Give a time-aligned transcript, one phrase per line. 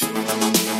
[0.00, 0.71] Thank you.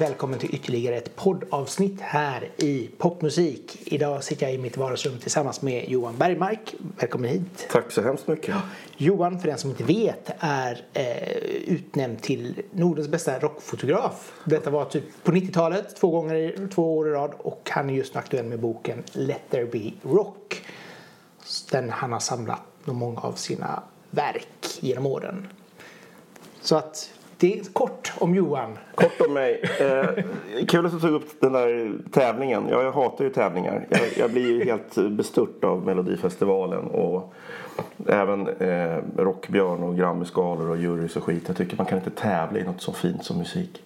[0.00, 3.78] Välkommen till ytterligare ett poddavsnitt här i Popmusik.
[3.84, 6.74] Idag sitter jag i mitt vardagsrum tillsammans med Johan Bergmark.
[6.98, 7.68] Välkommen hit.
[7.70, 8.56] Tack så hemskt mycket.
[8.96, 11.36] Johan, för den som inte vet, är eh,
[11.74, 14.32] utnämnd till Nordens bästa rockfotograf.
[14.44, 17.32] Detta var typ på 90-talet, två, gånger, två år i rad.
[17.38, 20.62] Och han är just nu aktuell med boken Let there be rock.
[21.70, 25.48] Den han har samlat många av sina verk genom åren.
[26.60, 27.10] Så att
[27.40, 28.78] det är kort om Johan.
[28.94, 29.62] Kort om mig.
[29.80, 30.24] Eh,
[30.68, 32.68] kul att du tog upp den där tävlingen.
[32.68, 33.86] Jag, jag hatar ju tävlingar.
[33.90, 37.34] Jag, jag blir ju helt bestört av Melodifestivalen och
[38.08, 41.44] även eh, Rockbjörn och Grammyskalor och jurys och skit.
[41.46, 43.82] Jag tycker man kan inte tävla i något så fint som musik.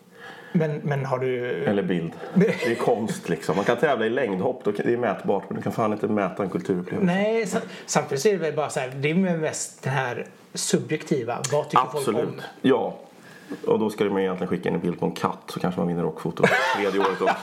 [0.52, 1.64] Men, men har du...
[1.64, 2.12] Eller bild.
[2.34, 3.56] Det är konst liksom.
[3.56, 5.44] Man kan tävla i längdhopp, det är mätbart.
[5.48, 7.14] Men du kan fan inte mäta en kulturupplevelse.
[7.14, 7.46] Nej,
[7.86, 11.38] samtidigt är det väl bara så här, det är mest det här subjektiva.
[11.52, 12.20] Vad tycker Absolut.
[12.20, 12.40] folk om?
[12.62, 12.94] Ja.
[13.66, 15.88] Och då ska man egentligen skicka in en bild på en katt så kanske man
[15.88, 16.44] vinner rockfoto
[16.76, 17.34] tredje året också.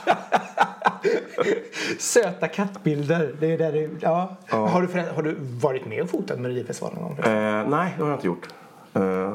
[2.00, 3.36] Söta kattbilder.
[3.40, 4.36] Det är där det, ja.
[4.50, 4.68] Ja.
[4.68, 7.26] Har, du för, har du varit med och fotat Melodifestivalen någon gång?
[7.26, 8.48] Eh, nej, det har jag inte gjort.
[8.94, 9.34] Eh,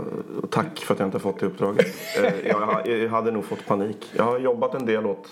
[0.50, 1.86] tack för att jag inte har fått det uppdraget.
[2.22, 4.12] Eh, jag, jag hade nog fått panik.
[4.16, 5.28] Jag har jobbat en del åt,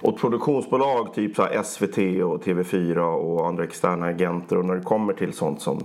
[0.00, 4.58] åt produktionsbolag, typ så SVT och TV4 och andra externa agenter.
[4.58, 5.84] Och när det kommer till sånt som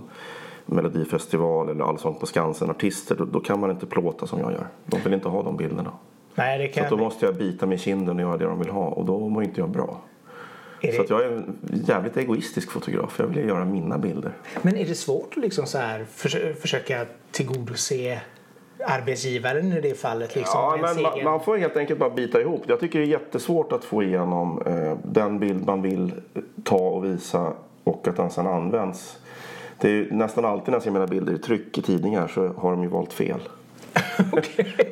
[0.70, 4.66] Melodifestival eller Allsång på Skansen, artister, då, då kan man inte plåta som jag gör.
[4.86, 5.92] De vill inte ha de bilderna.
[6.34, 8.44] Nej, det Så kan att då måste jag bita mig i kinden och göra det
[8.44, 10.00] de vill ha och då mår inte jag bra.
[10.80, 13.16] är Så det, jag är en jävligt egoistisk fotograf.
[13.18, 14.32] Jag vill göra mina bilder.
[14.62, 18.20] Men är det svårt att liksom så här förs- försöka tillgodose
[18.86, 20.34] arbetsgivaren i det fallet?
[20.36, 22.62] Liksom, Ja, men man, man får helt enkelt bara bita ihop.
[22.66, 26.12] Jag tycker det är jättesvårt att få igenom eh, den bild man vill
[26.64, 27.52] ta och visa
[27.84, 29.18] och att den sedan används.
[29.80, 32.70] Det är nästan alltid när jag ser mina bilder i tryck i tidningar så har
[32.70, 33.40] de ju valt fel.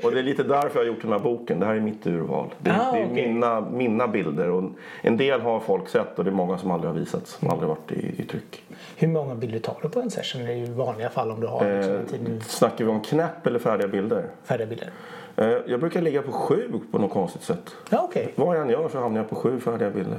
[0.04, 1.60] Och det är lite därför jag har gjort den här boken.
[1.60, 2.54] Det här är mitt urval.
[2.58, 3.28] Det, Ah, det är okej.
[3.32, 4.50] mina, mina bilder.
[4.50, 4.64] Och
[5.02, 7.30] en del har folk sett och det är många som aldrig har visats.
[7.30, 8.62] Som aldrig varit i, i tryck.
[8.96, 11.94] Hur många bilder tar du på en session i vanliga fall om du har liksom,
[11.94, 14.24] Eh, en tid snackar vi om knäpp eller färdiga bilder?
[14.44, 14.90] färdiga bilder?
[15.36, 17.74] Eh, jag brukar ligga på sju på något konstigt sätt.
[17.90, 18.32] Ja, okej.
[18.36, 20.18] Vad jag än gör så hamnar jag på sju färdiga bilder.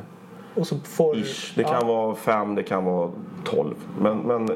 [0.58, 1.54] Och så får Ish.
[1.56, 1.68] Det ja.
[1.68, 3.12] kan vara fem, det kan vara
[3.44, 3.76] tolv.
[4.00, 4.50] Men, men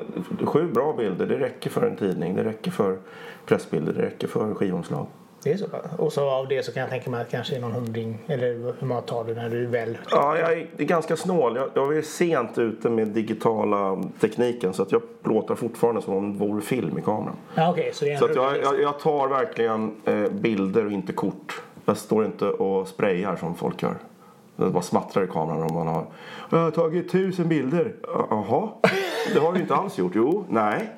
[0.45, 2.35] sju bra bilder, det räcker för en tidning.
[2.35, 2.97] Det räcker för
[3.45, 5.07] pressbilder, det räcker för skivomslag.
[5.43, 5.65] Det är så.
[5.97, 8.75] Och så av det så kan jag tänka mig att kanske är någon hundring eller
[8.79, 9.97] hur många tar du när du väl...
[10.11, 11.55] Ja, jag är, ganska snål.
[11.55, 16.33] Jag, jag är sent ute med digitala tekniken så att jag plåtar fortfarande som om
[16.33, 17.35] det vore film i kameran.
[17.55, 20.91] Ja okej, så det är Så att jag, jag, jag tar verkligen eh, bilder och
[20.91, 21.61] inte kort.
[21.85, 23.95] Jag står inte och sprayar som folk gör.
[24.65, 26.05] Det bara smattrar i kameran om man har
[26.49, 27.93] Jag har tagit tusen bilder.
[28.29, 28.69] Jaha,
[29.33, 30.11] det har du inte alls gjort.
[30.15, 30.89] Jo, nej.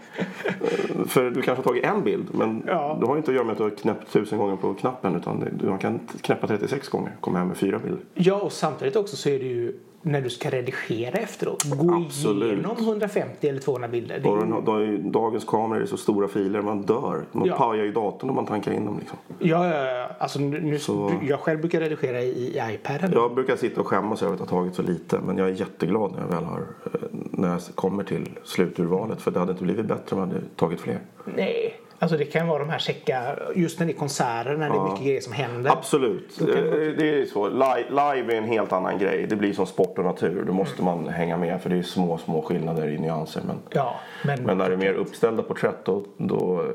[1.07, 2.97] För du kanske har tagit en bild men Ja.
[3.01, 5.43] det har inte att göra med att du har knäppt tusen gånger på knappen utan
[5.63, 7.99] man kan knäppa 36 gånger komma hem med fyra bilder.
[8.13, 9.75] Ja, och samtidigt också så är det ju
[10.05, 11.63] när du ska redigera efteråt.
[11.63, 12.53] Gå Absolut.
[12.53, 14.27] igenom 150 eller 200 bilder.
[14.27, 17.25] Och den, dagens kameror är så stora filer man dör.
[17.31, 17.57] Man Ja.
[17.57, 19.17] pajar ju datorn om man tankar in dem liksom.
[19.39, 23.11] ja, ja, ja, alltså nu, nu, Så- Jag själv brukar redigera i, i iPaden.
[23.13, 25.19] Jag brukar sitta och skämmas över att ha tagit så lite.
[25.25, 29.21] Men jag är jätteglad när jag väl har, eh, när jag kommer till sluturvalet.
[29.21, 30.99] För det hade inte blivit bättre om jag hade tagit fler.
[31.35, 34.75] Nej, alltså det kan vara de här checka, just när det är konserter, när det
[34.75, 35.71] är mycket grejer som händer.
[35.71, 36.37] Absolut.
[36.37, 36.55] Kan Eh,
[36.97, 37.49] Det är så.
[37.49, 39.27] Live, live är en helt annan grej.
[39.27, 40.43] Det blir som sport och natur.
[40.47, 41.61] Då måste man hänga med.
[41.61, 43.41] För det är små, små skillnader i nyanser.
[43.47, 43.95] Men, Ja,
[44.25, 46.65] men, men när det är mer uppställda porträtt då, då,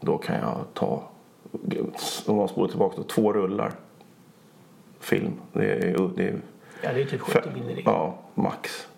[0.00, 1.02] då kan jag ta,
[2.26, 3.72] om man spolar tillbaka, då, två rullar
[5.00, 5.32] film.
[5.52, 6.34] Det är, det är
[6.82, 8.88] ja, det är typ 70 bilder ja, max.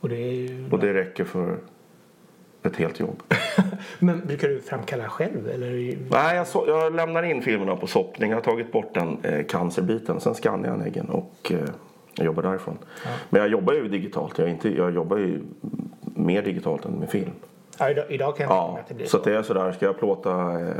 [0.00, 0.68] Och det är ju...
[0.70, 1.58] Och det räcker för
[2.62, 3.22] ett helt jobb.
[3.98, 5.48] Men brukar du framkalla själv?
[5.48, 5.98] Eller?
[6.10, 8.30] Nej, jag, så, jag lämnar in filmerna på soppning.
[8.30, 10.20] Jag har tagit bort den eh, cancerbiten.
[10.20, 11.58] Sen skannar jag äggen och eh,
[12.14, 12.78] jag jobbar därifrån.
[13.30, 14.38] Men jag jobbar ju digitalt.
[14.38, 15.40] Jag, inte, jag jobbar ju
[16.00, 17.30] mer digitalt än med film.
[17.78, 19.24] Ja, idag, idag kan jag Ja, att det blir så så.
[19.24, 19.72] det är sådär.
[19.72, 20.74] Ska jag plåta eh,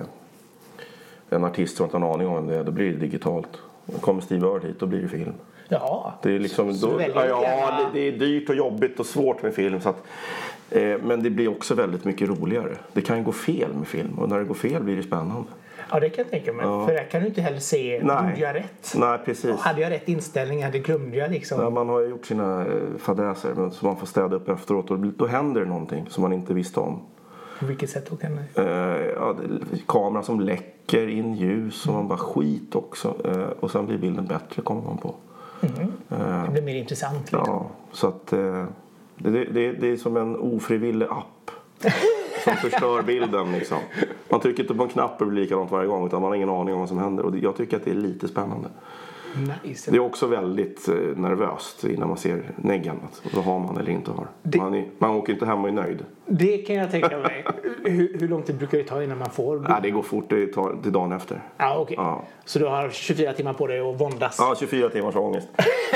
[1.30, 3.58] en artist som inte har en aning om det, då blir det digitalt.
[4.00, 5.32] Kommer Steve Earle hit, då blir det film.
[5.68, 9.06] Ja, Det är liksom, Så då, ja, ja, det, det är dyrt och jobbigt och
[9.06, 9.80] svårt med film.
[9.80, 10.02] Så att,
[11.02, 12.76] men det blir också väldigt mycket roligare.
[12.92, 15.44] Det kan gå fel med film och när det går fel blir det spännande.
[15.90, 16.66] ja, det kan jag tänka mig.
[16.66, 16.86] Ja.
[16.86, 18.30] För där kan du inte heller se, Nej.
[18.30, 18.94] gjorde jag rätt?
[18.96, 19.56] Nej, precis.
[19.60, 20.64] Hade jag rätt inställning?
[20.64, 21.60] Hade glömde jag liksom?
[21.60, 24.98] Ja, man har ju gjort sina eh, fadäser som man får städa upp efteråt och
[24.98, 27.00] då händer det någonting som man inte visste om.
[27.60, 28.62] På vilket sätt då kan det?
[28.62, 29.36] Eh, ja,
[29.86, 33.14] kamera som läcker in ljus och man bara skit också.
[33.24, 35.14] Eh, och sen blir bilden bättre kommer man på.
[35.60, 37.42] Det blir mer intressant liksom.
[37.46, 38.64] Ja, så att eh,
[39.22, 41.50] det, det, det, är som en ofrivillig app.
[42.44, 43.78] Som förstör bilden liksom.
[44.28, 46.36] Man trycker inte på en knapp och det blir likadant varje gång utan man har
[46.36, 47.24] ingen aning om vad som händer.
[47.24, 48.68] Och jag tycker att det är lite spännande.
[49.64, 49.90] Nice.
[49.90, 52.96] Det är också väldigt eh, nervöst innan man ser neggen.
[53.04, 54.26] Att Vad har man eller inte har.
[54.42, 56.04] Det- Man, är, man åker inte hem och är nöjd.
[56.26, 57.44] Det kan jag tänka mig.
[57.84, 59.58] hur, hur lång tid brukar det ta innan man får?
[59.68, 60.24] Nej, det går fort.
[60.28, 61.42] Det tar till dagen efter.
[61.56, 61.96] Ja, okej.
[61.98, 62.22] Ja.
[62.44, 64.36] Så du har 24 timmar på dig att våndas?
[64.38, 65.48] Ja, 24 timmars ångest.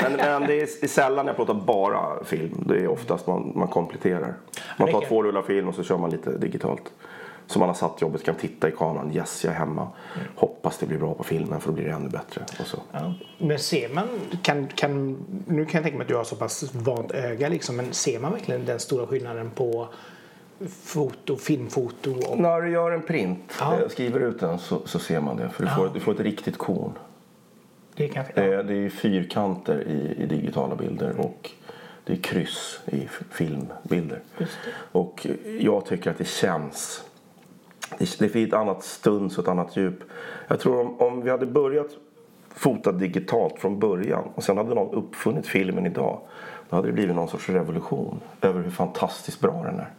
[0.03, 2.63] Men, men det, är, sällan jag pratar bara film.
[2.67, 4.33] Det är oftast man, man kompletterar.
[4.79, 6.93] Man tar två rullar film och så kör man lite digitalt.
[7.47, 9.15] Så man har satt jobbet, kan titta i kameran.
[9.15, 9.87] Yes, jag är hemma.
[10.35, 12.41] Hoppas det blir bra på filmen för då blir det ännu bättre.
[12.59, 12.77] Och så.
[12.91, 13.13] Ja.
[13.37, 14.07] Men ser man,
[14.41, 17.75] kan, kan, nu kan jag tänka mig att du har så pass vant öga liksom,
[17.75, 19.87] men ser man verkligen den stora skillnaden på
[20.83, 22.39] foto, filmfoto och...
[22.39, 23.79] När du gör en print, Ja.
[23.81, 25.49] eh, skriver ut den så, så ser man det.
[25.49, 26.91] För du, får, du får ett riktigt korn.
[27.95, 31.51] Det kan, Det är, det är fyrkanter i, i digitala bilder och
[32.05, 34.19] det är kryss i filmbilder.
[34.91, 35.27] Och
[35.59, 37.03] jag tycker att det känns...
[37.97, 39.99] Det, det ett annat stuns och ett annat djup.
[40.47, 41.87] Jag tror om, om vi hade börjat
[42.55, 46.19] fota digitalt från början och sen hade någon uppfunnit filmen idag
[46.69, 49.89] då hade det blivit någon sorts revolution över hur fantastiskt bra den är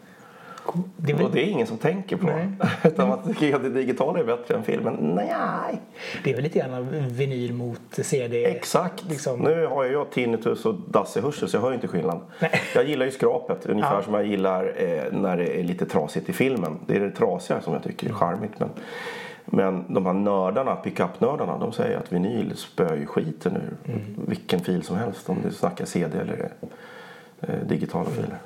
[0.96, 2.26] det är väl, Och det är ingen som tänker på.
[2.26, 2.48] Nej.
[2.84, 4.94] Utan man tycker att det digitala är bättre än filmen.
[5.00, 5.80] Nej!
[6.24, 8.44] det är väl lite grann vinyl mot CD?
[8.44, 9.04] Exakt.
[9.08, 9.40] Liksom.
[9.40, 12.20] Nu har jag tinnitus och dassig hörsel så jag hör inte skillnad.
[12.40, 12.50] Nej.
[12.74, 14.02] Jag gillar ju skrapet ungefär Ja.
[14.02, 16.78] som jag gillar eh, när det är lite trasigt i filmen.
[16.86, 18.52] Det är det trasiga som jag tycker är charmigt.
[18.58, 18.70] Men,
[19.44, 24.00] men de här nördarna, pickup-nördarna, de säger att vinyl spöar ju skiten ur Mm.
[24.28, 25.28] vilken fil som helst.
[25.30, 26.48] Om du snackar CD eller
[27.40, 28.38] eh, digitala filer.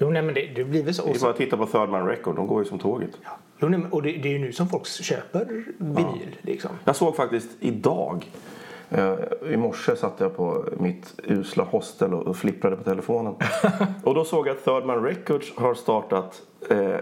[0.00, 1.04] Jo, nej, men det, det blir väl så.
[1.04, 3.10] Det är bara att titta på Third Man Record, de går ju som tåget.
[3.58, 6.36] jo, nej, och det, det är ju nu som folk köper vinyl.
[6.40, 6.70] Liksom.
[6.84, 8.30] Jag såg faktiskt idag
[8.90, 9.14] eh,
[9.52, 13.34] i morse satt jag på mitt usla hostel och, och flipprade på telefonen.
[14.04, 16.94] och då såg jag att Third Man Records har startat eh,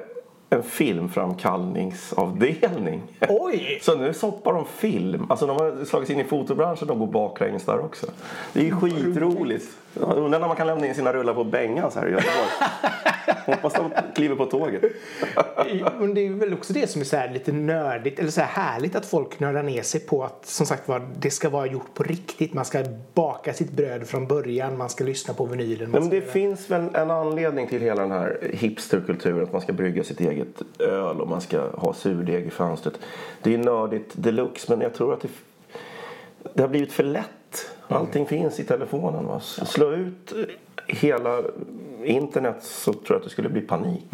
[0.51, 3.03] en filmframkallningsavdelning.
[3.29, 3.79] Oj!
[3.83, 5.27] Så nu soppar de film.
[5.31, 8.07] Alltså de har slagit sig in i fotobranschen och går baklänges där också.
[8.53, 9.69] Det är ju skitroligt.
[9.95, 12.49] Undrar när man kan lämna in sina rullar på Bengan så här i Göteborg.
[13.47, 14.83] Hoppas de kliver på tåget.
[15.99, 18.63] Men det är väl också det som är så här lite nördigt eller så här
[18.63, 21.95] härligt att folk nördar ner sig på att som sagt var det ska vara gjort
[21.95, 22.55] på riktigt.
[22.55, 22.85] Man ska
[23.15, 25.91] baka sitt bröd från början, man ska lyssna på vinylen.
[25.91, 29.43] Men det finns väl en anledning till hela den här hipsterkulturen.
[29.43, 32.99] Att man ska brygga sitt eget öl och man ska ha surdeg i fönstret.
[33.43, 35.29] Det är nördigt deluxe men jag tror att det,
[36.55, 37.71] det har blivit för lätt.
[37.89, 39.27] Allting finns i telefonen.
[39.27, 39.41] Va?
[39.41, 40.33] Slå ut
[40.87, 41.43] hela
[42.05, 44.05] internet så tror jag att det skulle bli panik.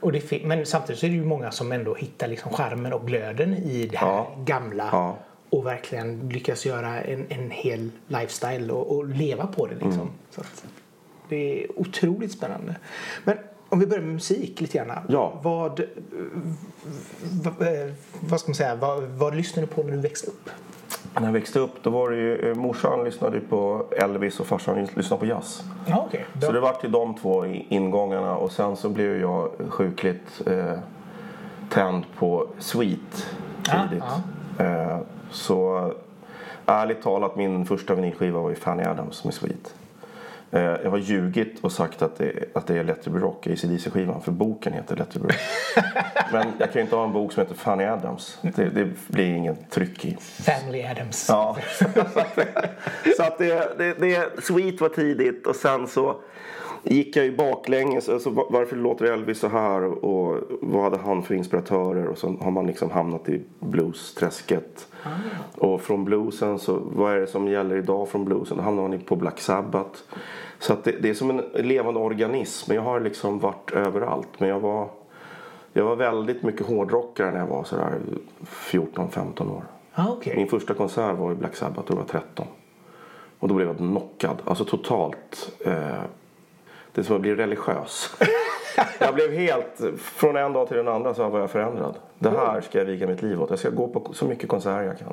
[0.00, 3.06] Och det men samtidigt så är det ju många som ändå hittar liksom charmen och
[3.06, 4.36] glöden i det här Ja.
[4.44, 4.88] gamla.
[4.92, 5.16] Ja.
[5.50, 9.74] Och verkligen lyckas göra en, en hel lifestyle och, och leva på det.
[9.74, 9.92] Liksom.
[9.92, 10.12] Mm.
[10.30, 10.42] Så
[11.28, 12.76] det är otroligt spännande.
[13.24, 13.38] Men
[13.68, 14.98] om vi börjar med musik lite grann.
[15.08, 15.32] Ja.
[15.42, 15.80] Vad,
[17.42, 20.50] vad, eh, vad ska man säga, vad, vad lyssnade du på när du växte upp?
[21.14, 24.88] När jag växte upp då var det ju, eh, morsan lyssnade på Elvis och farsan
[24.94, 25.62] lyssnade på jazz.
[25.86, 26.26] Ja, okej.
[26.40, 30.78] Så det var till de två ingångarna och sen så blev jag sjukligt eh,
[31.70, 33.26] tänd på Sweet
[33.64, 34.04] tidigt.
[34.58, 34.98] Eh,
[35.30, 35.92] så
[36.66, 39.74] ärligt talat min första vinylskiva var ju Fanny Adams med Sweet.
[40.50, 43.46] Eh, jag har ljugit och sagt att det, att det är Let It Be Rock,
[43.46, 45.36] ACDC-skivan, för boken heter Let It Be Rock.
[46.32, 48.38] Men jag kan ju inte ha en bok som heter Fanny Adams.
[48.42, 50.16] Det, det blir ingen tryck i.
[50.20, 51.26] Family Adams.
[51.28, 51.56] Ja.
[53.16, 56.16] så att det, det, det, Sweet var tidigt och sen så
[56.82, 58.08] gick jag ju baklänges.
[58.08, 62.06] Alltså, va- varför låter Elvis så här och vad hade han för inspiratörer?
[62.06, 64.86] Och så har man liksom hamnat i blues-träsket.
[65.56, 68.56] Och från bluesen så, vad är det som gäller idag från bluesen?
[68.56, 70.00] Då hamnar man på Black Sabbath.
[70.58, 72.72] Så det, det är som en levande organism.
[72.72, 74.28] Jag har liksom varit överallt.
[74.38, 74.88] Men jag var,
[75.72, 77.98] jag var väldigt mycket hårdrockare när jag var sådär
[78.40, 79.62] 14-15 år.
[79.94, 80.36] Ja, okej.
[80.36, 82.46] Min första konsert var i Black Sabbath, var jag 13.
[83.38, 85.52] Och då blev jag knockad, alltså totalt.
[85.64, 86.02] Eh,
[86.94, 88.16] det som att bli religiös.
[88.98, 91.94] jag blev helt, från en dag till den andra så var jag förändrad.
[92.18, 93.50] Det här ska jag viga mitt liv åt.
[93.50, 95.12] Jag ska gå på så mycket konserter jag kan.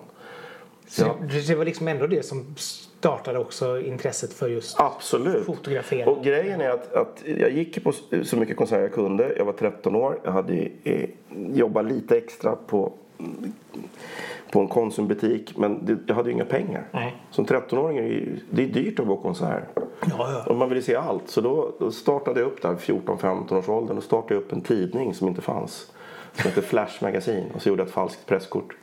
[0.87, 1.15] Så Ja.
[1.31, 5.45] det- det var liksom ändå det som startade också intresset för just Absolut.
[5.45, 6.07] fotografering.
[6.07, 7.91] Och grejen är att, att jag gick på
[8.23, 9.33] så mycket konserter jag kunde.
[9.37, 10.19] Jag var 13 år.
[10.23, 11.09] Jag hade eh,
[11.53, 12.93] jobbat lite extra på,
[14.51, 15.57] på en Konsumbutik.
[15.57, 16.83] Men det, jag hade ju inga pengar.
[16.91, 17.15] Nej.
[17.31, 19.63] Som 13-åring är det, ju- det är dyrt att gå på konsert.
[19.75, 19.85] Ja,
[20.17, 20.43] ja.
[20.47, 21.29] Och man ville se allt.
[21.29, 23.95] Så då, då startade jag upp där 14-15 års åldern.
[23.95, 25.91] Då startade jag upp en tidning som inte fanns.
[26.33, 27.45] Som hette Flash Magazine.
[27.55, 28.75] Och så gjorde jag ett falskt presskort.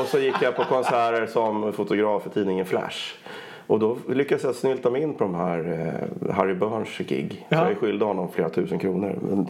[0.00, 3.14] Och så gick jag på konserter som fotograf i tidningen Flash.
[3.66, 5.58] Och då lyckades jag snylta mig in på de här
[6.28, 7.46] eh, Harry Burns gig.
[7.48, 7.56] Ja.
[7.58, 9.18] Så jag är skyldig honom flera tusen kronor.
[9.22, 9.48] Men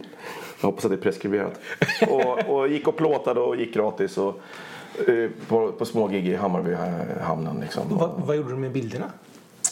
[0.61, 1.59] jag hoppas att det är preskriberat.
[2.09, 4.17] och, och gick och plåtade och gick gratis.
[4.17, 4.39] Och,
[5.07, 7.59] eh, på, på små gig i Hammarbyhamnen.
[7.61, 7.83] Liksom.
[7.89, 9.11] Vad, vad gjorde du med bilderna?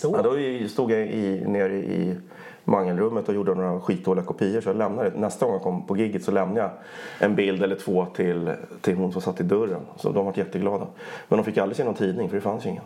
[0.02, 0.12] Då?
[0.16, 2.16] Ja, då stod jag i, nere i
[2.64, 4.62] mangelrummet och gjorde några skitdåliga kopior.
[4.62, 6.72] Så jag lämnade, nästa gång jag kom på gigget så lämnade jag
[7.20, 9.82] en bild eller två till, till hon som satt i dörren.
[9.96, 10.88] Så de var jätteglada.
[11.28, 12.84] Men de fick aldrig se någon tidning för det fanns ingen.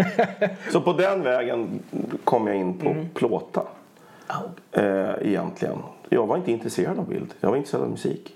[0.72, 1.82] så på den vägen
[2.24, 3.62] kom jag in på plåta.
[4.26, 4.42] Ja.
[4.72, 5.78] Eh, egentligen.
[6.12, 7.34] Jag var inte intresserad av bild.
[7.40, 8.34] Jag var intresserad av musik.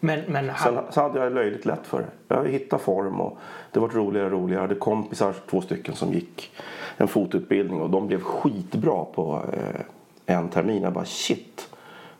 [0.00, 2.34] Men, men Sen han, så hade jag löjligt lätt för det.
[2.34, 3.38] Jag hittade form och
[3.72, 4.54] det var roligare och roligare.
[4.54, 6.50] Jag hade kompisar, två stycken, som gick
[6.96, 10.82] en fotutbildning och de blev skitbra på eh, en termin.
[10.82, 11.68] Jag bara shit,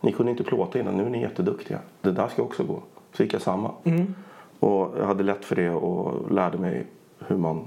[0.01, 1.79] ni kunde inte plåta innan, nu är ni jätteduktiga.
[2.01, 2.83] Det där ska också gå.
[3.13, 3.71] Så gick jag samma.
[4.61, 6.87] Och jag hade lätt för det och lärde mig
[7.27, 7.67] hur man,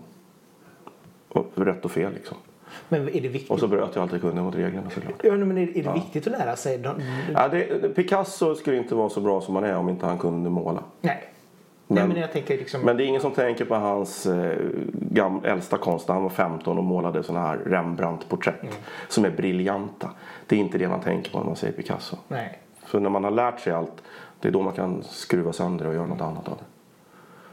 [1.29, 2.37] och rätt och fel liksom.
[2.89, 3.51] Men är det viktigt?
[3.51, 5.13] Och så bröt jag allt jag kunde mot reglerna såklart.
[5.23, 6.77] Ja, men är, är det viktigt att lära sig?
[6.77, 6.95] De,
[7.33, 10.49] Ja, det, Picasso skulle inte vara så bra som han är om inte han kunde
[10.49, 10.83] måla.
[11.01, 11.23] nej.
[11.87, 12.81] nej, Men- men jag tänker liksom...
[12.81, 14.57] Men det är ingen som tänker på hans eh,
[14.93, 20.09] gam, äldsta konst när han var 15 och målade såna här Rembrandt-porträtt som är briljanta.
[20.47, 22.15] Det är inte det man tänker på när man säger Picasso.
[22.27, 22.57] nej.
[22.85, 24.03] För när man har lärt sig allt,
[24.39, 26.63] det är då man kan skruva sönder och göra något annat av det.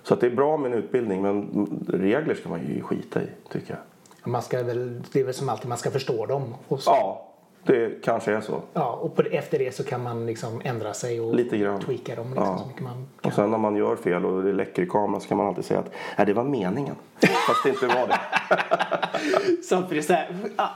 [0.03, 3.27] Så att det är bra med en utbildning men regler ska man ju skita i
[3.53, 3.79] tycker jag.
[4.25, 6.55] Man ska väl, det är väl som alltid, man ska förstå dem.
[6.69, 7.25] Och, så, Ja,
[7.65, 8.61] det kanske är så.
[8.73, 11.81] ja, och på, efter det så kan man liksom ändra sig och Lite grann.
[11.81, 12.59] tweaka dem liksom, Ja.
[12.59, 13.31] så mycket man kan.
[13.31, 15.65] Och sen när man gör fel och det läcker i kameran så kan man alltid
[15.65, 16.95] säga att Nej, det var meningen.
[17.47, 18.19] Fast det inte var det.
[19.69, 20.29] Samtidigt så här,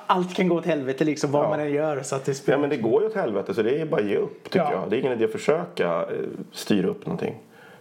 [0.07, 1.49] allt kan gå åt helvete liksom vad Ja.
[1.49, 2.03] man än gör.
[2.03, 4.07] Så att det Ja, men det går ju åt helvete så det är bara att
[4.07, 4.73] ge upp tycker Ja.
[4.73, 4.91] jag.
[4.91, 6.07] Det är ingen idé att försöka eh,
[6.53, 7.35] styra upp någonting.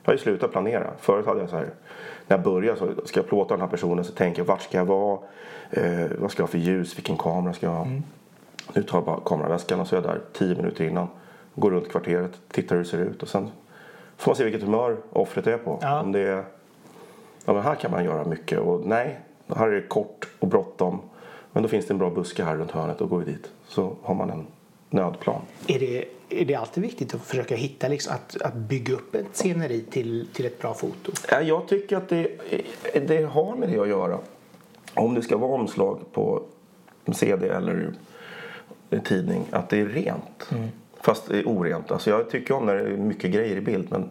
[0.03, 0.87] Jag har ju slutat planera.
[0.99, 1.69] Förut hade jag så här,
[2.31, 4.77] när jag började så ska jag plåta den här personen så tänker jag vart ska
[4.77, 5.19] jag vara?
[5.69, 6.97] Eh, vad ska jag ha för ljus?
[6.97, 7.85] Vilken kamera ska jag ha?
[7.85, 8.03] Mm.
[8.73, 11.07] Nu tar jag bara kameraväskan och så är jag där tio minuter innan.
[11.55, 13.51] Går runt kvarteret, tittar hur det ser ut och sen
[14.17, 15.79] får man se vilket humör offret är på.
[15.81, 16.01] Ja.
[16.01, 16.43] Om det är,
[17.45, 19.19] ja men här kan man göra mycket och nej,
[19.55, 21.01] här är det kort och bråttom.
[21.51, 23.49] Men då finns det en bra buske här runt hörnet och går vi dit.
[23.67, 24.47] Så har man en
[24.89, 25.41] nödplan.
[25.67, 29.25] Är det, är det alltid viktigt att försöka hitta, liksom, att, att bygga upp ett
[29.33, 31.11] sceneri till, till ett bra foto?
[31.29, 32.27] Ja, Jag tycker att det,
[33.07, 34.19] det har med det att göra.
[34.93, 36.43] Om det ska vara omslag på
[37.13, 37.93] CD eller
[39.03, 40.49] tidning, att det är rent.
[41.01, 41.91] Fast det är orent.
[41.91, 44.09] Alltså jag tycker om när det är mycket grejer i bild men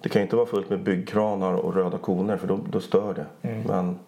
[0.00, 3.14] det kan ju inte vara fullt med byggkranar och röda koner för då, då stör
[3.14, 3.26] det.
[3.66, 3.98] Men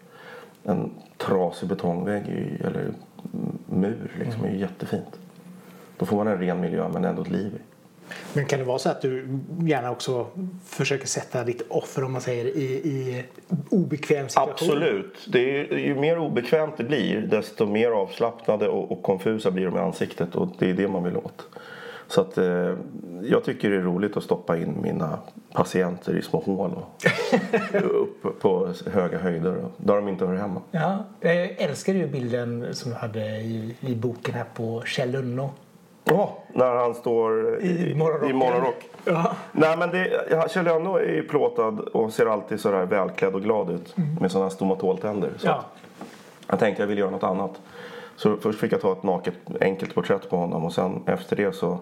[0.64, 2.24] en trasig betongvägg
[2.64, 2.92] eller
[3.66, 5.19] mur liksom är ju jättefint.
[6.00, 7.60] Då får man en ren miljö men ändå ett liv i.
[8.32, 10.26] Men kan det vara så att du gärna också
[10.64, 13.24] försöker sätta ditt offer om man säger i, i
[13.70, 14.52] obekväm situation?
[14.52, 15.28] Absolut.
[15.32, 19.76] Det är, ju mer obekvämt det blir desto mer avslappnade och, och konfusa blir de
[19.76, 21.48] i ansiktet och det är det man vill åt.
[22.08, 22.74] Så att eh,
[23.22, 25.18] jag tycker det är roligt att stoppa in mina
[25.52, 27.04] patienter i små hål och
[27.84, 30.60] upp på höga höjder och där de inte hör hemma.
[30.70, 35.50] Ja, jag älskar ju bilden som du hade i, i boken här på Kjell Unno.
[36.10, 38.30] Ja, när han står I morgonrocken.
[38.30, 38.88] i morgonrock.
[39.04, 39.32] Ja.
[39.52, 43.70] Nej men det, Kjell Önno är ju plåtad och ser alltid sådär välklädd och glad
[43.70, 45.30] ut med sådana här stomatoltänder.
[45.38, 45.64] Så Ja.
[46.46, 47.60] jag tänkte jag vill göra något annat.
[48.16, 51.52] Så först fick jag ta ett naket enkelt porträtt på honom och sen efter det
[51.54, 51.78] så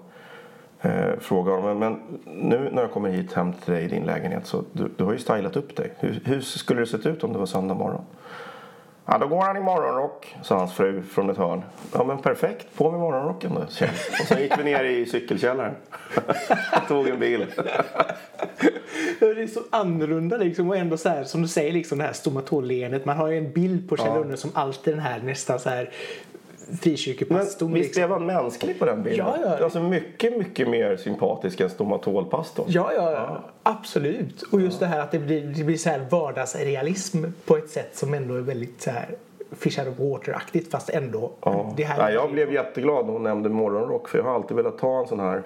[0.80, 4.46] eh, frågade de men nu när jag kommer hit hem till dig i din lägenhet
[4.46, 5.92] så du, du har ju stylat upp dig.
[5.98, 8.02] Hur, hur skulle det sett ut om det var söndag morgon?
[9.10, 11.62] Ja, då går han i morgonrock, sa hans fru från ett hörn.
[11.92, 12.66] Ja, men perfekt.
[12.76, 13.90] På med morgonrocken då, Kjell.
[14.20, 15.74] Och sen gick vi ner i cykelkällaren.
[16.88, 17.46] Tog en bild.
[19.20, 22.12] Det är så annorlunda liksom och ändå så här som du säger liksom det här
[22.12, 23.04] stomatolleendet.
[23.04, 24.36] Man har ju en bild på Kjell Ja.
[24.36, 25.90] Som alltid den här nästan så här
[26.68, 27.72] Men frikyrkopastorn.
[27.72, 28.00] visst liksom.
[28.00, 29.26] blev han mänsklig på den bilden?
[29.26, 29.64] Ja, ja.
[29.64, 32.66] Alltså mycket, mycket mer sympatisk än stomatolpastorn.
[32.68, 34.42] Ja, ja, ja, absolut.
[34.42, 37.96] Och just det här att det blir, det blir så här vardagsrealism på ett sätt
[37.96, 39.08] som ändå är väldigt så här
[39.52, 41.30] fish out of water-aktigt fast ändå.
[41.40, 41.74] Ja.
[41.76, 44.78] Det här Nej, jag blev jätteglad när hon nämnde morgonrock för jag har alltid velat
[44.78, 45.42] ta en sån här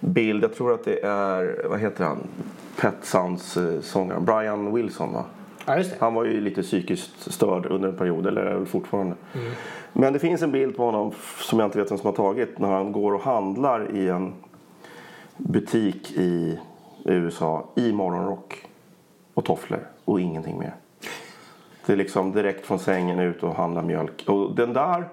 [0.00, 0.44] bild.
[0.44, 2.18] Jag tror att det är, vad heter han?
[2.80, 5.24] Pet Sounds eh, sångaren Brian Wilson va?
[5.66, 5.82] Ja.
[6.00, 9.16] Han var ju lite psykiskt störd under en period, eller är väl fortfarande.
[9.92, 12.58] Men det finns en bild på honom som jag inte vet vem som har tagit
[12.58, 14.34] när han går och handlar i en
[15.36, 16.58] butik i
[17.04, 18.66] USA i morgonrock
[19.34, 20.74] och tofflor och ingenting mer.
[21.86, 24.24] Det är liksom direkt från sängen ut och handla mjölk.
[24.26, 25.08] Och den där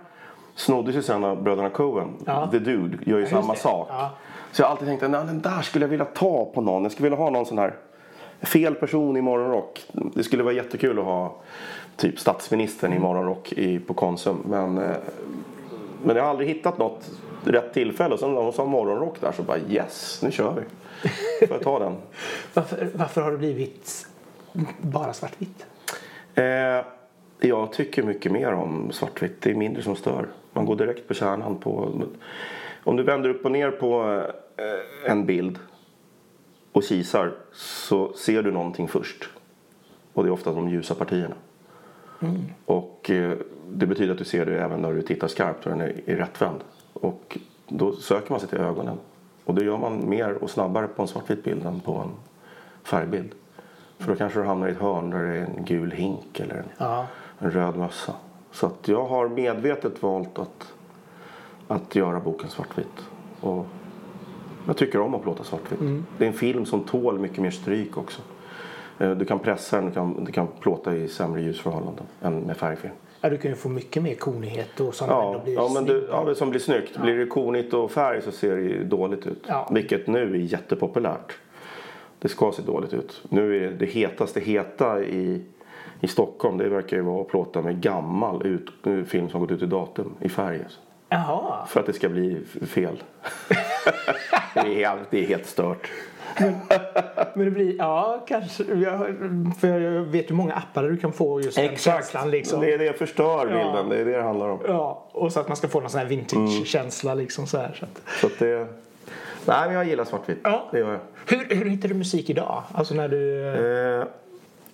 [0.55, 2.09] snoddes ju sen av bröderna Coen.
[2.25, 2.47] Ja.
[2.51, 3.87] The Dude gör ju just samma sak.
[3.91, 4.11] Ja.
[4.51, 6.83] Så jag har alltid tänkt att den där skulle jag vilja ta på någon.
[6.83, 7.73] Jag skulle vilja ha någon sån här
[8.43, 9.85] fel person i morgonrock.
[9.91, 11.35] Det skulle vara jättekul att ha
[11.95, 14.37] typ statsministern i morgonrock i, på Konsum.
[14.45, 14.95] Men, eh,
[16.03, 17.09] men jag har aldrig hittat något
[17.45, 18.13] rätt tillfälle.
[18.13, 20.61] Och sen när de sa morgonrock där så bara yes, nu kör vi.
[21.47, 21.95] Får jag ta den.
[22.53, 24.07] Varför, varför har det blivit
[24.81, 25.65] bara svartvitt?
[26.35, 26.85] Eh,
[27.39, 29.41] jag tycker mycket mer om svartvitt.
[29.41, 30.27] Det är mindre som stör.
[30.53, 31.57] Man går direkt på kärnan.
[31.57, 32.01] På,
[32.83, 34.21] om du vänder upp och ner på
[34.57, 35.59] eh, en bild
[36.73, 39.29] och kisar så ser du någonting först.
[40.13, 41.35] Och det är ofta de ljusa partierna.
[42.19, 42.41] Mm.
[42.65, 43.37] Och eh,
[43.69, 46.15] det betyder att du ser det även när du tittar skarpt och den är, är
[46.15, 46.59] rättvänd.
[46.93, 47.37] Och
[47.67, 48.97] då söker man sig till ögonen.
[49.45, 52.11] Och det gör man mer och snabbare på en svartvit bild än på en
[52.83, 53.31] färgbild.
[53.97, 56.55] För då kanske du hamnar i ett hörn där det är en gul hink eller
[56.55, 57.05] en, ja.
[57.39, 58.13] en röd mössa.
[58.51, 60.73] Så att jag har medvetet valt att,
[61.67, 63.07] att göra boken svartvit.
[63.39, 63.65] Och
[64.67, 65.81] jag tycker om att plåta svartvitt.
[65.81, 66.05] Mm.
[66.17, 68.21] Det är en film som tål mycket mer stryk också.
[68.99, 72.57] Eh, du kan pressa den, du kan, du kan plåta i sämre ljusförhållanden än med
[72.57, 72.93] färgfilm.
[73.21, 76.07] Ja, du kan ju få mycket mer konighet och som ja, blir ja, men du,
[76.11, 76.91] ja, som blir snyggt.
[76.93, 77.01] Ja.
[77.01, 79.43] Blir det konigt och färg så ser det ju dåligt ut.
[79.47, 79.69] Ja.
[79.71, 81.37] Vilket nu är jättepopulärt.
[82.19, 83.21] Det ska se dåligt ut.
[83.29, 85.41] Nu är det hetaste heta i,
[86.01, 88.69] i Stockholm det verkar ju vara att plåta med gammal ut,
[89.07, 90.59] film som gått ut i datum i färg.
[90.63, 90.79] Alltså.
[91.09, 91.65] Jaha.
[91.65, 93.03] För att det ska bli fel.
[94.53, 95.91] det, är helt, det är helt stört.
[96.39, 96.55] Men,
[97.33, 98.63] men det blir, ja kanske.
[99.59, 102.31] för jag vet hur många appar du kan få just den känslan.
[102.31, 102.61] Liksom.
[102.61, 103.75] Det är det förstör bilden.
[103.75, 103.83] Ja.
[103.89, 104.59] Det är det det handlar om.
[104.67, 107.11] Ja, och så att man ska få någon sån här vintage-känsla.
[107.11, 107.23] Mm.
[107.23, 108.01] Liksom så här, så att.
[108.21, 108.67] Så att det...
[109.45, 110.39] Nej, men jag gillar svartvitt.
[110.43, 110.69] Ja.
[110.71, 110.99] Det gör jag.
[111.37, 112.63] Hur, hur hittar du musik idag?
[112.71, 113.47] Alltså när du...
[113.99, 114.05] Eh,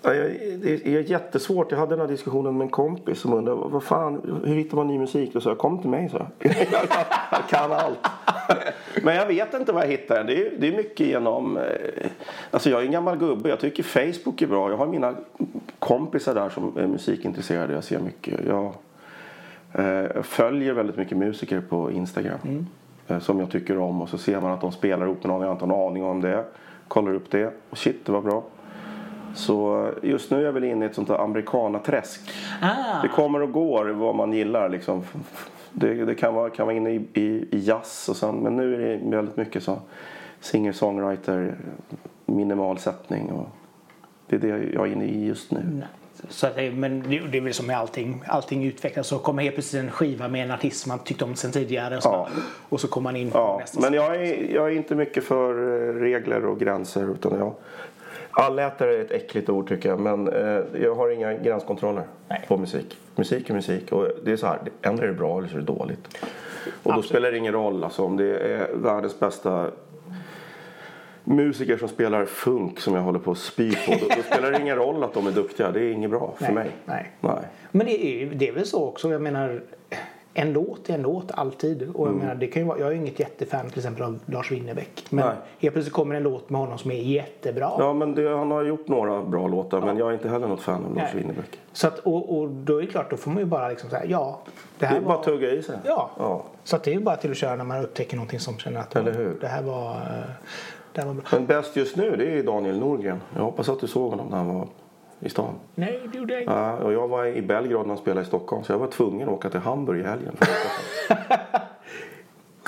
[0.02, 1.72] det är jättesvårt.
[1.72, 4.88] Jag hade den här diskussionen med en kompis som undrade vad fan, hur hittar man
[4.88, 5.36] ny musik?
[5.36, 6.28] Och så jag kom till mig så.
[7.32, 8.00] Jag kan allt.
[9.04, 10.26] Men jag vet inte var jag hittar den.
[10.26, 11.58] Det är, det är mycket genom...
[11.58, 11.64] Eh,
[12.52, 13.50] alltså jag är en gammal gubbe.
[13.50, 14.70] Jag tycker Facebook är bra.
[14.70, 15.16] Jag har mina
[15.80, 17.74] kompisar där som är musikintresserade.
[17.74, 18.40] Jag ser mycket.
[18.48, 18.74] Jag
[19.74, 22.40] eh, följer väldigt mycket musiker på Instagram.
[22.44, 22.68] Mm.
[23.08, 24.02] Eh, som jag tycker om.
[24.02, 25.42] Och så ser man att de spelar ihop med någon.
[25.42, 26.46] Jag har inte en aning om det.
[26.88, 27.54] Kollar upp det.
[27.70, 28.44] Och shit, det var bra.
[29.36, 32.22] Så just nu är jag väl inne i ett sånt där amerikanaträsk.
[32.62, 33.02] Ah.
[33.02, 35.04] Det kommer och går vad man gillar liksom.
[35.72, 38.76] Det, det kan, vara, kan vara inne i, i, i jazz och sen, men nu
[38.76, 39.80] är det väldigt mycket så
[40.42, 41.56] singer-songwriter,
[42.26, 43.48] minimal sättning och
[44.28, 45.60] det är det jag är inne i just nu.
[45.64, 45.88] Nej.
[46.30, 48.24] Så att, men det är väl som med allting.
[48.28, 49.08] Allting utvecklas.
[49.08, 51.98] Så kommer helt plötsligt en skiva med en artist man tyckte om sen tidigare.
[51.98, 52.28] Och så, ja.
[52.70, 53.58] och så kommer man in på ja.
[53.60, 53.82] nästa.
[53.82, 57.12] Men jag är, jag är inte mycket för eh, regler och gränser.
[57.12, 57.54] Utan jag,
[58.32, 60.00] Allätare är ett äckligt ord tycker jag.
[60.00, 62.46] Men eh, jag har inga gränskontroller Nej.
[62.48, 62.98] på musik.
[63.16, 63.92] Musik är musik.
[63.92, 66.08] Och det är så här, ändå är det bra eller så är det dåligt.
[66.08, 66.96] Och Absolut.
[66.96, 69.72] då spelar det ingen roll alltså, om det är världens bästa
[71.24, 73.92] musiker som spelar funk som jag håller på att spy på.
[74.02, 75.72] Då, då spelar det ingen roll att de är duktiga.
[75.72, 76.72] Det är inget bra för nej, mig.
[76.86, 77.12] Nej.
[77.20, 77.44] nej.
[77.72, 79.12] Men det är, det är väl så också.
[79.12, 79.62] Jag menar
[80.40, 81.90] en låt är en låt alltid.
[81.94, 82.20] Och jag, mm.
[82.20, 85.06] menar, det kan vara, jag är inget jättefan till exempel av Lars Winnerbäck.
[85.10, 85.36] Men Nej.
[85.60, 87.72] helt plötsligt kommer en låt med honom som är jättebra.
[87.78, 89.86] Ja men det, han har gjort några bra låtar ja.
[89.86, 91.60] men jag är inte heller något fan av Lars Winnerbäck.
[91.74, 94.06] Så att, och, och då är det klart, då får man ju bara liksom säga
[94.06, 94.40] ja.
[94.80, 95.08] Det, här det är var...
[95.08, 95.78] bara att tugga i sig.
[95.86, 96.10] Ja.
[96.18, 96.44] ja.
[96.64, 98.80] Så att det är ju bara till att köra när man upptäcker någonting som känner
[98.80, 99.38] att Eller hur?
[99.42, 99.98] det här var...
[100.94, 101.24] Det här var bra.
[101.32, 103.22] Men bäst just nu det är Daniel Norgren.
[103.36, 104.68] Jag hoppas att du såg honom när han var
[105.20, 105.54] i stan.
[105.76, 106.54] Nej, det gjorde jag inte.
[106.54, 109.30] Ja, och jag var i Belgrad när han spelade i Stockholm så jag var tvungen
[109.30, 110.36] att åka till Hamburg i helgen.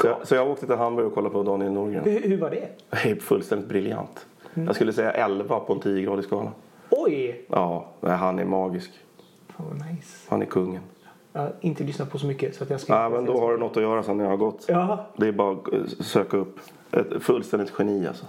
[0.01, 2.03] så, jag, så jag åkte till Hamburg och kollade på Daniel Norgren.
[2.03, 3.21] Hur, hur var det?
[3.21, 4.25] Fullständigt briljant.
[4.53, 4.65] Mm.
[4.65, 6.51] Jag skulle säga 11 på en 10-gradig skala.
[6.89, 7.45] Oj!
[7.49, 8.91] Ja, han är magisk.
[9.57, 10.27] Oh, nice.
[10.29, 10.81] Han är kungen.
[11.33, 13.51] Jag har inte lyssnat på så mycket så att jag ska Ja, men då har
[13.51, 14.65] du något att göra sen när jag har gått.
[14.67, 15.05] Ja.
[15.17, 16.59] Det är bara att söka upp.
[16.91, 18.25] Ett fullständigt geni alltså.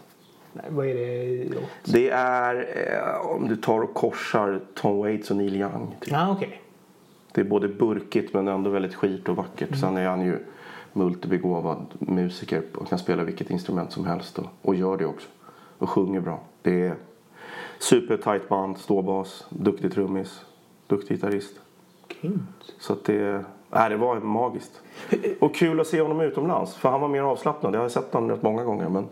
[0.53, 1.71] Nej, vad är det låt?
[1.85, 5.97] Det är eh, om du tar och korsar Tom Waits och Neil Young.
[6.01, 6.15] Typ.
[6.17, 6.49] Ah, okay.
[7.33, 9.69] Det är både burkigt men ändå väldigt skirt och vackert.
[9.69, 9.81] Mm.
[9.81, 10.38] Sen är han ju
[10.93, 15.29] multibegåvad musiker och kan spela vilket instrument som helst och, och gör det också.
[15.79, 16.41] Och sjunger bra.
[16.62, 16.95] Det är
[17.79, 20.45] supertight band, ståbas, duktig trummis,
[20.87, 21.61] duktig gitarrist.
[22.79, 24.81] Så att det, äh, det var magiskt.
[25.41, 26.75] Och kul att se honom utomlands.
[26.75, 27.75] För han var mer avslappnad.
[27.75, 28.88] Jag har sett honom rätt många gånger.
[28.88, 29.09] Men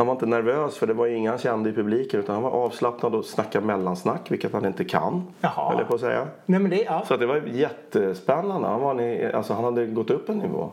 [0.00, 2.50] han var inte nervös för det var ingen han kände i publiken utan han var
[2.50, 5.26] avslappnad och snackade mellansnack vilket han inte kan.
[5.40, 5.72] Jaha.
[5.72, 6.28] Eller på att säga.
[6.46, 7.04] Nej, men det, ja.
[7.08, 8.68] Så det var jättespännande.
[8.68, 10.70] Han, var, alltså, han hade gått upp en nivå.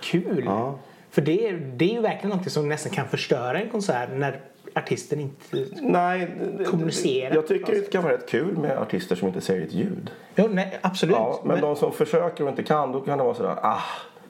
[0.00, 0.42] Kul!
[0.46, 0.74] Ja.
[1.10, 4.40] För det, det är ju verkligen något som nästan kan förstöra en konsert när
[4.74, 6.30] artisten inte nej,
[6.66, 7.34] kommunicerar.
[7.34, 10.10] Jag tycker det kan vara rätt kul med artister som inte säger ett ljud.
[10.34, 11.16] Ja, nej, absolut.
[11.16, 13.82] Ja, men, men, de som försöker och inte kan, då kan det vara sådär, ah,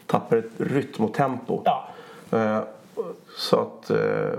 [0.06, 1.62] tappar ett rytm och tempo.
[1.64, 1.88] Ja.
[2.32, 2.60] Uh,
[3.36, 3.98] så att eh,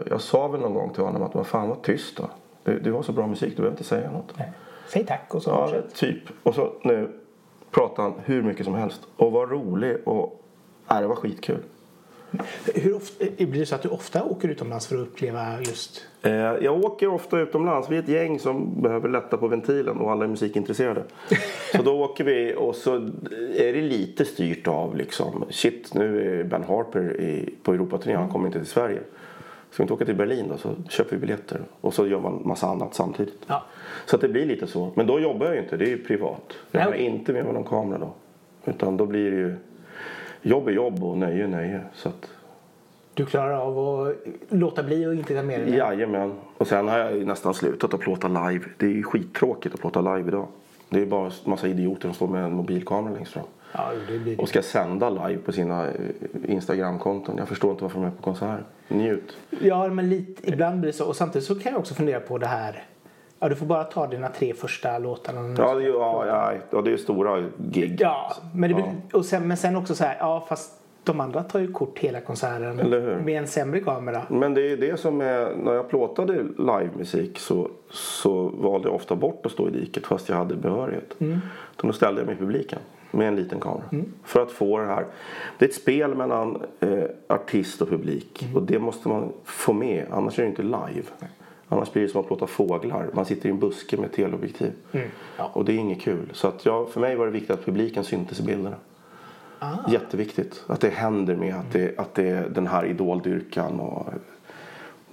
[0.10, 2.30] jag sa väl någon gång till honom att vad fan var tyst då.
[2.64, 4.34] Du, du har så bra musik, du behöver inte säga något.
[4.38, 4.52] Nej.
[4.88, 5.96] Säg tack och så Ja, fortsätt.
[5.96, 6.24] typ.
[6.44, 7.20] Och så nu
[7.72, 9.02] pratar han hur mycket som helst.
[9.18, 10.44] Och var rolig och...
[10.90, 11.64] Nej, det var skitkul.
[12.76, 16.06] Hur ofta, blir det så att du ofta åker utomlands för att uppleva just...
[16.22, 17.90] Eh, jag åker ofta utomlands.
[17.90, 21.04] Vi är ett gäng som behöver lätta på ventilen och alla är musikintresserade.
[21.76, 22.96] så då åker vi och så
[23.56, 25.46] är det lite styrt av liksom.
[25.50, 28.16] Shit, nu är Ben Harper i, på Europaturné.
[28.16, 29.00] Han kommer inte till Sverige.
[29.72, 31.62] Ska vi inte åka till Berlin då så köper vi biljetter.
[31.82, 33.40] Och så gör man massa annat samtidigt.
[33.48, 33.64] Ja.
[34.06, 34.92] Så att det blir lite så.
[34.96, 35.78] Men då jobbar jag ju inte.
[35.78, 36.54] Det är ju privat.
[36.72, 37.06] Jag Nej.
[37.06, 38.14] inte med någon kamera då.
[38.66, 39.56] Utan då blir det ju
[40.48, 41.82] jobb är jobb och nöje är nöje.
[41.94, 42.30] Så att
[43.14, 44.16] Du klarar av att
[44.50, 45.76] låta bli och inte ta med dig?
[45.76, 46.34] Jajamän.
[46.58, 48.66] Och sen har jag nästan slutat att plåta live.
[48.78, 50.48] Det är ju skittråkigt att plåta live idag.
[50.90, 53.44] Det är bara en massa idioter som står med en mobilkamera längst fram.
[53.72, 54.42] Ja, det blir.
[54.42, 55.94] Och ska sända live på sina eh,
[56.48, 57.38] Instagramkonton.
[57.38, 58.60] Jag förstår inte varför de är på konsert.
[58.88, 59.38] Njut.
[59.62, 61.06] Ja, men lite, ibland blir det så.
[61.06, 62.84] Och samtidigt så kan jag också fundera på det här.
[63.40, 65.34] Ja, du får bara ta dina tre första låtar.
[65.58, 67.98] Ja, det ja, ja, ja, det är ju stora gig.
[68.00, 70.18] Ja, men, det blir, Och sen, men sen också så här.
[70.20, 70.72] Ja, fast
[71.04, 72.76] de andra tar ju kort hela konserten
[73.26, 74.22] med en sämre kamera.
[74.30, 79.16] Men det är det som är, när jag plåtade livemusik så, så valde jag ofta
[79.16, 81.16] bort att stå i diket fast jag hade behörighet.
[81.76, 82.80] Då ställde jag mig i publiken
[83.12, 83.84] med en liten kamera.
[84.24, 85.06] För att få det här.
[85.58, 90.06] Det är ett spel mellan eh, artist och publik och det måste man få med
[90.12, 91.08] annars är det inte live.
[91.70, 93.10] Annars blir det som att plåta fåglar.
[93.14, 94.72] Man sitter i en buske med teleobjektiv.
[95.38, 95.52] Ja.
[95.54, 96.30] Och det är inget kul.
[96.34, 98.76] Så att jag, för mig var det viktigt att publiken syntes i bilderna.
[99.60, 99.92] Ah.
[99.92, 100.64] Jätteviktigt.
[100.68, 104.08] Att det händer med att det, att det är den här idoldyrkan och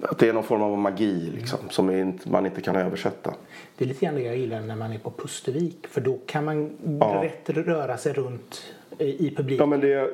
[0.01, 3.33] att det är någon form av magi liksom, som är inte, man inte kan översätta.
[3.77, 5.87] Det är lite grann det jag gillar när man är på Pustervik.
[5.87, 7.21] För då kan man Ja.
[7.23, 8.63] rätt röra sig runt
[8.99, 9.57] i, publiken.
[9.57, 10.09] Ja, men det är,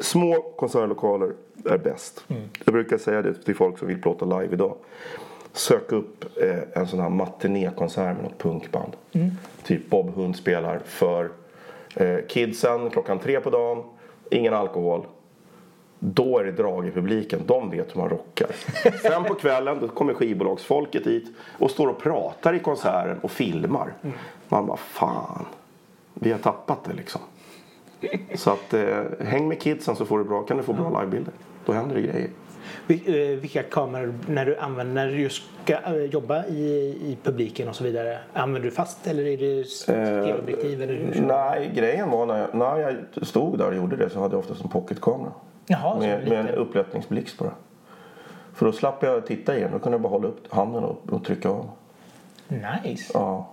[0.00, 1.32] små konsertlokaler
[1.64, 2.24] är bäst.
[2.64, 4.76] Jag brukar säga det till folk som vill plåta live idag.
[5.54, 8.92] Sök upp eh, en sån här matinékonsert med något punkband.
[9.62, 11.30] Typ Bob Hund spelar för
[11.96, 13.82] eh, kidsen klockan tre på dagen.
[14.30, 15.06] Ingen alkohol.
[15.98, 17.40] Då är det drag i publiken.
[17.46, 18.48] De vet hur man rockar.
[19.02, 21.26] Sen på kvällen då kommer skivbolagsfolket hit
[21.58, 23.92] och står och pratar i konserten och filmar.
[24.48, 25.46] Man bara fan.
[26.14, 27.20] Vi har tappat det liksom.
[28.34, 31.34] Så att eh, häng med kidsen så får du bra, kan du få bra livebilder.
[31.64, 32.30] Då händer det grejer.
[32.88, 36.64] Eh, Vilka kameror när du använder när du ska eh, jobba i,
[37.02, 38.18] i publiken och så vidare?
[38.32, 39.44] Använder du fast eller är det
[40.82, 41.26] eller hur kör du?
[41.26, 44.40] Nej, grejen var när jag, när jag stod där och gjorde det så hade jag
[44.40, 45.32] oftast en pocketkamera.
[45.66, 47.50] Jaha, Med, med en upplättningsblixt bara.
[48.54, 49.70] För då slapp jag titta igen.
[49.72, 51.70] Då kunde jag bara hålla upp handen och, och trycka av.
[52.84, 53.10] Nice.
[53.14, 53.48] Ja.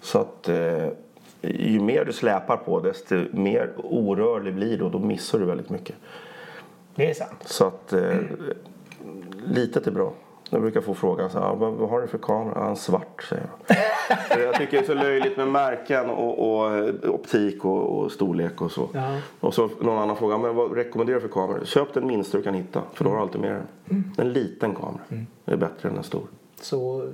[0.00, 0.86] Så att eh,
[1.42, 5.70] ju mer du släpar på desto mer orörlig blir du och då missar du väldigt
[5.70, 5.96] mycket.
[6.98, 7.42] Det är sant.
[7.44, 8.16] Så att eh,
[9.46, 10.12] litet är bra.
[10.50, 12.52] Jag brukar få frågan så här, "Ah, vad, vad har du för kamera?
[12.56, 13.76] Ja, en svart säger jag.
[14.28, 18.12] För jag tycker det är så löjligt med märken och, och eh, optik och, och
[18.12, 18.88] storlek och så.
[18.92, 19.18] Ja.
[19.40, 21.64] Och så någon annan fråga, men vad rekommenderar du för kamera?
[21.64, 23.50] Köp den minsta du kan hitta för då har du alltid med
[23.88, 24.12] den.
[24.18, 25.00] En liten kamera
[25.46, 26.22] är bättre än en stor.
[26.60, 27.08] Så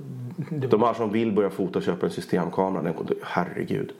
[0.50, 3.92] det, De här som vill börja fota och köpa en systemkamera, den, herregud.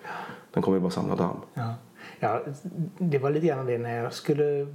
[0.53, 1.37] Den kommer ju bara samla damm.
[1.55, 1.75] ja.
[2.21, 2.41] Ja,
[2.99, 4.67] det var lite grann det när jag skulle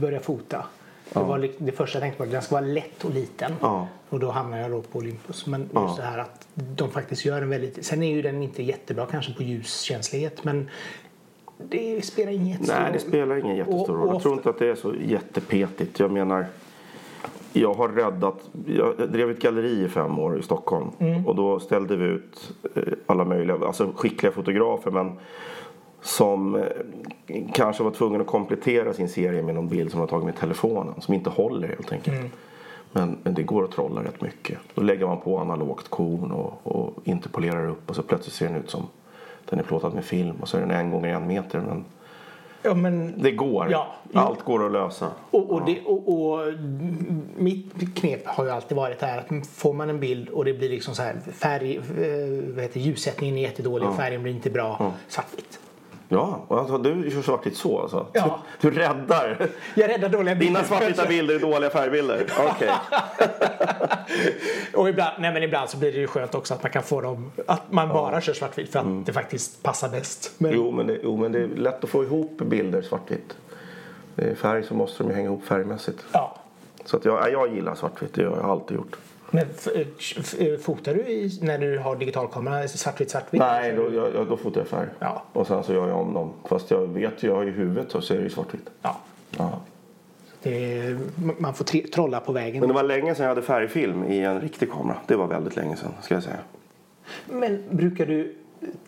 [0.00, 0.64] börja fota.
[1.12, 3.52] Det, var, det första jag tänkte på att den ska vara lätt och liten.
[3.60, 3.88] Ja.
[4.08, 5.46] Och då hamnade jag då på Olympus.
[5.46, 5.94] Men just Ja.
[5.96, 7.84] det här att de faktiskt gör en väldigt...
[7.86, 10.70] Sen är ju den inte jättebra kanske på ljuskänslighet men
[11.58, 13.08] det spelar ingen jättestor Nej, det roll.
[13.08, 14.08] spelar ingen jättestor roll.
[14.08, 16.00] Jag tror inte att det är så jättepetigt.
[16.00, 16.46] Jag menar,
[17.52, 18.36] jag har räddat...
[18.66, 20.90] Jag drev ett galleri i fem år i Stockholm.
[21.26, 25.12] Och då ställde vi ut eh, alla möjliga, alltså skickliga fotografer men
[26.04, 26.54] som
[27.26, 30.36] eh, kanske var tvungen att komplettera sin serie med någon bild som har tagit med
[30.36, 31.00] telefonen.
[31.00, 32.32] Som inte håller helt enkelt.
[32.92, 34.58] Men, men det går att trolla rätt mycket.
[34.74, 38.56] Då lägger man på analogt korn och, och interpolerar upp och så plötsligt ser den
[38.56, 38.86] ut som
[39.44, 41.60] den är plåtad med film och så är den en gånger en meter.
[41.60, 41.84] Men
[42.66, 43.68] Ja, men, det går.
[43.70, 43.94] Ja.
[44.14, 45.10] Allt går att lösa.
[45.30, 46.54] och, och, det, och, och
[47.36, 50.68] mitt knep har ju alltid varit här att får man en bild och det blir
[50.68, 54.92] liksom så här färg, eh, vad heter, ljussättningen är jättedålig och färgen blir inte bra.
[55.08, 55.60] Svartvitt.
[56.08, 58.06] Ja, och alltså, du kör svartvitt så alltså?
[58.12, 58.38] Ja.
[58.60, 59.48] Du, du räddar.
[59.74, 60.60] Jag räddar dåliga bilder.
[60.60, 62.26] Dina svartvita bilder är dåliga färgbilder.
[62.38, 62.70] Okej.
[64.74, 67.00] Och ibland, nej men ibland så blir det ju skönt också att man kan få
[67.00, 70.32] dem, att man bara kör svartvitt för att det faktiskt passar bäst.
[70.38, 73.36] Men, Jo, men det, jo, men det är lätt att få ihop bilder svartvitt.
[74.14, 76.04] Det är färg så måste de ju hänga ihop färgmässigt.
[76.12, 76.36] Ja.
[76.84, 78.96] Så att jag, jag gillar svartvitt, det har jag alltid gjort.
[79.34, 83.40] Men fotar du i, när du har digitalkamera svartvitt, svartvitt?
[83.40, 84.88] Nej, då, jag, jag- då fotar jag färg.
[84.98, 85.22] Ja.
[85.32, 86.32] Och sen så gör jag om dem.
[86.44, 88.70] Fast jag vet ju, jag har ju huvudet så ser det ju svartvitt.
[88.82, 88.96] Ja.
[89.38, 89.60] Ja.
[90.42, 90.98] Det är,
[91.38, 92.60] man får trolla på vägen.
[92.60, 94.96] Men det var länge sedan jag hade färgfilm i en riktig kamera.
[95.06, 96.36] Det var väldigt länge sedan, ska jag säga.
[97.26, 98.34] Men brukar du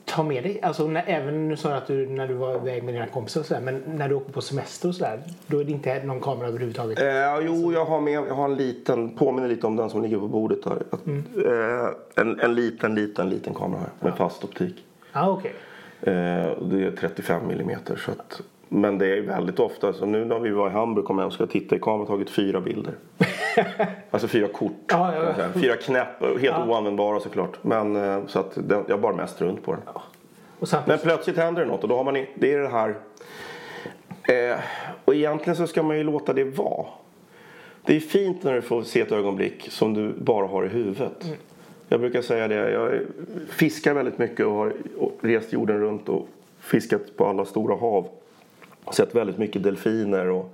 [0.05, 2.95] ta med dig, alltså när, även nu sa att du när du var iväg med
[2.95, 5.73] dina kompisar och sådär, men när du åker på semester och sådär, då är det
[5.73, 6.99] inte någon kamera överhuvudtaget?
[6.99, 10.19] Eh, jo, jag har med, jag har en liten, påminner lite om den som ligger
[10.19, 10.83] på bordet där.
[10.91, 14.85] Att, eh, en, en liten, liten, liten kamera här med fast optik.
[15.13, 15.53] Ja, okej.
[16.01, 17.97] Eh, det är 35 millimeter.
[17.97, 21.19] Så att, men det är väldigt ofta, så nu när vi var i Hamburg kom
[21.19, 22.95] jag och ska titta i kameran och tagit fyra bilder.
[24.11, 24.73] alltså fyra kort.
[24.89, 25.49] Ja, ja, säga.
[25.55, 27.59] Fyra knäpp, helt oanvändbara såklart.
[27.63, 29.81] Men eh, så att den, jag bar mest runt på den.
[30.87, 32.95] Men plötsligt händer det något och då har man, i- det är det här.
[34.29, 34.59] Eh,
[35.05, 36.87] och egentligen så ska man ju låta det vara.
[37.83, 41.25] Det är fint när du får se ett ögonblick som du bara har i huvudet.
[41.89, 43.01] Jag brukar säga det, jag
[43.51, 44.73] fiskar väldigt mycket och har
[45.21, 46.29] rest jorden runt och
[46.61, 48.09] fiskat på alla stora hav.
[48.93, 50.51] Sett väldigt mycket delfiner och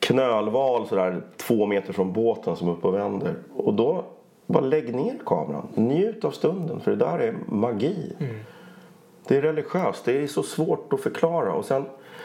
[0.00, 3.34] knölval sådär två meter från båten som är uppe och vänder.
[3.56, 4.04] Och då,
[4.46, 5.68] bara lägg ner kameran.
[5.74, 8.12] Njut av stunden för det där är magi.
[9.28, 10.04] Det är religiöst.
[10.04, 11.52] Det är så svårt att förklara.
[11.52, 11.84] Och sen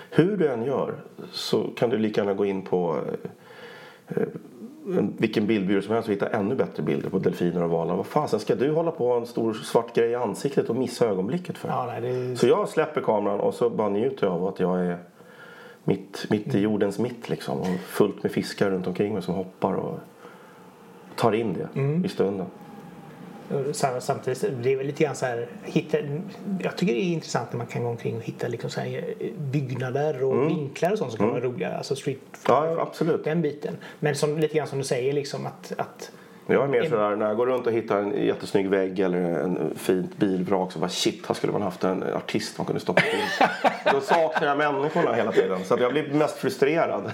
[0.09, 0.93] hur du än gör
[1.31, 2.95] så kan du lika gärna gå in på
[4.07, 4.27] eh, eh,
[4.97, 7.95] en- vilken bildbyrå som helst och hitta ännu bättre bilder på delfiner och valar.
[7.95, 11.57] Vad fasen ska du hålla på en stor svart grej i ansiktet och missa ögonblicket
[11.57, 11.69] för?
[11.69, 14.79] ja, nej, det, Så jag släpper kameran och så bara njuter jag av att jag
[14.85, 14.97] är
[15.83, 17.59] mitt, mitt i jordens mitt liksom.
[17.59, 19.99] Och fullt med fiskar runt omkring mig som hoppar och
[21.15, 22.45] tar in det i stunden.
[23.71, 25.97] sam- samtidigt, det är väl lite grann så här, hitta,
[26.59, 29.15] jag tycker det är intressant när man kan gå omkring och hitta liksom så här,
[29.19, 31.77] eh, byggnader och vinklar och sånt som kan vara roliga.
[31.77, 33.23] Alltså street ja, absolut.
[33.23, 33.77] den biten.
[33.99, 36.11] Men som, lite grann som du säger, liksom att, att
[36.53, 39.73] Jag är mer sådär när jag går runt och hittar en jättesnygg vägg eller en
[39.75, 43.49] fint bilvrak så bara shit, här skulle man haft en artist man kunde stoppa in.
[43.93, 47.03] Då saknar jag människorna hela tiden så att jag blir mest frustrerad.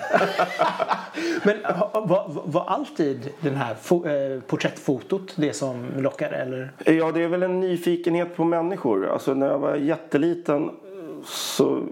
[1.43, 1.56] Men
[1.93, 6.36] var, var alltid den här eh, porträttfotot det som lockade?
[6.36, 6.71] Eller?
[6.86, 9.08] Ja, det är väl en nyfikenhet på människor.
[9.08, 10.69] Alltså när jag var jätteliten
[11.26, 11.84] så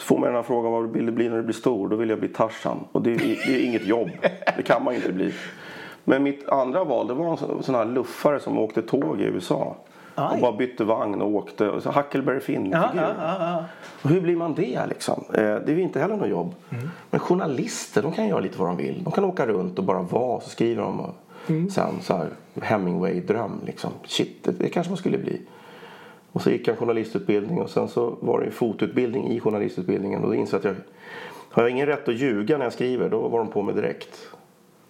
[0.00, 1.88] får man den här frågan vad vill du bli när du blir stor?
[1.88, 2.84] Då vill jag bli Tarzan.
[2.92, 4.10] Och det är, det är inget jobb.
[4.56, 5.32] Det kan man inte bli.
[6.04, 9.76] Men mitt andra val det var en sån här luffare som åkte tåg i USA.
[10.14, 10.34] Aj.
[10.34, 11.68] Och bara bytte vagn och åkte.
[11.68, 12.80] Och så Huckleberry Finn-figur.
[12.80, 13.64] Ja, ja, ja, ja.
[14.02, 15.24] Och hur blir man det liksom?
[15.28, 16.54] Eh, det är ju inte heller något jobb.
[17.10, 19.04] Men journalister de kan göra lite vad de vill.
[19.04, 20.40] De kan åka runt och bara vara.
[20.40, 21.14] Så skriver de och
[21.46, 22.28] sen så här
[22.60, 23.90] Hemingway-dröm liksom.
[24.04, 25.40] Shit, det, det kanske man skulle bli.
[26.32, 30.22] Och så gick jag en journalistutbildning och sen så var det en fotutbildning i journalistutbildningen.
[30.22, 30.84] Och då insåg jag att jag
[31.50, 33.08] har jag ingen rätt att ljuga när jag skriver.
[33.08, 34.28] Då var de på mig direkt.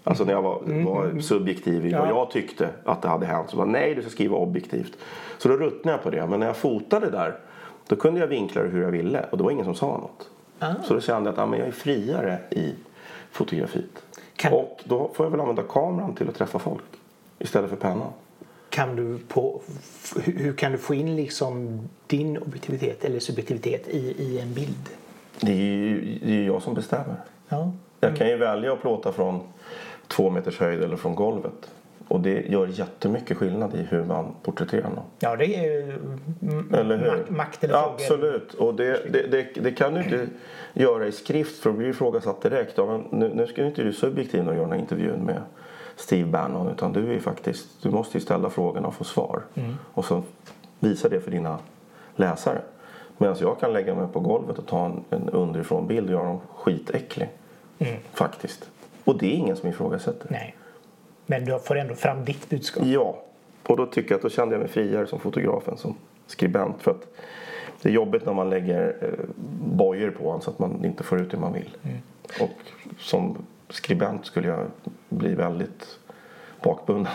[0.04, 2.08] Alltså när jag var, var subjektiv i vad Ja.
[2.08, 3.50] jag tyckte att det hade hänt.
[3.50, 4.92] Så bara, nej du ska skriva objektivt.
[5.38, 6.26] Så då ruttnade jag på det.
[6.26, 7.38] Men när jag fotade där.
[7.86, 9.24] Då kunde jag vinkla det hur jag ville.
[9.30, 10.30] Och det var ingen som sa något.
[10.58, 10.74] Ah.
[10.84, 12.74] Så då kände jag att ja, men jag är friare i
[13.30, 14.02] fotografiet.
[14.36, 16.82] Kan- Och då får jag väl använda kameran till att träffa folk.
[17.38, 18.08] Istället för pennan.
[18.70, 19.60] Kan du på,
[20.24, 24.88] hur kan du få in liksom din objektivitet eller subjektivitet i, i en bild?
[25.40, 27.16] Det är ju det är jag som bestämmer.
[27.48, 27.72] Ja.
[28.00, 29.40] Jag kan ju välja att plåta från
[30.08, 31.70] två meters höjd eller från golvet.
[32.08, 35.04] Och det gör jättemycket skillnad i hur man porträtterar någon.
[35.18, 35.98] Ja, det är ju
[36.72, 37.10] Eller hur?
[37.10, 37.94] Makt, makt eller ja, frågor.
[37.94, 38.54] Absolut.
[38.54, 40.26] Och det, det, det, det kan du inte
[40.72, 42.78] göra i skrift för då blir du ifrågasatt direkt.
[42.78, 45.42] Ja, men nu, nu ska inte du subjektiv och göra den här intervjun med
[45.96, 46.68] Steve Bannon.
[46.68, 49.42] Utan du är ju faktiskt, du måste ju ställa frågorna och få svar.
[49.54, 49.74] Mm.
[49.94, 50.22] Och så
[50.78, 51.58] visa det för dina
[52.16, 52.60] läsare.
[53.18, 56.24] Medan jag kan lägga mig på golvet och ta en, en underifrån bild och göra
[56.24, 57.28] dem skitäcklig.
[58.12, 58.71] Faktiskt.
[59.04, 60.26] Och det är ingen som ifrågasätter.
[60.30, 60.56] Nej.
[61.26, 62.84] Men du får ändå fram ditt budskap.
[62.86, 63.22] Ja,
[63.62, 65.94] och då tycker jag att då kände jag mig friare som fotograf än som
[66.26, 66.82] skribent.
[66.82, 67.06] För att
[67.82, 69.08] det är jobbigt när man lägger eh,
[69.76, 71.76] bojor på en så att man inte får ut det man vill.
[72.40, 72.50] Och
[72.98, 73.36] som
[73.68, 74.66] skribent skulle jag
[75.08, 75.98] bli väldigt
[76.62, 77.12] bakbunden.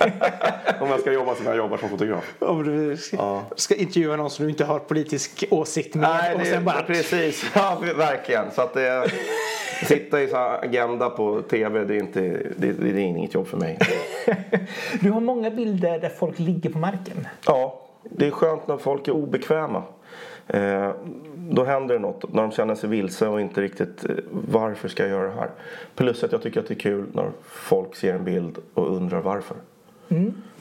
[0.80, 2.34] Om jag ska jobba som jag jobbar som fotograf.
[2.38, 3.42] Om du ska, Ja.
[3.56, 6.82] ska intervjua någon som du inte har politisk åsikt med och sen bara...
[6.82, 7.50] precis.
[7.54, 8.50] Ja, verkligen.
[8.50, 9.10] Så att det,
[9.84, 12.20] sitta i så agenda på tv, det är, inte,
[12.56, 13.78] det, det är inget jobb för mig.
[15.00, 17.28] Du har många bilder där folk ligger på marken.
[17.46, 19.82] Ja, det är skönt när folk är obekväma.
[20.46, 20.90] Eh,
[21.36, 22.32] då händer det något.
[22.32, 25.50] När de känner sig vilse och inte riktigt eh, varför ska jag göra det här.
[25.94, 29.20] Plus att jag tycker att det är kul när folk ser en bild och undrar
[29.20, 29.56] varför.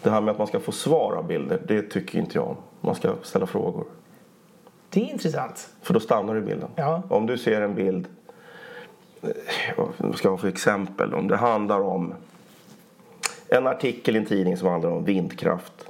[0.02, 2.56] Det här med att man ska få svar av bilder, det tycker inte jag om.
[2.82, 3.86] Man ska ställa frågor.
[4.90, 5.70] Det är intressant.
[5.82, 6.70] För då stannar du i bilden.
[6.76, 7.04] Ja.
[7.10, 8.08] Om du ser en bild,
[9.98, 11.14] vad ska jag ha för exempel?
[11.14, 12.14] Om det handlar om
[13.48, 15.86] en artikel i en tidning som handlar om vindkraft.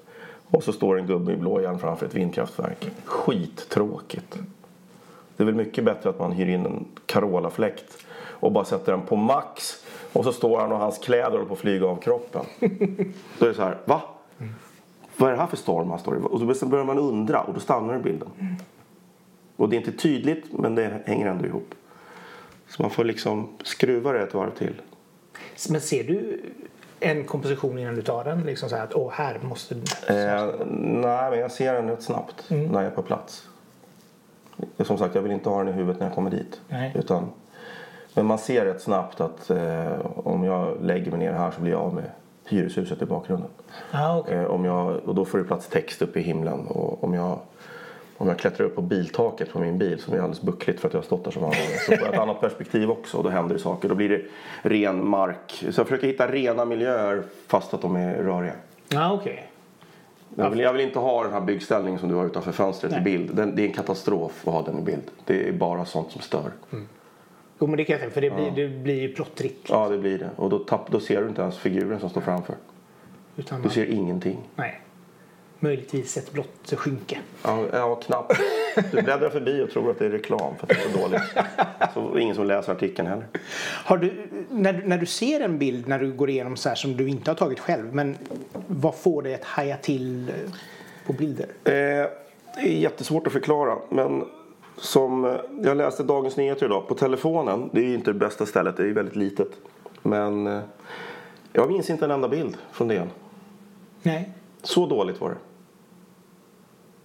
[0.48, 2.92] Och så står en gubbe i blåjärn framför ett vindkraftverk.
[3.06, 4.38] Skittråkigt.
[5.38, 9.02] Det är väl mycket bättre att man hyr in en Carola-fläkt och bara sätter den
[9.02, 9.86] på max.
[10.14, 12.46] Och så står han och hans kläder håller på att flyga av kroppen.
[13.40, 14.02] Då är det så här, va?
[15.18, 16.20] Vad är det här för storm han står i?
[16.24, 18.30] Och då börjar man undra och då stannar bilden.
[19.56, 21.76] Och det är inte tydligt men det hänger ändå ihop.
[22.76, 24.82] Så man får liksom skruva det ett varv till.
[25.70, 26.42] Men ser du
[27.00, 28.42] en komposition innan du tar den?
[28.42, 29.76] Liksom så här att åh, här måste...
[29.76, 30.46] Eh,
[30.78, 33.48] nej, men jag ser den rätt snabbt när jag är på plats.
[34.80, 36.62] Som sagt, jag vill inte ha den i huvudet när jag kommer dit.
[36.68, 36.92] Nej.
[36.96, 37.30] Utan,
[38.14, 41.72] men man ser rätt snabbt att eh, om jag lägger mig ner här så blir
[41.72, 42.10] jag av med
[42.46, 43.50] hyreshuset i bakgrunden.
[43.92, 44.36] Ah, okay.
[44.36, 46.68] Eh, om jag, och då får det plats text uppe i himlen.
[46.68, 47.40] Och om jag,
[48.18, 50.94] om jag klättrar upp på biltaket på min bil som är alldeles buckligt för att
[50.94, 51.78] jag har stått där så många gånger.
[51.86, 53.90] Så får jag ett annat perspektiv också och då händer det saker.
[53.90, 54.22] Då blir det
[54.70, 55.52] ren mark.
[55.72, 58.54] Så jag försöker hitta rena miljöer fast att de är röriga.
[58.96, 59.50] ah, okej.
[60.36, 63.02] Jag vill, jag vill inte ha den här byggställningen som du har utanför fönstret Nej.
[63.02, 63.36] i bild.
[63.36, 65.04] Den, det är en katastrof att ha den i bild.
[65.26, 66.52] Det är bara sånt som stör.
[67.60, 69.70] Jo, men det kan jag tänka för det blir, det blir ju plottrigt.
[69.70, 70.30] Ja, det blir det.
[70.36, 72.56] Och då, tapp, då ser du inte ens figuren som står framför.
[73.36, 74.38] Utan Du man, ser ingenting.
[74.56, 74.82] nej.
[75.64, 77.20] Möjligtvis ett blått skynke.
[77.44, 78.40] Ja, ja, knappt.
[78.92, 81.22] Du bläddrar förbi och tror att det är reklam för att det är så dåligt.
[81.94, 83.28] Så ingen som läser artikeln heller.
[83.86, 86.76] Har du, när, du- när du ser en bild när du går igenom så här
[86.76, 87.96] som du inte har tagit själv.
[87.96, 88.18] Men
[88.68, 90.36] vad får dig att haja till eh,
[91.06, 91.46] på bilder?
[91.64, 92.10] Eh, det
[92.62, 93.78] är jättesvårt att förklara.
[93.90, 94.24] Men
[94.78, 95.32] som eh,
[95.64, 97.70] jag läste Dagens Nyheter idag på telefonen.
[97.74, 98.78] Det är ju inte det bästa stället.
[98.78, 99.50] Det är ju väldigt litet.
[100.02, 100.60] Men eh,
[101.54, 103.10] jag minns inte en enda bild från DN.
[104.02, 104.30] Nej.
[104.64, 105.36] Så dåligt var det.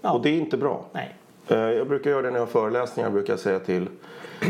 [0.00, 0.12] Ja.
[0.12, 0.84] Och det är inte bra.
[0.92, 1.14] Nej.
[1.48, 3.06] Eh, Jag brukar göra det när jag har föreläsningar.
[3.06, 3.88] Jag brukar säga till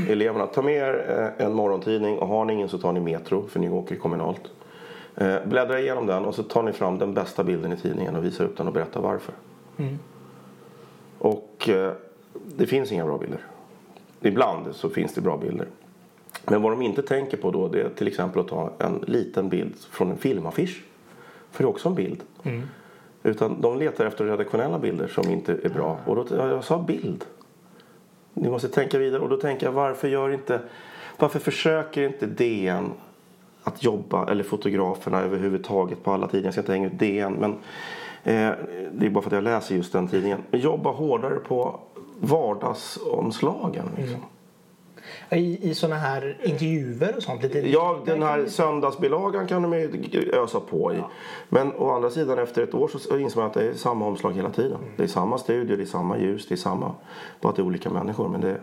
[0.09, 0.47] eleverna.
[0.47, 3.61] Ta med er eh, en morgontidning och har ni ingen så tar ni Metro för
[3.61, 4.43] ni åker kommunalt.
[5.17, 8.25] Eh, Bläddra igenom den och så tar ni fram den bästa bilden i tidningen och
[8.25, 9.35] visar upp den och berättar varför.
[11.19, 11.93] Och eh,
[12.57, 13.41] det finns inga bra bilder.
[14.21, 15.67] Ibland så finns det bra bilder.
[16.45, 19.49] Men vad de inte tänker på då det är till exempel att ta en liten
[19.49, 20.85] bild från en filmaffisch.
[21.51, 22.23] För det är också en bild.
[23.23, 25.99] Utan de letar efter redaktionella bilder som inte är bra.
[26.07, 27.25] Och då, jag sa bild.
[28.35, 29.23] Ni måste tänka vidare.
[29.23, 30.61] Och då tänker jag varför gör inte...
[31.19, 32.93] Varför försöker inte DN
[33.63, 36.47] att jobba, eller fotograferna överhuvudtaget på alla tidningar.
[36.47, 37.33] Jag ska inte hänga ut DN.
[37.33, 37.51] Men
[38.25, 38.57] eh,
[38.93, 40.39] det är bara för att jag läser just den tidningen.
[40.51, 41.81] Men jobba hårdare på
[42.21, 43.87] vardagsomslagen.
[43.97, 44.17] Liksom.
[44.17, 44.29] Mm.
[45.31, 47.43] I, i sådana här intervjuer och sånt?
[47.43, 51.03] Lite, Ja, den här söndagsbilagan kan de ju ösa på i.
[51.49, 54.33] Men å andra sidan efter ett år så inser man att det är samma omslag
[54.33, 54.79] hela tiden.
[54.97, 56.95] Det är samma studio, det är samma ljus, det är samma.
[57.41, 58.29] Bara att det är olika människor.
[58.29, 58.57] Men det...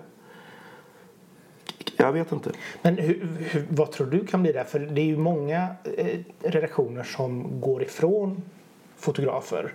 [1.97, 2.51] Jag vet inte.
[2.81, 4.63] Men hur, hur, vad tror du kan bli det?
[4.63, 8.41] För det är ju många eh, redaktioner som går ifrån
[8.97, 9.73] fotografer.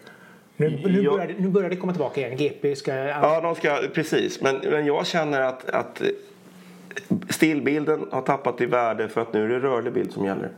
[0.57, 1.11] Nu, nu, Ja.
[1.11, 2.37] börjar, nu börjar det komma tillbaka igen.
[2.37, 2.95] GP ska...
[2.95, 4.41] Ja, de ska, precis.
[4.41, 6.03] Men, men jag känner att, att
[7.29, 10.51] stillbilden har tappat i värde för att nu är det rörlig bild som gäller.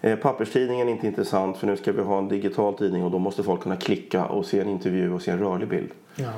[0.00, 3.18] Eh, papperstidningen är inte intressant för nu ska vi ha en digital tidning och då
[3.18, 5.90] måste folk kunna klicka och se en intervju och se en rörlig bild.
[6.16, 6.30] Ja.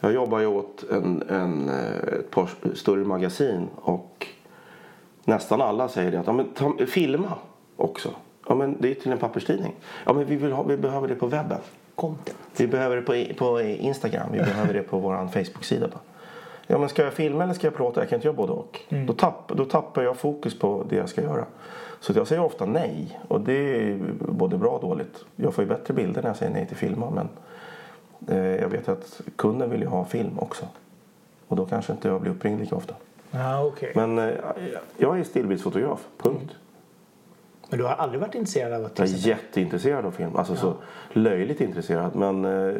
[0.00, 4.26] Jag jobbar ju åt en, en, eh, ett par större magasin och
[5.24, 7.32] nästan alla säger det att ja, men, ta, filma
[7.76, 8.10] också.
[8.48, 9.74] Ja, men det är till en papperstidning.
[10.04, 11.60] Ja, men vi, vill ha, vi behöver det på webben.
[11.94, 12.38] Content.
[12.56, 14.28] Vi behöver det på, på Instagram.
[14.32, 15.88] Vi behöver det på vår Facebook-sida.
[16.70, 18.00] Ja, men ska jag filma eller ska jag plåta?
[18.00, 18.80] Jag kan inte göra både och.
[19.06, 21.44] Då, tapp, då tappar jag fokus på det jag ska göra.
[22.00, 23.20] Så jag säger ofta nej.
[23.28, 25.24] Och det är både bra och dåligt.
[25.36, 27.10] Jag får ju bättre bilder när jag säger nej till filma.
[27.10, 27.28] Men
[28.36, 30.64] eh, jag vet att kunden vill ju ha film också.
[31.48, 32.94] Och då kanske inte jag blir uppringd lika ofta.
[33.30, 33.92] Ja, okej.
[33.94, 34.34] Men eh,
[34.96, 36.06] jag är stillbildsfotograf.
[36.18, 36.54] Punkt.
[37.70, 40.36] Men du har aldrig varit intresserad av att Jag är jätteintresserad av film.
[40.36, 40.74] Alltså så
[41.12, 42.14] löjligt intresserad.
[42.14, 42.74] Men eh,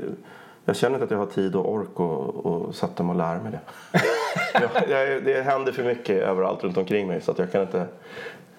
[0.69, 3.43] jag känner inte att jag har tid och ork och, och sätta mig och lära
[3.43, 3.61] mig det.
[4.55, 7.87] jag, jag, det händer för mycket överallt runt omkring mig så att jag kan inte...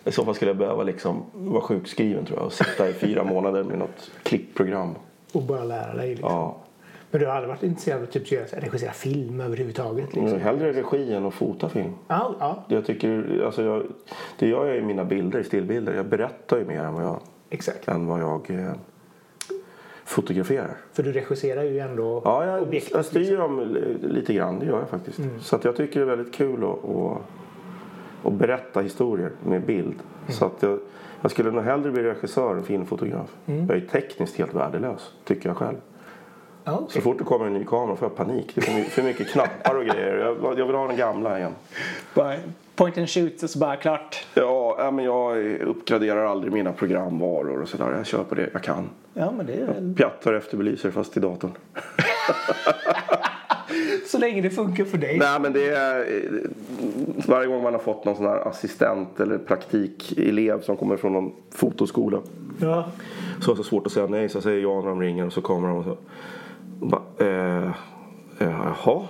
[0.06, 3.24] I så fall skulle jag behöva liksom vara sjukskriven tror jag och sitta i fyra
[3.34, 4.96] månader med något klippprogram.
[5.32, 6.10] Och bara lära dig.
[6.10, 6.32] Liksom.
[6.32, 6.58] Ja.
[7.12, 10.06] Men du har aldrig varit intresserad av att typ, regissera film överhuvudtaget?
[10.06, 10.32] Liksom.
[10.32, 11.94] Men Hellre regi än att fota film.
[12.08, 13.84] Ja, ja, Jag tycker, alltså jag,
[14.40, 15.94] det gör jag i mina bilder, stillbilder.
[15.94, 17.20] Jag berättar ju mer än vad jag,
[17.50, 17.88] exakt.
[17.88, 18.72] än vad jag eh,
[20.10, 20.78] fotograferar.
[20.94, 22.92] För du regisserar ju ändå Ja, jag, objekt.
[22.92, 24.60] jag styr dem li- lite grann.
[24.60, 25.20] Det gör jag faktiskt.
[25.42, 27.18] Så att jag tycker det är väldigt kul att, att,
[28.24, 29.96] att berätta historier med bild.
[30.30, 30.80] Så att jag,
[31.22, 33.36] jag skulle nog hellre bli regissör än filmfotograf.
[33.46, 35.78] Jag är tekniskt helt värdelös, tycker jag själv.
[36.66, 36.86] Okej.
[36.90, 38.52] Så fort det kommer en ny kamera får jag panik.
[38.56, 40.16] Det är för mycket, knappar och grejer.
[40.44, 41.52] Jag, jag vill ha den gamla igen.
[42.16, 42.36] Bara
[42.80, 44.26] point and shoot och så bara klart.
[44.34, 47.92] Ja, men jag uppgraderar aldrig mina programvaror och sådär.
[47.92, 48.90] Jag kör på det jag kan.
[49.14, 49.94] Ja, men det är väl...
[49.96, 51.52] Pjattar efter belyser fast i datorn.
[54.08, 55.18] Så länge det funkar för dig.
[55.18, 56.06] Nej men det är eh,
[57.28, 61.32] varje gång man har fått någon sån här assistent eller praktikelev som kommer från någon
[61.52, 62.22] fotoskola.
[62.62, 62.92] Ja.
[63.42, 65.26] Så är det så svårt att säga nej så jag säger ja när de ringer
[65.26, 65.98] och så kommer de och så.
[66.80, 67.72] Och bara, eh,
[68.40, 69.08] eh, jaha?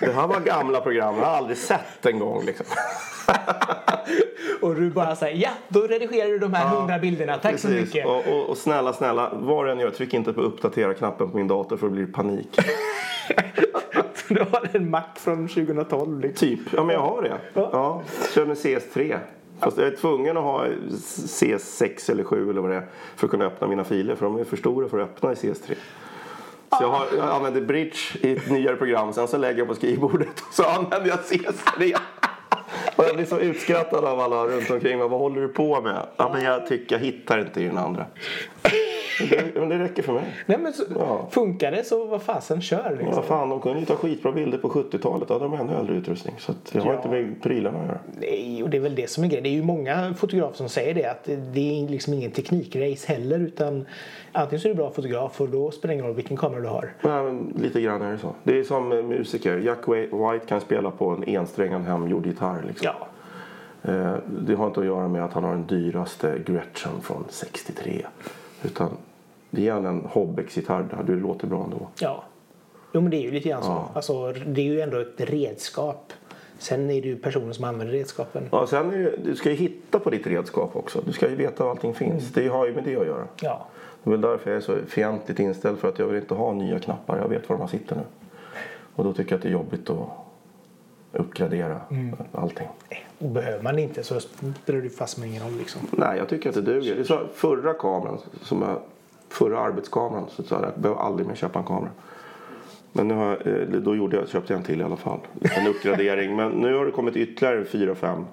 [0.00, 2.66] Det här var gamla program, jag har aldrig sett en gång liksom.
[4.60, 7.38] Och du bara säger ja, då redigerar du de här hundra bilderna.
[7.38, 7.94] Tack så Precis.
[7.94, 8.06] mycket.
[8.06, 11.48] Och, och, och snälla, snälla, vad du än gör, tryck inte på uppdatera-knappen på min
[11.48, 12.58] dator för det blir panik.
[14.28, 16.48] Du har en Mac från 2012 liksom.
[16.48, 17.38] Typ, ja men jag har det.
[17.54, 18.02] Ja,
[18.34, 19.18] kör med CS3.
[19.60, 22.86] Fast jag är tvungen att ha CS6 eller 7 eller vad det är
[23.16, 25.34] för att kunna öppna mina filer för de är för stora för att öppna i
[25.34, 25.74] CS3.
[26.70, 29.74] Så jag, har, jag använder Bridge i ett nyare program, sen så lägger jag på
[29.74, 31.96] skrivbordet och så använder jag CS3.
[32.96, 35.08] Och jag blir så utskrattad av alla runt omkring mig.
[35.08, 36.06] Vad håller du på med?
[36.16, 38.06] Ja, men jag tycker jag hittar inte i den andra.
[39.30, 40.24] Det, men det räcker för mig.
[40.46, 41.28] Nej men så, Ja.
[41.30, 43.14] funkar det så vad fasen kör liksom.
[43.16, 45.28] Vad fan, de kunde ju ta skitbra bilder på 70-talet.
[45.28, 46.34] Då hade de ännu äldre utrustning.
[46.38, 46.96] Så det har Ja.
[46.96, 47.98] inte med prylarna att göra.
[48.20, 49.42] Nej, och det är väl det som är grejen.
[49.44, 53.38] Det är ju många fotografer som säger det att det är liksom ingen teknikrace heller
[53.40, 53.86] utan
[54.32, 56.68] antingen så är du bra fotograf och då spelar det ingen roll vilken kamera du
[56.68, 56.92] har.
[57.02, 58.34] Men lite grann är det så.
[58.42, 59.58] Det är som musiker.
[59.58, 62.64] Jack White kan spela på en ensträngad hemgjord gitarr.
[62.68, 62.90] Liksom.
[62.92, 63.06] Ja.
[63.92, 64.14] Eh,
[64.46, 68.06] Det har inte att göra med att han har den dyraste Gretchen från 63.
[68.62, 68.88] Utan
[69.50, 70.82] det är en Hobbex-gitarr.
[70.90, 71.02] där.
[71.14, 71.88] Det låter bra ändå.
[72.00, 72.24] Ja.
[72.92, 73.68] Jo men det är ju lite grann så.
[73.68, 73.90] Ja.
[73.94, 76.12] Alltså, det är ju ändå ett redskap.
[76.58, 78.48] Sen är det ju personer som använder redskapen.
[78.52, 81.00] Ja, sen är det, du ska ju hitta på ditt redskap också.
[81.06, 82.32] Du ska ju veta var allting finns.
[82.32, 83.24] Det har ju med det att göra.
[83.40, 83.66] Ja.
[84.02, 86.52] Det är väl därför jag är så fientligt inställd för att jag vill inte ha
[86.52, 87.18] nya knappar.
[87.18, 88.02] Jag vet var de sitter nu.
[88.94, 90.08] Och då tycker jag att det är jobbigt att
[91.12, 91.80] uppgradera
[92.32, 92.68] allting.
[93.18, 95.80] Och behöver man inte så spelar det fast med ingen roll liksom.
[95.90, 96.94] Nej, jag tycker att det duger.
[96.94, 98.80] Det är så, förra kameran, som jag,
[99.28, 101.90] förra arbetskameran, så sa jag att jag behöver aldrig mer köpa en kamera.
[102.92, 105.20] Men nu har jag, eh, då gjorde jag, köpte jag en till i alla fall.
[105.40, 106.36] En uppgradering.
[106.36, 108.24] Men nu har det kommit ytterligare fyra, fem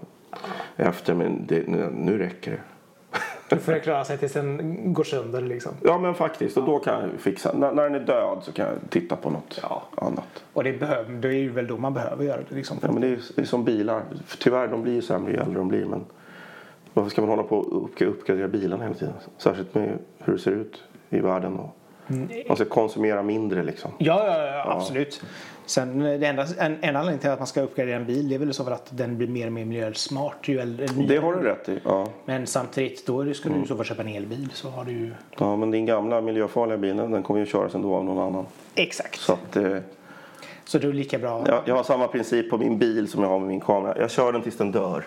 [0.75, 1.13] efter.
[1.13, 2.59] Men det, nu räcker det.
[3.57, 5.71] Du får klara sig tills den går sönder liksom.
[5.83, 7.53] Ja men faktiskt, och då kan jag fixa.
[7.57, 9.83] När, när den är död så kan jag titta på något Ja.
[9.97, 10.43] annat.
[10.53, 12.55] Och det, behöver, det är ju väl då man behöver göra det.
[12.55, 12.77] Liksom.
[12.81, 14.01] Ja, men det, är, det är som bilar.
[14.39, 15.85] Tyvärr, de blir ju sämre ju äldre de blir.
[15.85, 16.05] Men
[16.93, 19.13] varför ska man hålla på och upp- uppgradera bilarna hela tiden?
[19.37, 21.59] Särskilt med hur det ser ut i världen.
[21.59, 21.77] Och
[22.47, 23.91] man ska konsumera mindre liksom.
[23.97, 25.21] Ja, ja, ja, absolut.
[25.65, 28.35] Sen eh, det enda, en, en anledning till att man ska uppgradera en bil det
[28.35, 31.19] är väl så för att den blir mer och mer miljösmart ju äldre Det nyare.
[31.19, 31.79] har du rätt i.
[31.83, 32.07] Ja.
[32.25, 35.11] Men samtidigt då ska du i så fall köpa en elbil så har du ju...
[35.39, 38.45] ja, men din gamla miljöfarliga bil den kommer ju köras ändå av någon annan.
[38.75, 39.19] Exakt.
[39.19, 39.77] Så att, eh,
[40.65, 41.43] Så det är lika bra.
[41.47, 43.99] jag, jag har samma princip på min bil som jag har med min kamera.
[43.99, 45.03] Jag kör den tills den dör.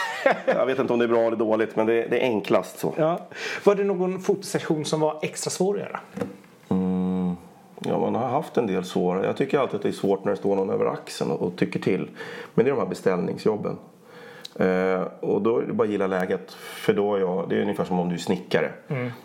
[0.46, 2.94] jag vet inte om det är bra eller dåligt men det, det är enklast så.
[2.96, 3.18] Ja.
[3.64, 6.00] Var det någon fotosession som var extra svår att göra?
[7.84, 9.26] Ja, man har haft en del svåra.
[9.26, 11.56] Jag tycker alltid att det är svårt när det står någon över axeln och, och
[11.56, 12.10] tycker till.
[12.54, 13.76] Men det är de här beställningsjobben.
[14.56, 16.52] Eh, och då är det bara att gilla läget.
[16.52, 18.72] För då är jag, det är ungefär som om du är snickare.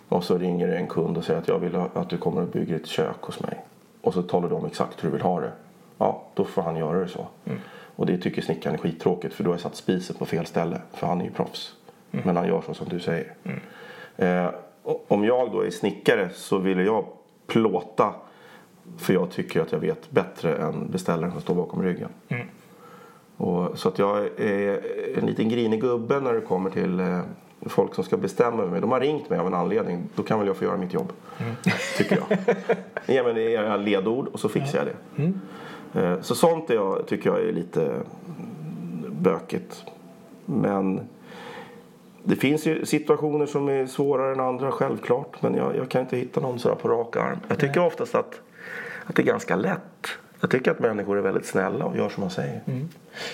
[0.10, 2.76] Och så ringer en kund och säger att jag vill att du kommer och bygger
[2.76, 3.58] ett kök hos mig.
[4.02, 5.52] Och så talar du om exakt hur du vill ha det.
[5.98, 7.28] Ja, då får han göra det så.
[7.96, 10.82] Och det tycker snickaren är skittråkigt för då har jag satt spisen på fel ställe.
[10.94, 11.76] För han är ju proffs.
[12.12, 13.34] Men han gör så som du säger.
[14.18, 14.50] Eh,
[14.84, 17.06] och om jag då är snickare så vill jag
[17.48, 18.14] plåta
[18.98, 22.10] för jag tycker att jag vet bättre än beställaren som står bakom ryggen.
[23.38, 24.82] Och, så att jag är
[25.18, 27.20] en liten grinig gubbe när det kommer till eh,
[27.62, 28.82] folk som ska bestämma över mig.
[28.82, 30.04] De har ringt mig av en anledning.
[30.16, 31.14] Då kan väl jag få göra mitt jobb.
[31.98, 32.38] Tycker jag.
[33.16, 35.24] Ge mig era ledord och så fixar jag det.
[35.94, 38.04] Eh, så sånt jag, tycker jag är lite mm,
[39.22, 39.86] bökigt.
[40.46, 41.02] Men
[42.24, 45.42] det finns ju situationer som är svårare än andra självklart.
[45.42, 47.38] Men jag, jag kan inte hitta någon sådär på rak arm.
[47.48, 48.42] Jag tycker oftast att,
[49.08, 50.08] att det är ganska lätt.
[50.40, 52.62] Jag tycker att människor är väldigt snälla och gör som man säger.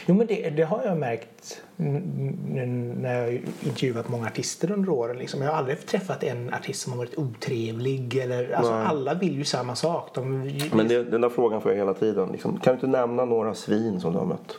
[0.05, 3.31] Jo men det, det har jag märkt när jag har
[3.63, 5.17] intervjuat många artister under åren.
[5.17, 5.41] Liksom.
[5.41, 8.15] Jag har aldrig träffat en artist som har varit otrevlig.
[8.15, 8.85] Eller, alltså, Nej.
[8.85, 10.09] alla vill ju samma sak.
[10.15, 12.29] De, Men det, den där frågan får jag hela tiden.
[12.31, 14.57] Liksom, kan du inte nämna några svin som du har mött?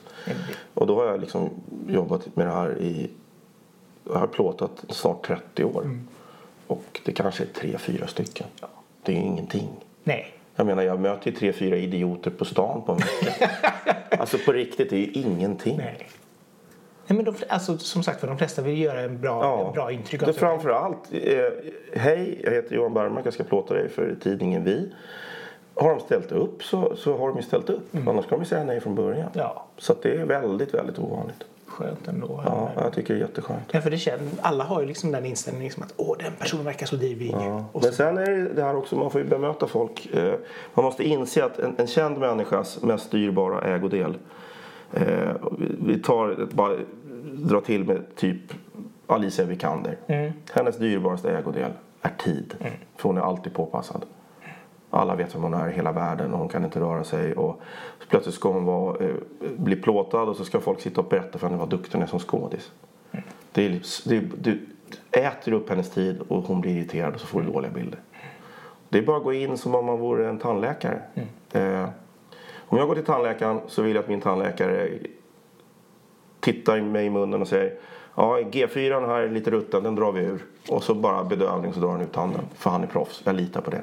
[0.74, 1.50] Och då har jag liksom
[1.88, 3.10] jobbat med det här i...
[4.04, 5.98] Jag har plåtat snart 30 år.
[6.66, 8.46] Och det kanske är tre, fyra stycken.
[9.02, 9.68] Det är ingenting.
[10.04, 10.34] Nej.
[10.56, 13.50] Jag menar, jag möter ju tre, fyra idioter på stan på en vecka.
[14.18, 15.76] alltså på riktigt, det är ju ingenting.
[15.76, 16.08] Nej.
[17.06, 20.22] Nej men de, alltså, som sagt för de flesta vill göra en bra, bra intryck
[20.22, 20.40] av det sig.
[20.40, 24.92] framför allt, eh, hej, jag heter Johan Bergmark, jag ska plåta dig för tidningen Vi.
[25.74, 27.94] Har de ställt upp så, så har de ju ställt upp.
[28.06, 29.30] Annars kan vi säga nej från början.
[29.32, 29.66] Ja.
[29.78, 31.44] Så det är väldigt, väldigt ovanligt.
[31.66, 32.42] Skönt ändå.
[32.46, 33.60] Ja, jag tycker det är jätteskönt.
[33.72, 36.64] Ja, för det känns, alla har ju liksom den inställningen liksom att åh, den personen
[36.64, 37.30] verkar så drivig.
[37.32, 37.64] Ja.
[37.72, 40.06] Men så, sen är det det här också, man får ju bemöta folk.
[40.14, 40.34] Eh,
[40.74, 44.16] Man måste inse att en, en känd människas mest dyrbara ägodel
[44.92, 45.30] eh,
[45.86, 46.76] vi- tar, bara
[47.32, 48.40] dra till med typ
[49.06, 49.96] Alicia Vikander.
[50.52, 51.70] Hennes dyrbaraste ägodel
[52.02, 52.54] är tid.
[52.96, 54.04] För hon är alltid påpassad.
[54.90, 57.32] Alla vet vem hon är i hela världen och hon kan inte röra sig.
[57.32, 57.60] Och
[58.08, 59.14] plötsligt ska hon vara, eh,
[59.56, 62.06] bli plåtad och så ska folk sitta och berätta för henne vad duktig hon är
[62.06, 62.72] som skådis.
[63.52, 64.66] Det är, det du
[65.10, 67.98] äter upp hennes tid och hon blir irriterad och så får du dåliga bilder.
[68.88, 71.02] Det är bara att gå in som om man vore en tandläkare.
[71.52, 71.88] Eh,
[72.56, 74.88] om jag går till tandläkaren så vill jag att min tandläkare
[76.40, 77.78] tittar mig i munnen och säger
[78.14, 80.44] Ja, G4 här är lite rutten, den drar vi ur.
[80.68, 82.44] Och så bara bedövning så drar han ut tanden.
[82.54, 83.82] För han är proffs, jag litar på det.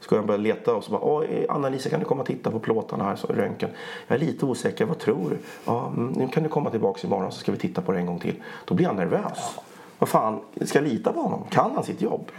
[0.00, 2.58] Så jag börja leta och så bara, Åh, Anna-Lisa kan du komma och titta på
[2.58, 3.70] plåtarna här, så röntgen.
[4.06, 5.38] Jag är lite osäker, vad tror du?
[5.64, 8.06] Ja, mm, nu kan du komma tillbaka imorgon så ska vi titta på det en
[8.06, 8.42] gång till.
[8.64, 9.58] Då blir han nervös.
[9.98, 11.44] Vad fan, ska jag lita på honom?
[11.50, 12.30] Kan han sitt jobb?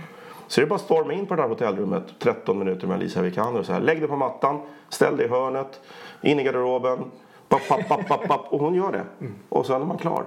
[0.48, 3.22] Så det är bara att storma in på det där hotellrummet 13 minuter med Lisa
[3.22, 3.82] Vikander och så här.
[3.82, 5.80] Lägg dig på mattan, ställ dig i hörnet,
[6.22, 7.00] in i garderoben.
[7.48, 8.46] Papp, papp, papp, papp.
[8.50, 9.04] Och hon gör det.
[9.50, 10.24] Och sen är man klar.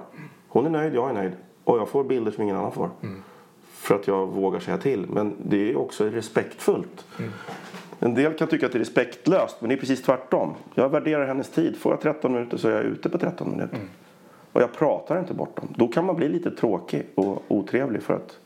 [0.47, 1.31] Hon är nöjd, jag är nöjd.
[1.63, 2.89] Och jag får bilder som ingen annan får.
[3.83, 5.05] För att jag vågar säga till.
[5.09, 7.05] Men det är också respektfullt.
[7.99, 10.53] En del kan tycka att det är respektlöst, men det är precis tvärtom.
[10.75, 11.77] Jag värderar hennes tid.
[11.77, 13.79] Får jag 13 minuter så är jag ute på 13 minuter.
[14.51, 15.67] Och jag pratar inte bort dem.
[15.77, 18.37] Då kan man bli lite tråkig och otrevlig för att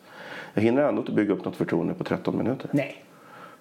[0.54, 2.70] jag hinner ändå inte bygga upp något förtroende på 13 minuter.
[2.74, 3.04] nej.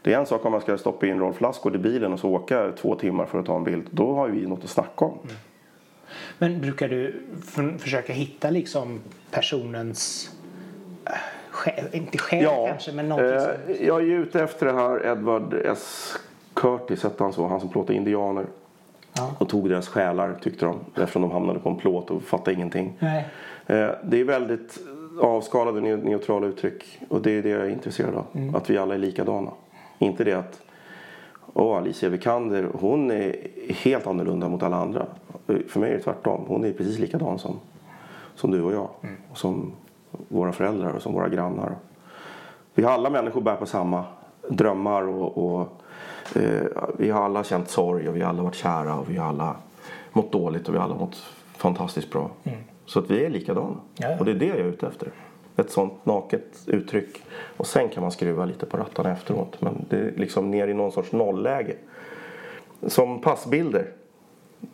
[0.03, 2.31] Det är en sak om man ska stoppa in Rolf Lassgård i bilen och så
[2.31, 3.87] åka två timmar för att ta en bild.
[3.91, 5.19] Då har vi något att snacka om.
[6.39, 7.23] Men brukar du
[7.79, 9.01] försöka hitta liksom
[9.31, 10.31] personens
[11.93, 13.51] inte själ kanske, men någonting som...
[13.69, 16.15] eh, jag är ute efter det här Edward S.
[16.55, 18.47] Curtis, hette han så, han som plåtade indianer.
[19.13, 19.31] Ja.
[19.39, 22.93] Och tog deras själar tyckte de, eftersom de hamnade på en plåt och fattade ingenting.
[22.99, 23.27] Nej.
[23.67, 24.79] Eh, Det är väldigt
[25.21, 28.27] avskalade ne- neutrala uttryck och det är det jag är intresserad av.
[28.57, 29.51] Att vi alla är likadana.
[29.99, 30.61] Inte det att
[31.55, 33.37] Åh, Alicia Vikander, hon är
[33.69, 35.07] helt annorlunda mot alla andra.
[35.69, 36.45] För mig är det tvärtom.
[36.49, 37.57] Hon är precis likadan som,
[38.35, 38.89] som du och jag.
[39.31, 39.73] Och som
[40.29, 41.77] våra föräldrar och som våra grannar.
[42.75, 44.05] Vi har alla människor bär på samma
[44.49, 45.83] drömmar och, och
[46.37, 46.67] eh,
[46.99, 49.57] vi har alla känt sorg och vi har alla varit kära och vi har alla
[50.13, 51.17] mått dåligt och vi har alla mått
[51.57, 52.31] fantastiskt bra.
[52.87, 53.77] Så att vi är likadana.
[53.95, 54.19] Ja.
[54.19, 55.09] Och det är det jag är ute efter.
[55.57, 57.23] Ett sånt naket uttryck.
[57.57, 59.61] Och sen kan man skruva lite på rattarna efteråt.
[59.61, 61.77] Men det är liksom ner i någon sorts nollläge.
[62.87, 63.93] Som passbilder.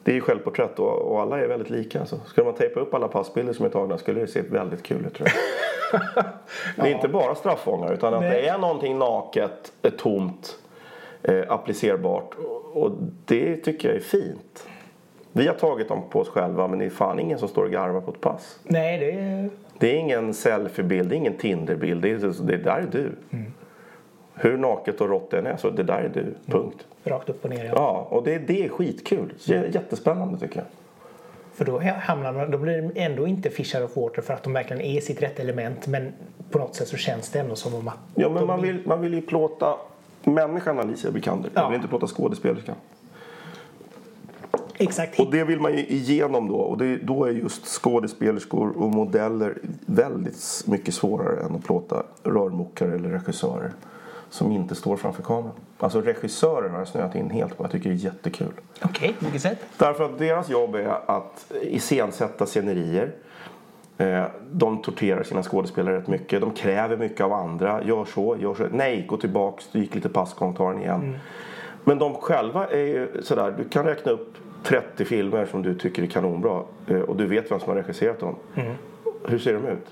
[0.04, 2.00] Det är självporträtt och, och alla är väldigt lika.
[2.00, 2.20] Alltså.
[2.26, 5.14] Skulle man tejpa upp alla passbilder som är tagna skulle det se väldigt kul ut
[5.14, 6.24] tror jag.
[6.76, 8.30] Det är inte bara straffångar utan att Nej.
[8.30, 10.58] det är någonting naket, eh, tomt,
[11.22, 12.34] eh, applicerbart.
[12.72, 12.90] Och-
[13.24, 14.68] det tycker jag är fint.
[15.32, 17.70] Vi har tagit dem på oss själva men det är fan ingen som står och
[17.70, 18.58] garvar på ett pass.
[18.62, 19.50] Nej, det är...
[19.78, 22.02] Det är ingen selfiebild, det är ingen Tinderbild.
[22.02, 23.12] Det, är, det där är du.
[24.34, 26.34] Hur naket och rått det än är så det där är du.
[26.52, 26.86] Punkt.
[27.04, 27.64] Rakt upp och ner.
[27.64, 27.72] Ja.
[27.74, 29.32] Ja, och det, det är skitkul.
[29.44, 30.66] Jättespännande tycker jag.
[31.54, 34.52] För då hamnar man, då blir det ändå inte Fisher of Water för att de
[34.52, 35.86] verkligen är sitt rätta element.
[35.86, 36.12] Men
[36.50, 37.94] på något sätt så känns det ändå som om att...
[38.14, 39.74] Ja, men man vill, man vill ju plåta
[40.24, 41.50] människan Alicia Vikander.
[41.54, 41.68] Man Ja.
[41.68, 42.74] vill inte plåta skådespelerskan.
[44.78, 45.20] Exakt.
[45.20, 46.54] Och det vill man ju igenom då.
[46.54, 52.94] Och det, då är just skådespelerskor och modeller väldigt mycket svårare än att plåta rörmokare
[52.94, 53.70] eller regissörer.
[54.32, 55.52] Som inte står framför kameran.
[55.78, 57.64] Alltså regissörer har jag snöat in helt på.
[57.64, 58.52] Jag tycker det är jättekul.
[58.84, 59.58] Okej, på vilket sätt?
[59.78, 63.12] Därför att deras jobb är att iscensätta scenerier.
[63.98, 66.40] Eh, De torterar sina skådespelare rätt mycket.
[66.40, 67.84] De kräver mycket av andra.
[67.84, 68.66] Gör så, gör så.
[68.72, 69.68] Nej, gå tillbaks.
[69.72, 71.18] Du gick lite passgång, ta den igen.
[71.84, 73.54] Men de själva är ju sådär.
[73.58, 76.62] Du kan räkna upp 30 filmer som du tycker är kanonbra.
[76.88, 78.36] eh, Och du vet vem som har regisserat dem.
[79.26, 79.86] Hur ser de ut?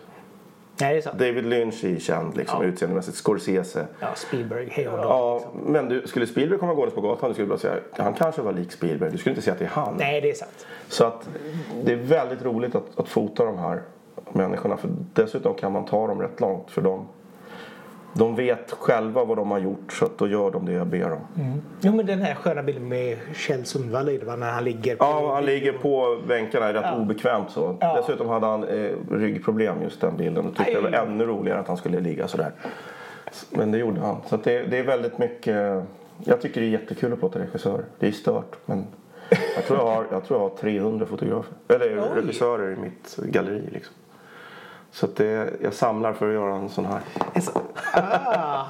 [0.80, 1.02] Nej.
[1.12, 2.68] David Lynch är känd liksom, Ja.
[2.68, 3.16] utseendemässigt.
[3.16, 3.86] Scorsese.
[4.00, 5.02] Ja, Spielberg, hej och då.
[5.04, 8.42] Ja, men du, skulle Spielberg komma gåendes på gatan du skulle bara säga han kanske
[8.42, 9.10] var lik Spielberg.
[9.10, 9.94] Du skulle inte säga att det är han.
[9.98, 10.66] Nej, det är sant.
[10.88, 11.28] Så att
[11.84, 13.82] det är väldigt roligt att, att fota de här
[14.32, 14.76] människorna.
[14.76, 16.70] För dessutom kan man ta dem rätt långt.
[16.70, 17.08] För de,
[18.12, 21.12] de vet själva vad de har gjort så att då gör de det jag ber
[21.12, 21.20] om.
[21.80, 24.36] Jo, men den här sköna bilden med Kjell Sundvall är det va?
[24.36, 25.04] När han ligger på...
[25.04, 26.96] Ja, han ligger på bänkarna är rätt Ja.
[26.96, 27.76] obekvämt så.
[27.80, 27.96] Ja.
[27.96, 30.46] Dessutom hade han eh, ryggproblem just den bilden.
[30.46, 30.94] Och tyckte det var Aj.
[30.94, 32.52] ännu roligare att han skulle ligga sådär.
[33.50, 34.16] Men det gjorde han.
[34.26, 35.82] Så att det, det är väldigt mycket.
[36.24, 37.84] Jag tycker det är jättekul att plåta regissörer.
[37.98, 38.86] Det är stört men
[39.56, 41.52] jag tror jag har, jag tror jag har 300 fotografer.
[41.68, 42.20] Eller Oj.
[42.22, 43.94] regissörer i mitt galleri liksom.
[44.92, 47.00] Så att det, jag samlar för att göra en sån här.
[47.92, 48.64] Ah,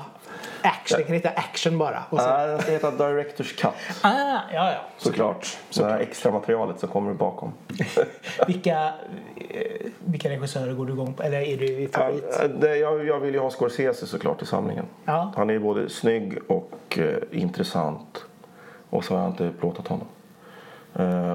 [0.62, 2.02] Action, det kan heta action bara.
[2.10, 3.70] Och så, Nej, den ska heta Directors Cut.
[4.02, 4.78] ah, ja, ja.
[4.98, 5.58] Såklart.
[5.74, 7.52] Det här extra materialet som kommer bakom.
[8.46, 8.92] Vilka,
[9.36, 11.22] eh, vilka regissörer går du igång på?
[11.22, 12.40] Eller är du i favorit?
[12.60, 14.86] Det, jag, jag vill ju ha Scorsese såklart i samlingen.
[15.04, 15.32] Ja.
[15.36, 18.24] Han är ju både snygg och eh, intressant.
[18.90, 20.06] Och så har jag inte plåtat honom.
[20.94, 21.34] Eh,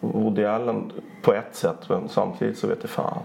[0.00, 0.92] Woody Allen
[1.22, 3.18] på ett sätt, men samtidigt så vet jag fan.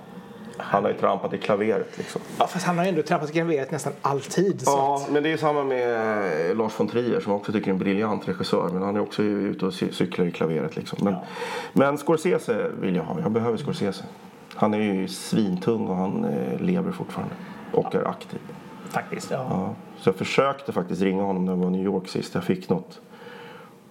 [0.58, 2.22] Han har ju trampat i klaveret liksom.
[2.40, 4.64] Ja, fast han har ju ändå trampat i klaveret nästan alltid.
[4.66, 7.52] Ja, att, men det är ju samma med eh, Lars von Trier som jag också
[7.52, 8.70] tycker är en briljant regissör.
[8.74, 11.00] Men han är också ute och cy- cyklar i klaveret liksom.
[11.02, 11.16] Men,
[11.74, 13.20] men Scorsese vill jag ha.
[13.22, 14.04] Jag behöver Scorsese.
[14.56, 17.34] Han är ju svintung och han eh, lever fortfarande.
[17.72, 18.40] Och är aktiv.
[18.90, 19.48] faktiskt, ja.
[19.50, 19.74] Ja.
[20.00, 22.36] Så jag försökte faktiskt ringa honom när jag var i New York sist.
[22.36, 23.00] Jag fick något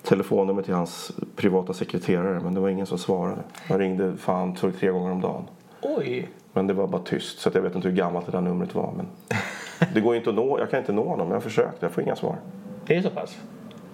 [0.02, 2.40] telefonnummer till hans privata sekreterare.
[2.40, 3.40] Men det var ingen som svarade.
[3.68, 5.44] Jag ringde fan två, tre gånger om dagen.
[5.82, 6.28] Oj.
[6.52, 7.38] Men det var bara tyst.
[7.38, 8.92] Så att jag vet inte hur gammalt det där numret var.
[8.96, 9.06] Men
[9.94, 10.58] det går ju inte att nå.
[10.58, 11.28] Jag kan inte nå honom.
[11.28, 11.82] Jag har försökt.
[11.82, 12.36] Jag får inga svar.
[12.86, 13.36] Det är så pass?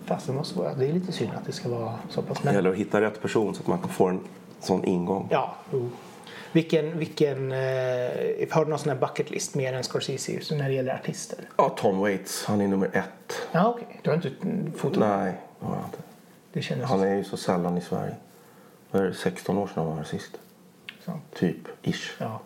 [0.05, 0.75] Fast det måste vara.
[0.75, 2.39] Det är lite synd att det ska vara så pass.
[2.39, 4.21] Det Men, gäller att hitta rätt person så att man får en
[4.61, 5.29] sån ingång.
[5.31, 5.91] ja, jo.
[6.53, 7.59] Vilken, vilken, eh,
[8.51, 11.39] har du någon sån här bucket list mer än Scorsese just när det gäller artister?
[11.57, 12.45] Ja, Tom Waits.
[12.45, 13.49] Han är nummer ett.
[13.53, 14.01] Ja, okej.
[14.03, 14.31] Du har inte
[14.77, 15.01] foto?
[15.01, 15.99] Nej, det har jag inte.
[16.53, 18.15] Det kändes Han är ju så sällan i Sverige.
[18.91, 20.39] Det är 16 år sedan han var här sist.
[21.35, 22.11] Typ, ish.
[22.19, 22.41] Ja.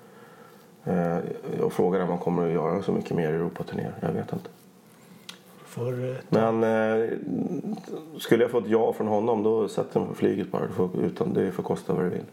[1.59, 3.95] Jag frågar om han kommer att göra så mycket mer Europaturnéer.
[4.01, 4.49] Jag vet inte.
[5.65, 7.11] För, eh, Men eh,
[8.19, 10.67] skulle jag få ett ja från honom då sätter jag mig på flyget bara.
[10.67, 12.25] Du får, utan det får kosta vad det vill.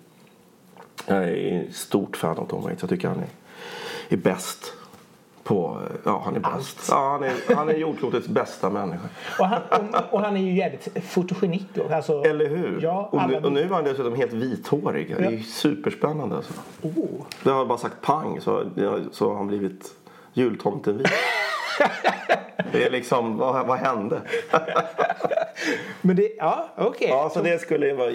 [1.06, 2.82] Jag är stort fan av Tom Waits.
[2.82, 3.30] Jag tycker han är,
[4.10, 4.74] är bäst
[5.50, 5.78] på...
[6.04, 6.88] Ja, han är bäst.
[6.90, 9.10] Ja, han, är, han är jordklotets bästa människa.
[9.40, 11.94] och, han, och, och han är ju jävligt fotogenik då.
[11.96, 12.80] Alltså, Eller hur?
[12.82, 15.16] Ja, och, nu, och nu är han dessutom helt vithårig.
[15.18, 16.54] Det är ju superspännande alltså.
[16.82, 17.26] Oh.
[17.44, 18.64] Det har bara sagt pang så,
[19.12, 19.94] så har han blivit
[20.34, 21.08] jultomten vit.
[22.72, 24.22] Det är liksom, vad, vad hände?
[26.02, 27.08] Men det, ja, okej.
[27.10, 28.12] Ja, så det skulle vara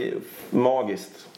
[0.51, 1.29] magiskt.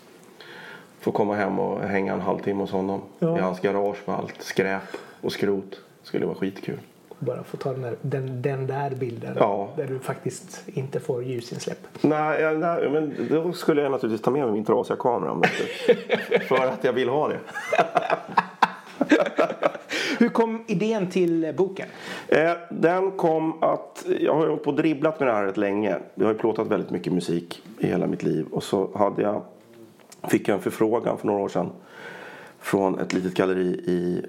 [1.01, 3.03] Få komma hem och hänga en halvtimme hos honom.
[3.19, 3.39] Ja.
[3.39, 5.81] I hans garage med allt skräp och skrot.
[6.07, 6.79] Skulle vara skitkul.
[7.19, 9.37] Bara få ta den där, den, den där bilden.
[9.39, 9.69] Ja.
[9.77, 11.79] Där du faktiskt inte får ljusinsläpp.
[12.01, 15.41] Nej, ja, nej, men då skulle jag naturligtvis ta med mig min trasiga kamera.
[16.49, 17.39] För att jag vill ha det.
[20.19, 21.89] Hur kom idén till boken?
[22.29, 25.99] Eh, den kom att, jag har hållit på och dribblat med det här rätt länge.
[26.15, 28.47] Jag har ju plåtat väldigt mycket musik i hela mitt liv.
[28.51, 29.43] Och så hade jag,
[30.29, 31.71] fick jag en förfrågan för några år sedan.
[32.59, 34.23] Från ett litet galleri i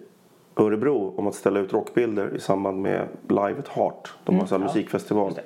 [0.57, 4.13] Örebro om att ställa ut rockbilder i samband med Live at Heart.
[4.23, 5.39] De har en sån här musikfestival.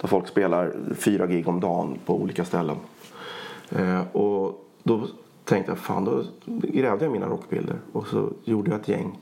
[0.00, 2.76] Där folk spelar fyra gig om dagen på olika ställen.
[3.70, 5.06] Eh, och då
[5.44, 7.76] tänkte jag, fan då grävde jag mina rockbilder.
[7.92, 9.18] Och så gjorde jag ett gäng.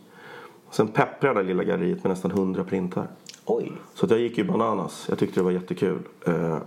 [0.67, 3.07] Och sen pepprade jag det lilla galleriet med nästan 100 printar.
[3.45, 3.73] Oj.
[3.95, 5.07] Så att jag gick ju bananas.
[5.09, 5.99] Jag tyckte det var jättekul.
[6.27, 6.59] Eh,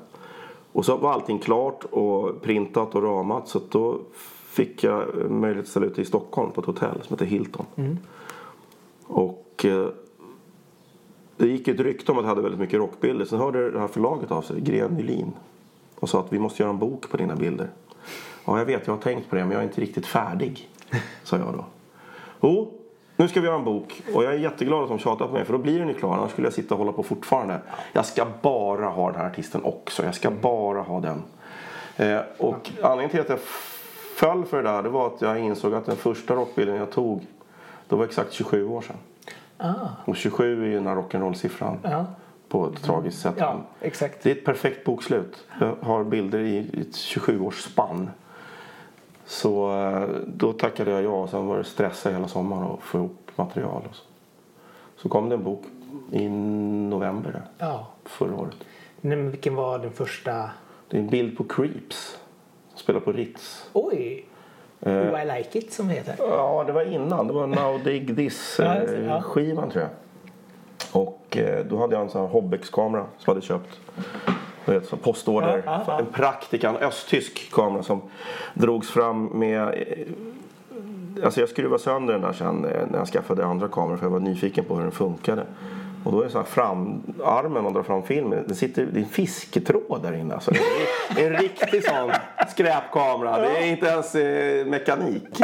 [0.72, 3.48] och så var allting klart och printat och ramat.
[3.48, 4.00] Så då
[4.46, 7.66] fick jag möjlighet att ställa ut det i Stockholm på ett hotell som heter Hilton.
[9.08, 9.88] Och eh,
[11.38, 13.26] det gick ett rykte om att jag hade väldigt mycket rockbilder.
[13.26, 15.32] Sen hörde det här förlaget av sig, Gren Nylin.
[15.96, 17.70] Och sa att vi måste göra en bok på dina bilder.
[18.46, 20.70] Ja, jag vet, jag har tänkt på det men jag är inte riktigt färdig.
[21.24, 21.66] Sa jag då.
[22.42, 22.72] Jo,
[23.16, 24.02] nu ska vi göra en bok.
[24.14, 26.14] Och jag är jätteglad att de tjatar på mig för då blir den ju klar.
[26.14, 27.62] Annars skulle jag sitta och hålla på fortfarande.
[27.94, 30.06] Jag ska bara ha den här artisten också.
[30.06, 31.24] Jag ska bara ha den.
[31.98, 33.40] Eh, och anledningen till att jag
[34.16, 37.26] föll för det där det var att jag insåg att den första rockbilden jag tog
[37.88, 38.96] då var exakt 27 år sedan.
[39.58, 39.88] Ah.
[40.06, 42.06] Och 27 är ju den här rock'n'roll-siffran Ja.
[42.48, 43.36] på ett tragiskt sätt.
[43.38, 44.24] Ja, exakt.
[44.24, 45.46] Det är ett perfekt bokslut.
[45.60, 48.08] Jag har bilder i ett 27-årsspann.
[49.26, 52.98] Så eh, då tackade jag ja och sen var det stressa hela sommaren och få
[52.98, 53.82] ihop material.
[53.90, 54.04] Och så.
[54.98, 55.64] så kom det en bok
[56.12, 57.88] i november Ja.
[58.06, 58.56] förra året.
[59.02, 60.50] Nej, vilken var den första?
[60.90, 62.18] Det är en bild på Creeps
[62.70, 63.70] som spelar på Ritz.
[63.74, 64.26] Oj.
[64.86, 66.16] Oh, I like it som heter.
[66.20, 67.28] Ja, det var innan.
[67.28, 68.86] Det var Now Dig This Ja, eh,
[69.72, 69.90] tror jag.
[70.92, 73.80] Och eh, då hade jag en sån här Hobbex-kamera som jag hade köpt.
[74.66, 75.64] Du vet, så postorder.
[75.66, 76.00] Ja, ja, ja.
[76.00, 78.02] En praktika, en östtysk kamera som
[78.54, 79.62] drogs fram med...
[79.68, 80.08] eh,
[81.24, 84.12] Alltså jag skruvade sönder den där sen eh, när jag skaffade andra kameror för jag
[84.12, 85.46] var nyfiken på hur den funkade.
[86.04, 88.46] Och då är det så här framarmen man drar fram filmen.
[88.48, 90.34] Det, sitter, det är en fisketråd där inne.
[90.34, 90.52] Alltså.
[91.16, 92.12] Det är en riktig sån
[92.50, 93.38] skräpkamera.
[93.38, 95.42] Det är inte ens eh, mekanik.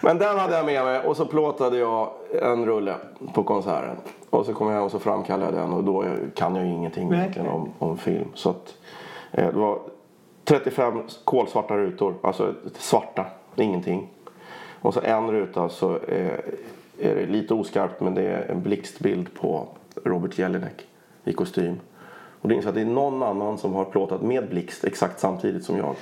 [0.00, 2.10] Men den hade jag med mig och så plåtade jag
[2.42, 2.94] en rulle
[3.34, 3.96] på konserten.
[4.30, 6.04] Och så kom jag hem och så framkallade jag den och då
[6.34, 8.28] kan jag ju ingenting egentligen om, om film.
[8.34, 8.74] Så att,
[9.30, 9.78] eh, det var
[10.44, 14.08] 35 kolsvarta rutor, alltså svarta, ingenting.
[14.80, 16.38] Och så en ruta så eh,
[17.02, 19.68] är det lite oskarpt men det är en blixtbild på
[20.04, 20.86] Robert Jelinek
[21.24, 21.80] i kostym.
[22.40, 25.20] Och det är så att det är någon annan som har plåtat med blixt exakt
[25.20, 25.94] samtidigt som jag.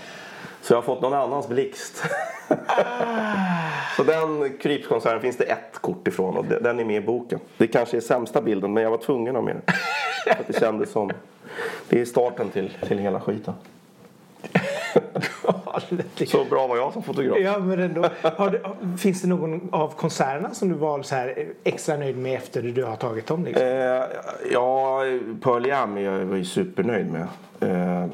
[0.62, 2.02] Så jag har fått någon annans blixt.
[3.96, 7.40] så den krypskonserten finns det ett kort ifrån och den är med i boken.
[7.56, 9.74] Det kanske är sämsta bilden men jag var tvungen att ha med den.
[10.24, 11.10] För att det kändes som...
[11.88, 13.54] Det är starten till, till hela skiten
[16.26, 17.38] så bra var jag som fotograf.
[17.40, 18.08] Ja, men ändå.
[18.38, 18.60] Du,
[18.98, 22.84] finns det någon av konserterna som du var så här extra nöjd med efter du
[22.84, 23.44] har tagit dem?
[23.44, 23.66] Liksom?
[23.66, 24.02] Eh,
[24.52, 25.02] ja,
[25.42, 27.26] Pearl Jam jag var ju supernöjd med.
[27.60, 28.06] Eh,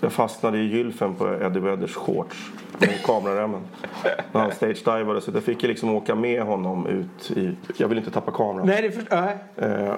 [0.00, 2.36] jag fastnade i gylfen på Eddie Wedders shorts
[2.78, 3.60] med kameraremmen.
[4.32, 7.56] När han stage-divade så jag fick liksom åka med honom ut i...
[7.76, 8.66] Jag vill inte tappa kameran.
[8.66, 9.18] Nej, det förstår
[9.54, 9.70] jag.
[9.70, 9.94] Eh,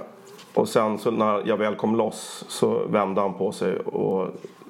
[0.54, 4.28] och sen så när jag väl kom loss så vände han på sig och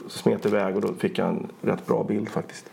[0.08, 2.70] smet iväg och då fick jag en rätt bra bild faktiskt.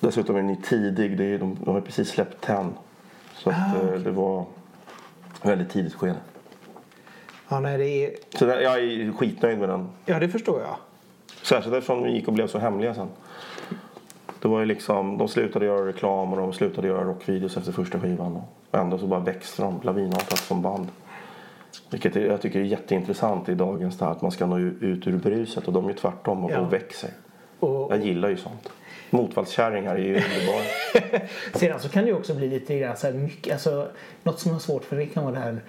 [0.00, 1.18] Dessutom är den tidig.
[1.18, 2.72] Det är, de, de har precis släppt TEN.
[3.34, 3.98] Så att, ah, okay.
[3.98, 4.44] det var
[5.42, 6.16] väldigt tidigt skede.
[7.48, 8.12] Ja, nej, det är...
[8.38, 9.88] Så där, jag är skitnöjd med den.
[10.06, 10.76] Ja, det förstår jag.
[11.42, 13.08] Särskilt eftersom de gick och blev så hemliga sen.
[14.40, 18.00] Det var ju liksom, de slutade göra reklam och de slutade göra rockvideos efter första
[18.00, 18.42] skivan.
[18.70, 20.88] Och ändå så bara växte de lavinartat som band.
[21.90, 25.18] Vilket jag tycker är jätteintressant i dagens det här att man ska nå ut ur
[25.18, 26.60] bruset och de är tvärtom och, ja.
[26.60, 27.10] och växer.
[27.60, 28.68] Och, jag gillar ju sånt.
[29.10, 31.20] Motvallskärringar är ju underbara.
[31.54, 33.88] Sedan så kan det ju också bli lite grann så här mycket, alltså
[34.22, 35.60] något som är svårt för det kan vara det här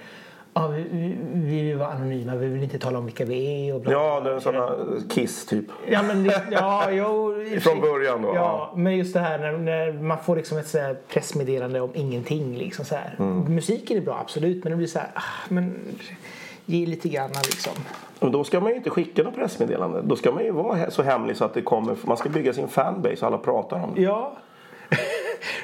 [0.53, 3.75] Ja, vi, vi vill vara anonyma, vi vill inte tala om vilka vi är.
[3.75, 4.75] Och bla, ja, det är sådana
[5.09, 5.65] Kiss typ.
[5.87, 8.27] Ja, men det, ja, jo, Från början då?
[8.27, 11.91] Ja, ja, men just det här när, när man får liksom ett så pressmeddelande om
[11.93, 12.57] ingenting.
[12.57, 13.55] Liksom så mm.
[13.55, 15.75] Musiken är bra, absolut, men det blir så här, ah, men
[16.65, 17.73] ge lite grann liksom.
[18.19, 20.01] Och då ska man ju inte skicka något pressmeddelande.
[20.01, 22.67] Då ska man ju vara så hemlig så att det kommer, man ska bygga sin
[22.67, 24.01] fanbase och alla pratar om det.
[24.01, 24.37] Ja.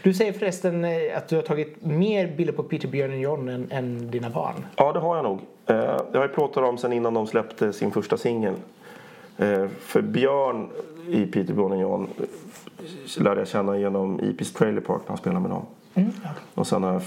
[0.04, 3.50] Du säger förresten eh, att du har tagit mer bilder på Peter, Björn och John
[3.50, 4.66] än, än dina barn.
[4.76, 5.40] Ja, det har jag nog.
[5.66, 5.76] Eh,
[6.12, 8.54] jag har plåtat dem sen innan de släppte sin första singel.
[9.38, 10.70] Eh, för Björn
[11.10, 12.08] i Peter, Björn och John
[13.18, 15.66] lärde jag känna genom Ipis Trailer Park när han spelade med dem.
[15.94, 16.30] Mm, ja.
[16.54, 17.02] Och sen har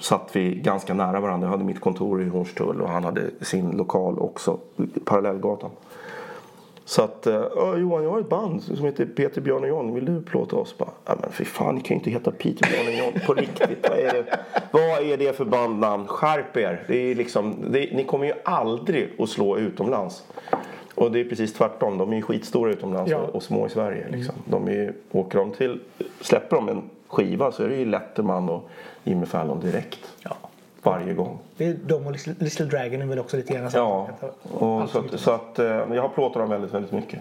[0.00, 1.46] satt vi ganska nära varandra.
[1.46, 4.58] Jag hade mitt kontor i Hornstull och han hade sin lokal också,
[5.04, 5.70] parallellgatan.
[6.88, 7.34] Så att, äh,
[7.76, 9.94] Johan jag har ett band som heter Peter, Björn och John.
[9.94, 10.78] Vill du plåta oss?
[10.78, 13.34] Bara, ja men fy fan, ni kan ju inte heta Peter, Björn och John på
[13.34, 13.88] riktigt.
[13.88, 14.38] Vad är det,
[14.70, 16.06] vad är det för bandnamn?
[16.06, 16.84] Skärp er!
[16.88, 20.24] Det är liksom, det, ni kommer ju aldrig att slå utomlands.
[20.94, 21.98] Och det är precis tvärtom.
[21.98, 23.18] De är ju skitstora utomlands ja.
[23.18, 24.06] och, och, små i Sverige.
[24.10, 24.34] Liksom.
[24.44, 25.80] De är, åker de till,
[26.20, 28.68] släpper de en skiva så är det ju Letterman och
[29.04, 30.14] Jimmy Fallon direkt.
[30.20, 30.36] Ja.
[30.90, 31.38] Varje gång.
[31.56, 34.08] Det är de och Little Dragon är väl också lite grann Ja,
[34.42, 37.20] och så, att, så att, eh, jag har plåtat dem väldigt, väldigt mycket.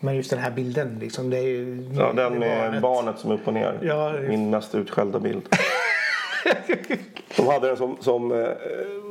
[0.00, 1.88] Men just den här bilden liksom, det är ju...
[1.98, 2.82] Ja, den med barnet.
[2.82, 3.78] barnet som är upp och ner.
[3.82, 4.12] Ja.
[4.28, 5.42] Min mest utskällda bild.
[7.36, 8.48] de hade den som, som eh,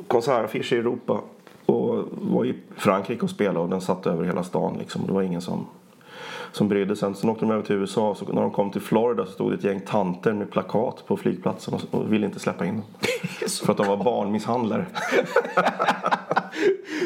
[0.07, 1.21] konsertaffisch i Europa
[1.65, 5.07] och var i Frankrike och spelade och den satt över hela stan liksom.
[5.07, 5.67] Det var ingen som
[6.55, 7.15] som brydde sig.
[7.15, 9.55] Sen åkte de över till USA så när de kom till Florida så stod det
[9.55, 12.83] ett gäng tanter med plakat på flygplatsen och, ville inte släppa in dem.
[13.65, 14.85] för att de var barnmisshandlare.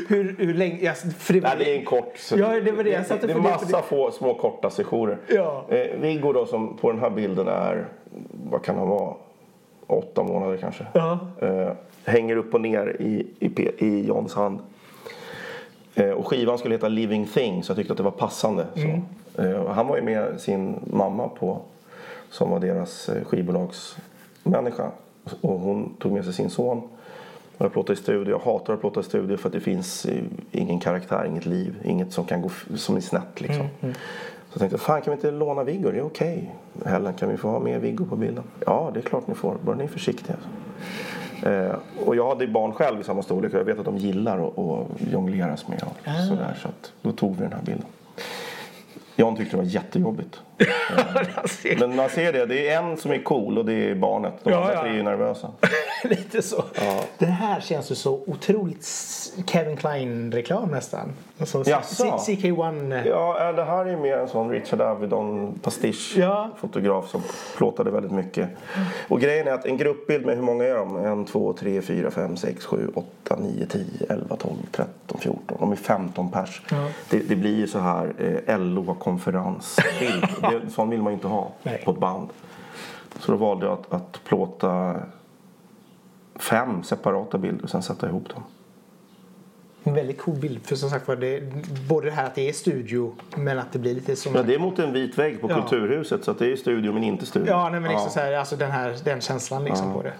[0.08, 0.78] hur, hur länge?
[0.82, 1.50] Ja, för det, var...
[1.50, 2.20] Nej, det är en kort.
[2.36, 5.18] Ja, det var det jag satte Det är massa få, små korta sessioner.
[5.28, 5.66] Ja.
[5.70, 7.88] Eh, Viggo då som på den här bilden är,
[8.50, 9.14] vad kan han vara?
[9.88, 10.86] Åtta månader kanske.
[10.94, 11.20] Ja.
[11.42, 11.72] Eh,
[12.04, 14.60] hänger upp och ner i, i, i Johns hand.
[16.30, 18.68] Eh, skivan skulle heta Living Thing så jag tyckte att det var passande.
[18.76, 19.02] Mm.
[19.38, 21.62] Eh, han var ju med sin mamma på
[22.30, 24.92] som var deras eh, skivbolagsmänniska.
[25.42, 26.78] Och hon tog med sig sin son.
[27.58, 28.30] Och jag plåtar i studio.
[28.30, 30.08] Jag hatar att plåta i studio för att det finns
[30.52, 33.62] ingen karaktär, inget liv, inget som kan gå som är snett liksom.
[33.62, 33.94] Mm, mm.
[34.50, 35.92] Så jag tänkte, fan kan vi inte låna Viggo?
[35.92, 36.54] Det är okej.
[36.76, 36.92] Okay.
[36.92, 38.44] Helen, kan vi få ha med Viggo på bilden?
[38.66, 39.58] Ja, det är klart ni får.
[39.66, 40.36] Bara ni är försiktiga.
[41.46, 41.76] Eh,
[42.06, 44.60] och jag hade barn själv i samma storlek och jag vet att de gillar att,
[44.60, 45.84] att jongleras med.
[45.84, 46.28] Och ah.
[46.28, 47.86] sådär, så att då tog vi den här bilden.
[49.16, 50.42] Jan tyckte det var jättejobbigt.
[51.80, 54.34] Men man ser det, det är en som är cool och det är barnet.
[54.44, 54.82] De andra ja.
[54.82, 55.52] tre är ju nervösa.
[56.04, 56.64] Lite så.
[56.76, 57.04] Ja.
[57.18, 58.88] Det här känns ju så otroligt
[59.46, 61.14] Kevin Klein-reklam nästan.
[61.40, 63.08] Alltså, CK1.
[63.08, 67.22] Ja, det här är mer en sån Richard Avedon pastisch-fotograf som
[67.58, 68.50] plåtade väldigt mycket.
[69.08, 70.98] Och grejen är att en gruppbild med hur många är de?
[70.98, 75.58] En, två, tre, fyra, fem, sex, sju, åtta, nio, tio, elva, tolv, tretton, fjorton.
[75.60, 76.62] De är 15 pers.
[76.72, 76.88] Ja.
[77.10, 78.14] Det, det, blir ju så här
[78.48, 80.26] eh, LO-konferensbild.
[80.72, 81.82] sån vill man ju inte ha Nej.
[81.86, 82.30] på ett band.
[83.20, 84.96] Så då valde jag att, att plåta
[86.36, 88.44] fem separata bilder och sen sätta ihop dem.
[89.84, 90.66] En väldigt cool bild.
[90.66, 91.44] För som sagt var, det,
[91.90, 94.36] både det här att det är studio men att det blir lite som...
[94.36, 95.56] Ja, det är mot en vit vägg på ja.
[95.56, 97.50] Kulturhuset så att det är studio men inte studio.
[97.50, 98.10] Ja, nej, men liksom ja.
[98.10, 99.94] så här, alltså den, här, den känslan liksom ja.
[99.94, 100.14] på det.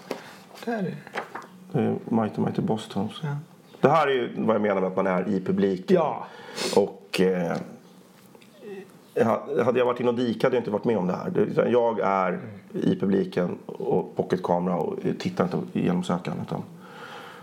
[0.64, 1.78] där är det.
[1.78, 3.08] Är Mighty Mighty Boston.
[3.22, 3.36] Ja.
[3.80, 5.96] Det här är ju vad jag menar med att man är i publiken.
[5.96, 6.26] Ja.
[6.76, 7.56] Och eh,
[9.64, 11.68] hade jag varit inne och dikat hade jag inte varit med om det här.
[11.70, 12.40] Jag är
[12.72, 16.62] i publiken och pocketkamera och tittar inte genom sökaren utan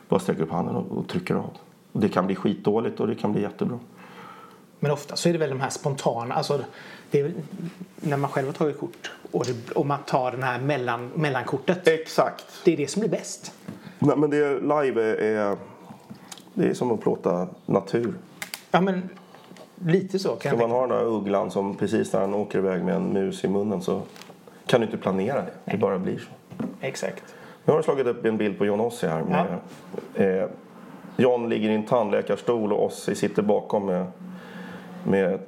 [0.09, 1.51] bara sträcker upp handen och, och trycker av.
[1.99, 3.79] Det kan bli skitdåligt och det kan bli jättebra.
[4.79, 6.61] Men ofta så är det väl de här spontana, alltså
[7.11, 7.33] det är
[7.95, 11.87] när man själv har tagit kort och, det, och man tar den här mellan, mellankortet.
[11.87, 12.45] Exakt.
[12.65, 13.53] Det är det som blir bäst.
[13.99, 15.57] Nej, men det live är, är,
[16.53, 18.13] det är som att plåta natur.
[18.71, 19.09] Ja men
[19.85, 22.83] lite så kan Ska man ha den där ugglan som precis när han åker iväg
[22.83, 24.01] med en mus i munnen så
[24.65, 25.71] kan du inte planera det.
[25.71, 26.63] Det bara blir så.
[26.81, 27.23] Exakt.
[27.65, 29.23] Nu har jag slagit upp en bild på John Ossie här.
[29.23, 29.59] Med,
[30.41, 30.49] eh,
[31.17, 34.05] John ligger i en tandläkarstol och Ossi sitter bakom med,
[35.03, 35.39] med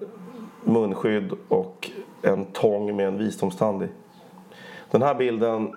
[0.64, 1.92] munskydd och
[2.22, 3.88] en tång med en visdomstand i.
[4.92, 5.76] Den här bilden...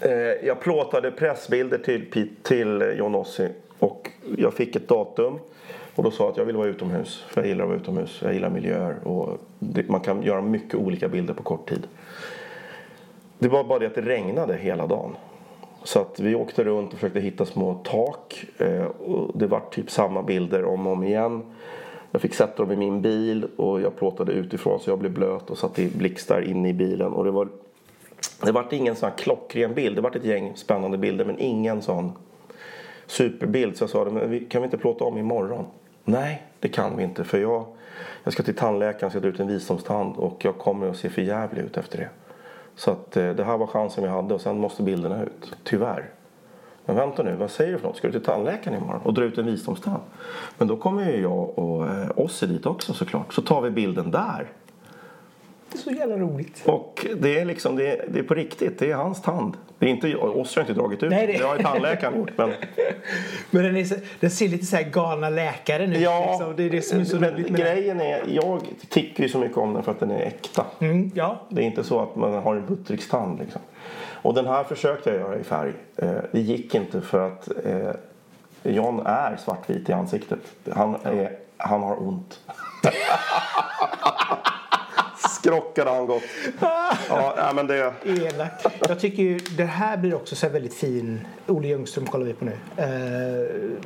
[0.00, 0.10] Eh,
[0.46, 5.38] jag plåtade pressbilder till, till John Ossi och jag fick ett datum.
[5.94, 8.20] Och då sa jag att jag vill vara utomhus, för jag gillar att vara utomhus.
[8.22, 11.86] Jag gillar miljöer och det, man kan göra mycket olika bilder på kort tid.
[13.38, 15.16] Det var bara det att det regnade hela dagen.
[15.84, 18.44] Så att vi åkte runt och försökte hitta små tak.
[18.58, 21.42] Eh, och det var typ samma bilder om och om igen.
[22.10, 25.50] Jag fick sätta dem i min bil och jag plåtade utifrån så jag blev blöt
[25.50, 27.12] och satte i blixtar inne i bilen.
[27.12, 27.48] Och det var,
[28.44, 29.96] det vart ingen sån här klockren bild.
[29.96, 32.12] Det vart ett gäng spännande bilder men ingen sån
[33.06, 33.76] superbild.
[33.76, 35.64] Så jag sa, men kan vi inte plåta om imorgon?
[36.04, 37.66] Nej, det kan vi inte för jag,
[38.24, 41.22] jag ska till tandläkaren, ska dra ut en visdomstand och jag kommer att se för
[41.22, 42.08] jävlig ut efter det.
[42.80, 45.56] Så att eh, det här var chansen vi hade och sen måste bilderna ut.
[45.64, 46.10] Tyvärr.
[46.84, 47.96] Men vänta nu, vad säger du för något?
[47.96, 50.02] Ska du till tandläkaren imorgon och dra ut en visdomstand?
[50.58, 53.34] Men då kommer ju jag och eh, Ossi dit också såklart.
[53.34, 54.46] Så tar vi bilden där.
[55.72, 56.62] Det är så jävla roligt.
[56.66, 58.78] Och det är liksom, det är, det är på riktigt.
[58.78, 59.56] Det är hans tand.
[59.78, 61.44] Det är inte, Ossi har inte dragit ut Nej, det.
[61.44, 62.30] har ju tandläkaren gjort.
[62.36, 62.52] Men
[63.50, 65.98] Men den, är så, den ser lite så här galna läkare nu.
[65.98, 66.56] ja, liksom.
[66.56, 67.74] Det är det som är så men roligt med den.
[67.74, 70.66] grejen är, jag tycker ju så mycket om den för att den är äkta.
[70.80, 71.40] Mm, ja.
[71.48, 73.60] Det är inte så att man har en buttrickstand liksom.
[74.22, 75.72] Och den här försökte jag göra i färg.
[75.96, 77.90] Eh, det gick inte för att eh,
[78.62, 80.40] John är svartvit i ansiktet.
[80.72, 82.40] Han, är, han har ont.
[85.40, 86.22] Skrockade han gott.
[87.08, 87.92] Ja, men det...
[88.04, 88.66] Elakt.
[88.88, 91.20] Jag tycker ju det här blir också så väldigt fin.
[91.46, 92.56] Olle Ljungström kollar vi på nu.
[92.76, 93.80] Eh,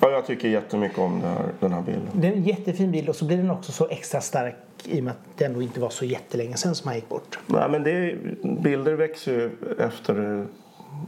[0.00, 2.08] Ja, jag tycker jättemycket om här, den här bilden.
[2.12, 4.54] det är en jättefin bild och så blir den också så extra stark
[4.84, 7.38] i och med att det ändå inte var så jättelänge sedan som han gick bort.
[7.46, 8.14] Nej, men det,
[8.62, 10.46] bilder växer ju efter,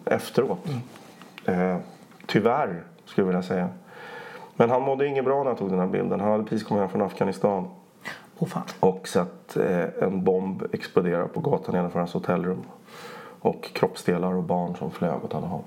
[0.05, 0.69] efteråt.
[1.45, 1.77] Eh,
[2.27, 3.69] tyvärr, skulle jag vilja säga.
[4.57, 6.21] Men han mådde inget bra när han tog den här bilden.
[6.21, 7.69] Han hade precis kommit hem från Afghanistan
[8.39, 8.63] Oh, fan.
[8.81, 12.63] och sett eh, en bomb explodera på gatan nedanför hans hotellrum.
[13.41, 15.63] Och kroppsdelar och barn som flög åt alla håll.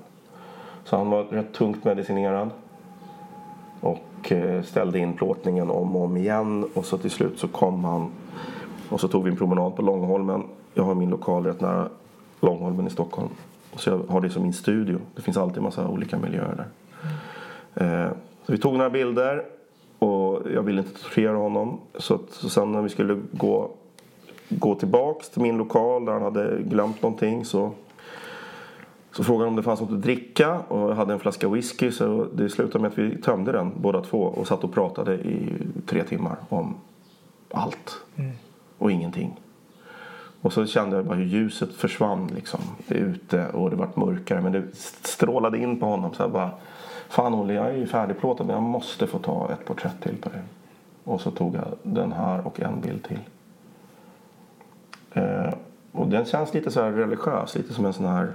[0.84, 2.50] Så han var rätt tungt medicinerad.
[3.80, 6.70] Och eh, ställde in plåtningen om och om igen.
[6.74, 8.10] Och så till slut så kom han.
[8.88, 10.44] Och så tog vi en promenad på Långholmen.
[10.74, 11.88] Jag har min lokal rätt nära
[12.40, 13.28] Långholmen i Stockholm.
[13.76, 14.98] Så jag har det som min studio.
[15.14, 16.66] Det finns alltid en massa olika miljöer
[17.74, 18.04] där.
[18.04, 18.12] Eh,
[18.46, 19.44] så vi tog några bilder.
[20.44, 21.80] Och jag ville inte tortera honom.
[21.94, 23.70] Så, att, så sen när vi skulle gå,
[24.48, 27.72] gå tillbaks till min lokal där han hade glömt någonting så
[29.12, 30.58] så frågade han om det fanns något att dricka.
[30.58, 34.00] Och jag hade en flaska whisky så det slutade med att vi tömde den båda
[34.00, 35.52] två och satt och pratade i
[35.86, 36.74] tre timmar om
[37.50, 37.96] allt.
[38.78, 39.40] Och ingenting.
[40.40, 42.60] Och så kände jag bara hur ljuset försvann liksom.
[42.88, 44.62] Ute och det vart mörkare men det
[45.02, 46.14] strålade in på honom.
[46.14, 46.50] Så här bara
[47.10, 50.28] Fan Olle, jag är ju färdigplåtad men jag måste få ta ett porträtt till på
[50.28, 50.40] dig.
[51.04, 53.20] Och så tog jag den här och en bild till.
[55.12, 55.54] Eh,
[55.92, 58.28] och den känns lite så här religiös, lite som en sån här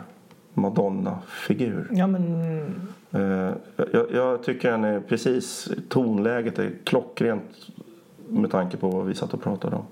[0.54, 1.88] Madonna-figur.
[1.92, 3.54] Ja men Eh,
[3.94, 7.70] jag, jag tycker den är precis, tonläget är klockrent
[8.30, 9.86] med tanke på vad vi satt och pratade om.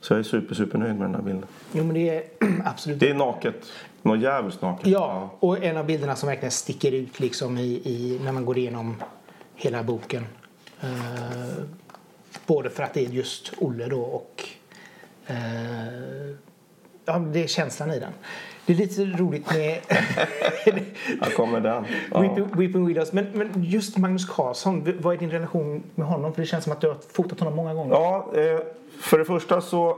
[0.00, 1.46] Så jag är super, super nöjd med den här bilden.
[1.72, 2.22] Jo men det är
[2.64, 3.00] absolut.
[3.00, 3.72] Det är naket.
[4.02, 4.86] Något jävligt naket.
[4.86, 8.58] Ja, och en av bilderna som verkligen sticker ut liksom i, i när man går
[8.58, 9.02] igenom
[9.54, 10.26] hela boken.
[10.80, 10.88] Eh,
[12.46, 14.44] både för att det är just Olle då och
[15.26, 15.36] eh,
[17.04, 18.12] ja, det är känslan i den.
[18.68, 19.78] Det är lite roligt med
[21.20, 21.84] Här kommer den.
[22.12, 22.20] Ja.
[22.20, 23.12] Weeping, Weeping Willows.
[23.12, 26.34] Men, men just Magnus Carlsson, vad är din relation med honom?
[26.34, 27.94] För det känns som att du har fotat honom många gånger.
[27.94, 28.60] Ja, eh,
[29.00, 29.96] för det första så...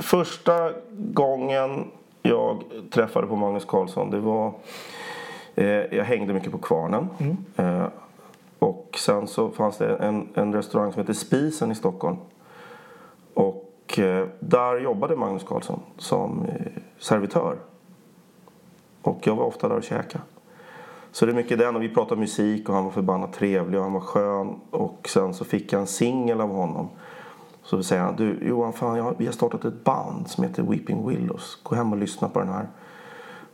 [0.00, 1.90] Första gången
[2.22, 4.52] jag träffade på Magnus Carlsson det var...
[5.54, 7.08] Eh, jag hängde mycket på Kvarnen.
[7.56, 7.86] Eh,
[8.58, 12.16] och sen så fanns det en, en restaurang som heter Spisen i Stockholm.
[13.34, 14.00] Och
[14.40, 16.46] där jobbade Magnus Carlsson som
[16.98, 17.56] servitör.
[19.02, 20.24] Och jag var ofta där och käkade.
[21.12, 23.84] Så det är mycket den och vi pratade musik och han var förbannat trevlig och
[23.84, 24.60] han var skön.
[24.70, 26.88] Och sen så fick jag en singel av honom.
[27.62, 31.08] Så säger han, du Johan fan jag, vi har startat ett band som heter Weeping
[31.08, 31.58] Willows.
[31.62, 32.68] Gå hem och lyssna på den här.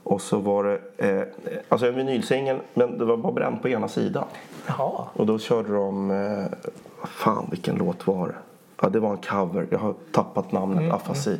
[0.02, 1.26] Och så var det, eh,
[1.68, 4.24] alltså en vinylsingel men det var bara bränt på ena sidan.
[4.66, 5.04] Jaha.
[5.12, 6.68] Och då körde de, eh,
[7.06, 8.34] fan vilken låt var det?
[8.82, 9.66] Ja, det var en cover.
[9.70, 11.38] Jag har tappat namnet, afasi.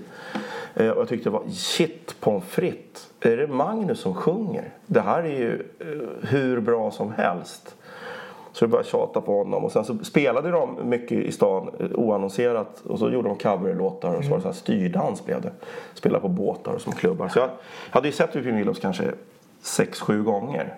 [0.75, 3.11] Eh, och jag tyckte det var shit pommes frites.
[3.21, 4.71] Är det Magnus som sjunger?
[4.87, 7.77] Det här är ju eh, hur bra som helst.
[8.53, 11.87] Så jag började tjata på honom och sen så spelade de mycket i stan eh,
[11.95, 15.53] oannonserat och så gjorde de coverlåtar och så var det så här styrdans blev det.
[15.95, 17.29] Spelade på båtar och som klubbar.
[17.29, 17.51] Så jag
[17.91, 19.05] hade ju sett Weeping Willows kanske
[19.63, 20.75] sex, sju gånger.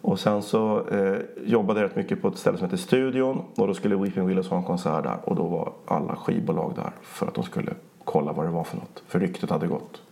[0.00, 3.66] Och sen så eh, jobbade jag rätt mycket på ett ställe som heter Studion och
[3.66, 7.26] då skulle Weeping Willows ha en konsert där och då var alla skivbolag där för
[7.26, 7.72] att de skulle
[8.06, 9.02] kolla vad det var för något.
[9.06, 10.02] För ryktet hade gått.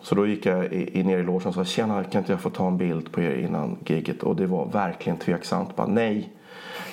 [0.00, 2.40] Så då gick jag i, i ner i logen och sa tjena kan inte jag
[2.40, 5.76] få ta en bild på er innan giget och det var verkligen tveksamt.
[5.76, 6.32] Bara nej.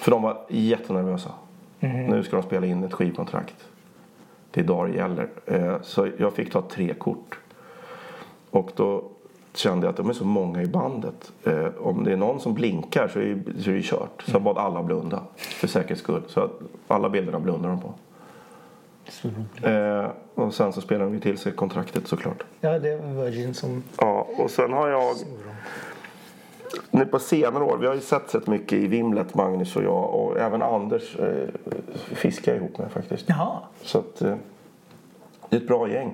[0.02, 1.32] För de var jättenervösa.
[1.80, 3.56] Nu ska de spela in ett skivkontrakt.
[4.52, 5.30] Det är idag det gäller.
[5.46, 7.40] Eh, så jag fick ta tre kort.
[8.52, 9.04] Och då
[9.54, 11.32] kände jag att de är så många i bandet.
[11.44, 14.24] Eh, om det är någon som blinkar så är, så är det kört.
[14.26, 16.22] Så jag bad alla blunda för säkerhets skull.
[16.28, 16.52] Så att
[16.88, 17.94] alla bilderna blundar de på.
[19.12, 19.66] Så roligt.
[19.66, 20.12] Eh,
[20.46, 22.44] och sen så spelade de ju till sig kontraktet såklart.
[22.62, 23.84] Ja, det var Virgin som...
[23.98, 25.16] Ja, och sen har jag
[26.92, 30.10] nu på senare år, vi har ju sett rätt mycket i Vimlet, Magnus och jag
[30.14, 31.48] och även Anders eh,
[31.94, 33.26] fiskar ihop med faktiskt.
[33.30, 33.58] Jaha.
[33.82, 34.36] Så att eh,
[35.50, 36.14] det är ett bra gäng.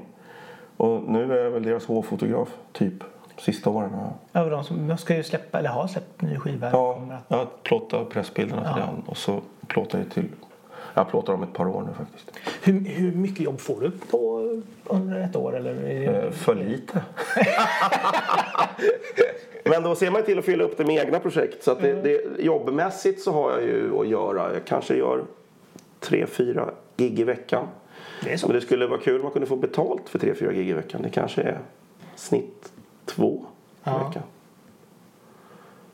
[0.78, 2.94] Och nu är jag väl deras hårfotograf, typ.
[3.40, 3.92] Sista åren.
[4.32, 6.70] Ja, de, som, de ska ju släppa, eller har släppt ny skiva.
[6.72, 8.92] Ja, att- jag plåtar pressbilderna till Ja.
[8.94, 10.26] den och så plåtar jag till...
[10.98, 12.32] Jag plåtar om ett par år nu faktiskt.
[12.64, 14.52] Hur, hur mycket jobb får du på
[14.86, 15.58] under ett år?
[15.58, 16.06] Eller det...
[16.06, 17.02] Eh, för lite.
[19.64, 21.64] Men då ser man till att fylla upp det med egna projekt.
[21.64, 24.54] Så att det, det, jobbmässigt så har jag ju att göra.
[24.54, 25.24] Jag kanske gör
[26.00, 27.68] tre, fyra gig i veckan.
[28.24, 28.44] Det.
[28.44, 30.74] Men det skulle vara kul om man kunde få betalt för tre, fyra gig i
[30.74, 31.02] veckan.
[31.02, 31.60] Det kanske är
[32.16, 32.72] snitt
[33.06, 33.44] två i
[33.84, 34.08] Ja.
[34.08, 34.24] veckan.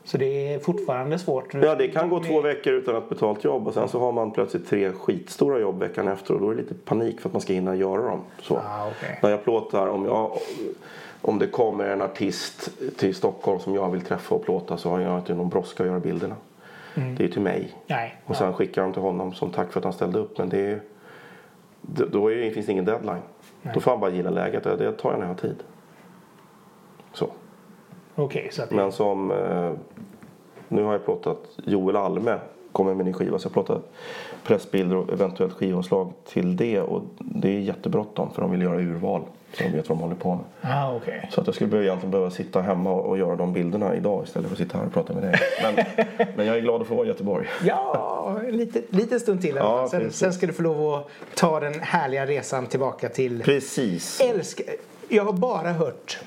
[0.04, 1.54] Så det är fortfarande svårt.
[1.54, 4.30] Ja, det kan gå två veckor utan ett betalt jobb och sen så har man
[4.30, 7.42] plötsligt tre skitstora jobb veckan efter och då är det lite panik för att man
[7.42, 8.20] ska hinna göra dem.
[8.42, 8.56] Så.
[8.56, 9.18] Ah, okej.
[9.22, 10.30] När jag plåtar, om, jag,
[11.20, 15.00] om det kommer en artist till Stockholm som jag vill träffa och plåta så har
[15.00, 16.36] jag inte någon brådska att göra bilderna.
[16.94, 17.72] Det är till mig.
[17.86, 18.14] Nej.
[18.26, 20.38] Och sen skickar jag dem till honom som tack för att han ställde upp.
[20.38, 20.80] Men det är,
[22.10, 23.22] då är, finns det ingen deadline.
[23.74, 24.64] Då får han bara gilla läget.
[24.64, 25.56] Det tar jag när jag har tid.
[28.14, 28.74] Okej, så det...
[28.74, 29.30] Men som...
[29.30, 29.72] Eh,
[30.68, 32.38] nu har jag plåtat Joel Alme
[32.74, 33.38] kommer med en ny skiva.
[33.38, 33.80] Så jag plåtar
[34.44, 36.80] pressbilder och eventuellt skivomslag till det.
[36.80, 39.22] Och det är jättebråttom för de vill göra urval.
[39.52, 40.44] Så de vet vad de håller på med.
[40.60, 41.28] Ah, okej.
[41.32, 44.54] Så att jag skulle egentligen behöva sitta hemma och, göra de bilderna idag istället för
[44.54, 45.34] att sitta här och prata med dig.
[45.62, 45.84] Men,
[46.36, 47.46] men jag är glad att få vara i Göteborg.
[47.64, 48.56] Ja, en
[48.90, 49.56] liten, stund till.
[49.56, 53.42] Ja, sen, sen ska du få lov att ta den härliga resan tillbaka till...
[53.42, 54.20] Precis.
[54.20, 54.66] Älskar...
[55.08, 56.18] Jag har bara hört...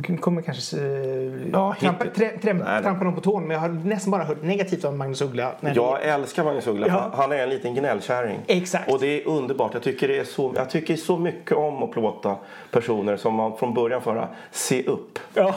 [0.00, 2.82] Du kommer kanske eh, Ja, trampa, trä, trä, Nej, nej.
[2.82, 5.52] trampa någon på tån men jag har nästan bara hört negativt om Magnus Uggla.
[5.60, 6.86] när det- Jag älskar Magnus Uggla.
[6.88, 7.10] Ja.
[7.14, 8.38] Han är en liten gnällkärring.
[8.46, 8.92] Exakt.
[8.92, 9.74] Och det är underbart.
[9.74, 12.36] Jag tycker, det är så, jag tycker så mycket om att plåta
[12.70, 15.18] personer som man från början får höra se upp.
[15.34, 15.54] Ja.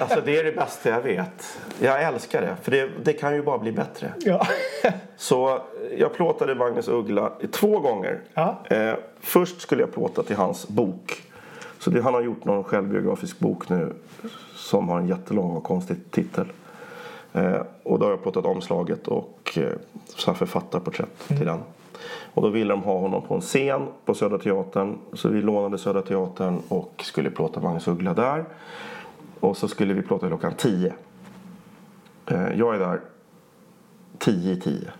[0.00, 1.58] Alltså det är det bästa jag vet.
[1.80, 2.56] Jag älskar det.
[2.62, 4.12] För det, det kan ju bara bli bättre.
[4.18, 4.46] ja.
[5.16, 5.60] Så
[5.98, 8.20] jag plåtade Magnus Uggla två gånger.
[8.34, 8.56] Ja.
[8.70, 11.22] Eh, först skulle jag plåta till hans bok.
[11.86, 13.92] Så det, han har gjort någon självbiografisk bok nu
[14.54, 16.46] som har en jättelång och konstig titel.
[17.32, 19.72] Eh, och då har jag plåtat omslaget och eh,
[20.06, 21.58] så här författarporträtt till den.
[22.34, 24.98] Och då ville de ha honom på en scen på Södra Teatern.
[25.12, 28.44] Så vi lånade Södra Teatern och skulle plåta Magnus Uggla där.
[29.40, 30.94] Och så skulle vi plåta klockan 10.
[32.26, 33.00] Eh, jag är där
[34.18, 34.90] 10 i 10.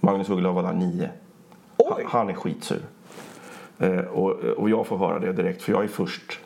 [0.00, 1.10] Magnus Uggla var där 9.
[1.76, 2.04] Oj.
[2.08, 2.82] Han är skitsur.
[3.78, 6.40] Eh, och, och jag får höra det direkt för jag är först.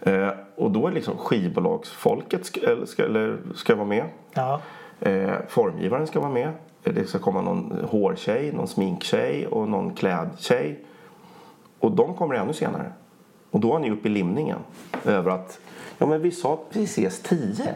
[0.00, 4.04] Eh, och då är liksom skivbolagsfolket ska, ska, eller ska vara med.
[4.34, 4.60] ja.
[5.00, 6.52] Eh, formgivaren ska vara med.
[6.82, 10.84] Det ska komma någon hårtjej, någon sminktjej och någon klädtjej.
[11.78, 12.92] Och de kommer ännu senare.
[13.50, 14.58] Och då är ni uppe i limningen.
[15.04, 15.60] Över att,
[15.98, 17.74] ja men vi sa att vi ses tio.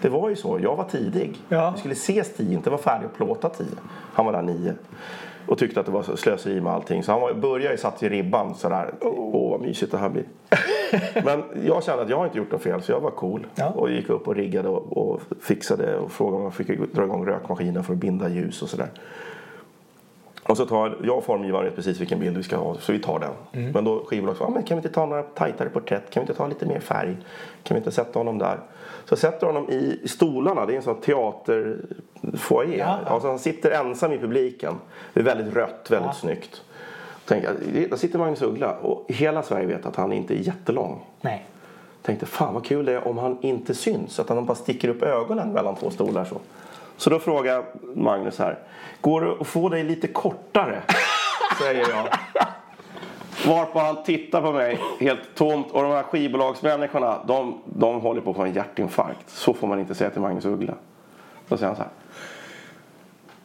[0.00, 1.36] Det var ju så, jag var tidig.
[1.48, 1.70] Ja.
[1.70, 3.76] Vi skulle ses tio, inte vara färdig och plåta tio.
[4.12, 4.74] Han var där nio.
[5.46, 7.02] Och tyckte att det var slöseri med allting.
[7.02, 8.94] Så han var, började ju satt i ribban sådär.
[9.00, 10.24] Åh vad mysigt det här blir.
[11.24, 13.46] Men jag kände att jag har inte gjort något fel så jag var cool.
[13.54, 13.68] Ja.
[13.68, 17.26] Och gick upp och riggade och, och fixade och frågade om jag fick dra igång
[17.26, 18.88] rökmaskinen för att binda ljus och sådär.
[20.48, 23.18] Och så tar jag och formgivaren precis vilken bild vi ska ha, så vi tar
[23.18, 23.72] den.
[23.72, 26.10] Men då skivbolaget ah, men kan vi inte ta några tajtare porträtt?
[26.10, 27.16] Kan vi inte ta lite mer färg?
[27.62, 28.58] Kan vi inte sätta honom där?
[29.04, 32.78] Så sätter honom i stolarna, det är en sån teaterfoyer.
[32.78, 32.98] Ja.
[33.06, 34.74] Alltså han sitter ensam i publiken.
[35.14, 36.62] Det är väldigt rött, väldigt snyggt.
[37.28, 37.44] Tänk,
[37.90, 41.04] där sitter Magnus Uggla och hela Sverige vet att han inte är jättelång.
[41.20, 41.46] Nej.
[42.02, 44.20] Tänkte fan vad kul det är om han inte syns.
[44.20, 46.36] Att han bara sticker upp ögonen mellan två stolar så.
[46.96, 48.58] Så då frågar Magnus här.
[49.00, 50.82] Går det att få dig lite kortare?
[51.58, 52.08] Säger jag.
[53.46, 58.30] Varpå han tittar på mig helt tomt och de här skivbolagsmänniskorna de, de håller på
[58.30, 59.30] att få en hjärtinfarkt.
[59.30, 60.74] Så får man inte säga till Magnus Uggla.
[61.48, 61.90] Då säger han så här.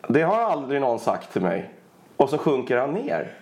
[0.07, 1.69] Det har aldrig någon sagt till mig.
[2.17, 3.33] Och så sjunker han ner.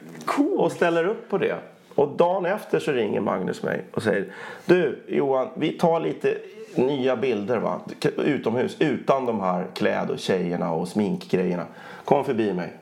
[0.57, 1.55] Och ställer upp på det.
[1.95, 4.34] Och dagen efter så ringer Magnus mig och säger
[4.66, 6.38] Du Johan, vi tar lite
[6.76, 7.80] nya bilder va?
[8.17, 11.65] Utomhus utan de här kläd och tjejerna och sminkgrejerna.
[12.05, 12.74] Kom förbi mig.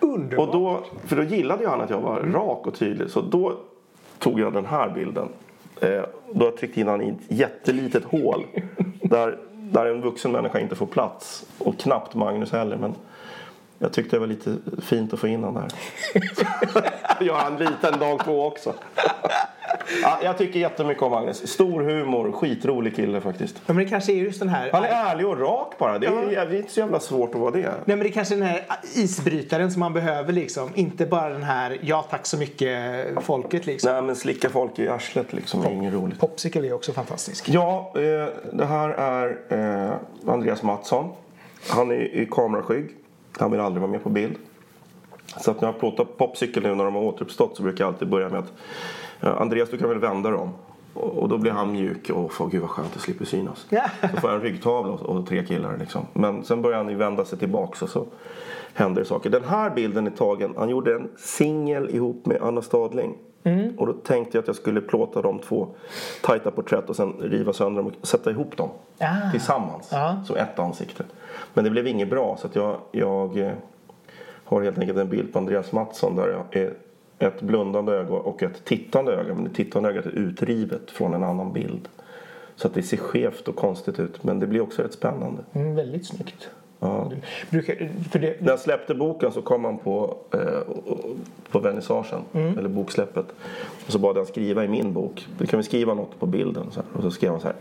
[0.00, 0.48] Underbart.
[0.48, 3.10] Och då, för då gillade ju han att jag var rak och tydlig.
[3.10, 3.56] Så då
[4.18, 5.28] tog jag den här bilden.
[5.80, 6.02] Eh,
[6.32, 8.46] då har jag tryckt in han i ett jättelitet hål.
[9.02, 11.46] Där, där en vuxen människa inte får plats.
[11.58, 12.76] Och knappt Magnus heller.
[12.76, 12.94] Men
[13.78, 15.68] jag tyckte det var lite fint att få in han där.
[17.24, 18.74] Gör han liten dag två också.
[20.02, 21.48] Ja, jag tycker jättemycket om Magnus.
[21.48, 23.62] Stor humor, skitrolig kille faktiskt.
[23.66, 24.70] Ja, men det kanske är just den här...
[24.72, 25.98] Han är ärlig och rak bara.
[25.98, 27.58] Det är, det är inte så jävla svårt att vara det.
[27.60, 28.64] Nej men det är kanske den här
[28.94, 30.70] isbrytaren som man behöver liksom.
[30.74, 33.92] Inte bara den här ja tack så mycket folket liksom.
[33.92, 36.20] Nej men slicka folk i arslet liksom är inget roligt.
[36.20, 37.48] Popsicle är också fantastisk.
[37.48, 38.00] Ja, eh,
[38.52, 41.12] det här är eh, Andreas Mattsson.
[41.68, 42.90] Han är i kameraskygg.
[43.38, 44.36] Han vill aldrig vara med på bild.
[45.40, 48.08] Så att när jag plåtar Popsicle nu när de har återuppstått så brukar jag alltid
[48.08, 48.52] börja med att
[49.20, 50.50] Andreas du kan väl vända dem?
[50.94, 53.66] Och, då blir han mjuk och får gud vad skönt jag slipper synas.
[54.14, 56.06] Så får jag en ryggtavla och, tre killar liksom.
[56.12, 58.06] Men sen börjar han ju vända sig tillbaks och så
[58.74, 59.30] händer det saker.
[59.30, 63.14] Den här bilden är tagen, han gjorde en singel ihop med Anna Stadling.
[63.78, 65.68] Och då tänkte jag att jag skulle plåta de två
[66.22, 68.68] tajta porträtt och sen riva sönder dem och sätta ihop dem
[68.98, 69.30] Ah.
[69.30, 70.16] tillsammans Ja.
[70.26, 71.04] som ett ansikte.
[71.54, 73.52] Men det blev inget bra så att jag, jag eh,
[74.44, 76.72] har helt enkelt en bild på Andreas Mattsson där jag är
[77.20, 79.34] ett blundande öga och ett tittande öga.
[79.34, 81.88] Men det tittande ögat är utrivet från en annan bild.
[82.56, 84.24] Så att det ser skevt och konstigt ut.
[84.24, 85.42] Men det blir också rätt spännande.
[85.52, 86.50] Mm, väldigt snyggt.
[86.80, 87.12] Ja.
[87.50, 90.74] Brukar, det, När jag släppte boken så kom han på, eh,
[91.50, 93.26] på vernissagen, eller boksläppet.
[93.86, 95.26] Och så bad han skriva i min bok.
[95.38, 96.70] Då kan vi skriva något på bilden.
[96.70, 96.86] Så här.
[96.96, 97.56] Och så skrev han så här.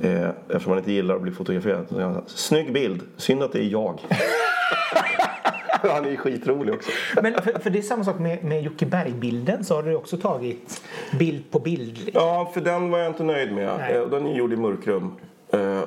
[0.00, 1.88] Eh, eftersom han inte gillar att bli fotograferad.
[1.88, 3.98] Så skrev han så här, Snygg bild, synd att det är jag.
[5.88, 6.90] han är ju skitrolig också.
[7.22, 10.16] men för, för det är samma sak med, med Jocke Berg-bilden så har du också
[10.16, 10.82] tagit
[11.18, 12.10] bild på bild.
[12.12, 13.70] Ja, för den var jag inte nöjd med.
[13.78, 13.94] Nej.
[13.96, 15.12] Eh, Den är gjord i mörkrum.
[15.52, 15.80] Eh,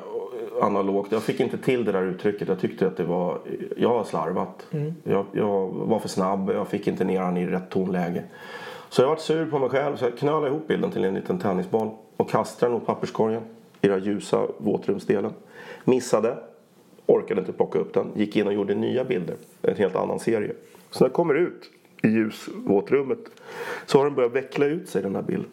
[0.61, 1.11] analogt.
[1.11, 2.47] Jag fick inte till det där uttrycket.
[2.47, 3.37] Jag tyckte att det var...
[3.77, 4.67] Jag har slarvat.
[5.03, 6.51] Jag, jag var för snabb.
[6.51, 8.23] Jag fick inte ner han i rätt tonläge.
[8.89, 9.95] Så jag var sur på mig själv.
[9.97, 11.89] Så jag knölade ihop bilden till en liten tennisboll.
[12.17, 13.41] Och kastade den mot papperskorgen.
[13.81, 15.33] I den ljusa våtrumsdelen.
[15.83, 16.37] Missade.
[17.05, 18.07] Orkade inte plocka upp den.
[18.15, 19.35] Gick in och gjorde nya bilder.
[19.61, 20.51] En helt annan serie.
[20.91, 21.69] Så när jag kommer ut
[22.03, 23.19] i ljusvåtrummet
[23.85, 25.49] så har den börjat veckla ut sig den här bilden.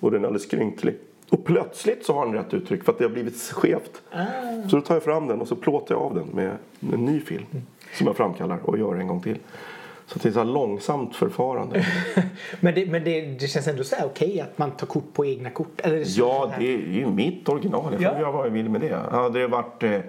[0.00, 0.94] Och den är alldeles skrynklig.
[1.30, 4.02] Och plötsligt så har den rätt uttryck för att det har blivit skevt.
[4.70, 6.56] Så då tar jag fram den och så plåtar jag av den med
[6.92, 7.44] en ny film.
[7.98, 9.38] Som jag framkallar och gör en gång till.
[10.06, 11.86] Så det är så långsamt förfarande.
[12.60, 15.26] Men, det, men det, det känns ändå så här okej att man tar kort på
[15.26, 15.80] egna kort.
[15.80, 17.92] Eller det Ja, det är ju mitt original.
[17.92, 18.18] Jag får Ja.
[18.20, 18.96] göra vad jag vill med det.
[19.10, 20.00] Hade det varit eh,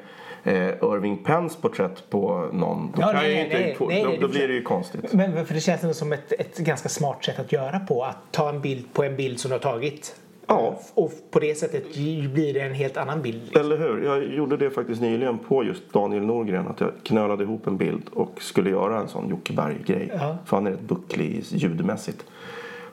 [0.43, 3.85] eh, Irving Penns porträtt på någon då, Ja, kan jag nej, ju inte, nej, då,
[3.85, 5.13] nej, då blir det ju konstigt.
[5.13, 8.03] Men för det känns som ett, ett ganska smart sätt att göra på.
[8.03, 10.15] Att ta en bild på en bild som du har tagit.
[10.47, 10.79] Ja.
[10.93, 13.41] Och på det sättet blir det en helt annan bild.
[13.43, 13.61] liksom.
[13.61, 14.03] Eller hur?
[14.05, 16.67] Jag gjorde det faktiskt nyligen på just Daniel Norgren.
[16.67, 20.11] Att jag knölade ihop en bild och skulle göra en sån Jocke Berg-grej.
[20.13, 20.37] Ja.
[20.45, 22.25] För han är rätt bucklig ljudmässigt.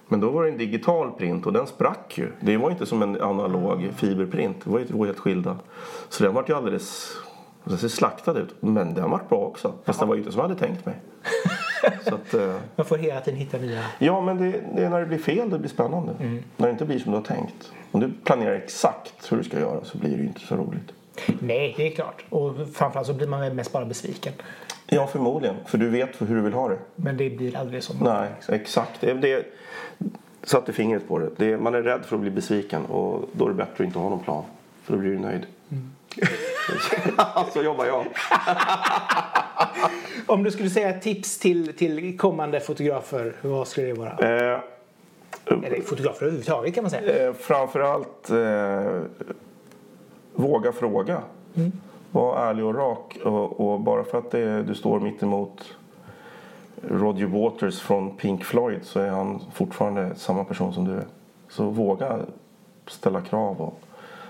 [0.08, 2.32] Men då var det en digital print och den sprack ju.
[2.40, 4.56] Det var inte som en analog fiberprint.
[4.64, 5.56] Det var ju två helt skilda.
[6.08, 7.12] Så den var ju alldeles...
[7.70, 8.54] Den ser slaktad ut.
[8.60, 9.72] Men den var bra också.
[9.84, 10.94] Fast den var ju inte som jag hade tänkt mig.
[12.08, 13.84] Så att, eh, Man får hela tiden hitta nya.
[13.98, 16.12] ja, men det, det är när det blir fel det blir spännande.
[16.56, 17.72] När det inte blir som du har tänkt.
[17.92, 20.92] Om du planerar exakt hur du ska göra så blir det inte så roligt.
[21.40, 22.24] Nej, det är klart.
[22.28, 24.32] Och framförallt så blir man mest bara besviken.
[24.86, 25.56] Ja, förmodligen.
[25.66, 26.78] För du vet hur du vill ha det.
[26.96, 29.00] Men det blir aldrig som Nej, exakt.
[29.00, 29.46] Det, det
[30.42, 31.30] satte fingret på det.
[31.36, 31.58] det.
[31.58, 34.08] Man är rädd för att bli besviken och då är det bättre att inte ha
[34.08, 34.44] någon plan.
[34.82, 35.46] För då blir du nöjd.
[37.52, 38.06] så jobbar jag.
[40.26, 44.10] Om du skulle säga ett tips till, till kommande fotografer, vad skulle det vara?
[44.10, 44.60] Eh,
[45.46, 47.26] Eller fotografer överhuvudtaget kan man säga.
[47.28, 49.00] eh, framförallt eh,
[50.34, 51.22] våga fråga.
[52.10, 53.18] Var ärlig och rak.
[53.24, 55.76] Och, och bara för att det, du står mitt emot
[56.88, 61.04] Roger Waters från Pink Floyd så är han fortfarande samma person som du är.
[61.48, 62.18] Så våga
[62.86, 63.80] ställa krav och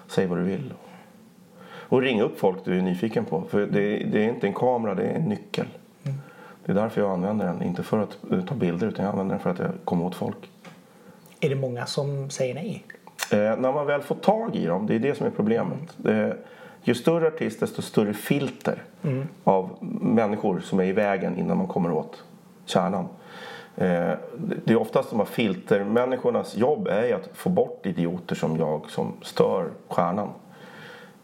[0.09, 0.73] säg vad du vill.
[1.91, 3.43] Och ring upp folk du är nyfiken på.
[3.51, 5.67] För det, det är inte en kamera, det är en nyckel.
[6.65, 7.63] Det är därför jag använder den.
[7.63, 10.15] Inte för att eh, ta bilder utan jag använder den för att jag kommer åt
[10.15, 10.51] folk.
[11.41, 12.85] Är det många som säger nej?
[13.33, 15.79] Eh, när man väl får tag i dem, det är det som är problemet.
[15.97, 16.37] Det,
[16.83, 18.83] ju större artist desto större filter
[19.45, 22.25] av människor som är i vägen innan man kommer åt
[22.65, 23.09] kärnan.
[23.77, 24.13] Eh,
[24.65, 28.91] det är oftast de här filtermänniskornas jobb är ju att få bort idioter som jag
[28.91, 30.29] som stör stjärnan.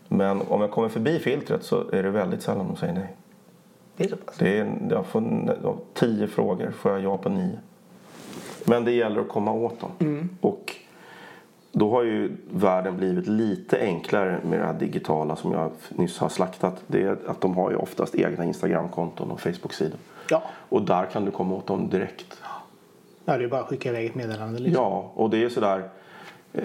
[0.08, 3.16] Men om jag kommer förbi filtret så är det väldigt sällan de säger nej.
[3.96, 4.36] Det är så pass.
[4.38, 7.58] Det är, jag får n- av tio frågor får jag ja på nio.
[8.64, 10.28] Men det gäller att komma åt dem.
[10.40, 10.76] Och
[11.72, 16.28] då har ju världen blivit lite enklare med det här digitala som jag nyss har
[16.28, 16.82] slaktat.
[16.86, 19.98] Det är att de har ju oftast egna Instagramkonton och Facebook-sidor.
[20.30, 20.42] Ja.
[20.68, 22.40] Och där kan du komma åt dem direkt.
[23.24, 24.58] ja, det är bara att skicka iväg ett meddelande.
[24.58, 24.82] Liksom.
[24.84, 25.88] Ja, och det är sådär.
[26.52, 26.62] Eh,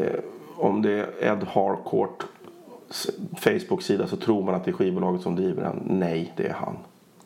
[0.57, 2.25] om det är Ed Harcourt
[3.37, 5.83] Facebook-sida så tror man att det är skivbolaget som driver den.
[5.99, 6.77] Nej, det är han.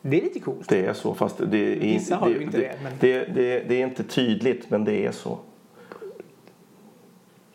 [0.02, 0.68] Det är lite coolt.
[0.68, 3.24] Det är så, fast det är, Vissa har det, ju inte det, det, men- det,
[3.24, 5.38] det, det är inte tydligt, men det är så.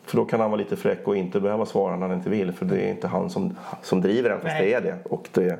[0.04, 2.52] För då kan han vara lite fräck och inte behöva svara när han inte vill.
[2.52, 4.66] För det är inte han som, som driver den, fast Nej.
[4.66, 4.98] det är det.
[5.04, 5.58] Och det.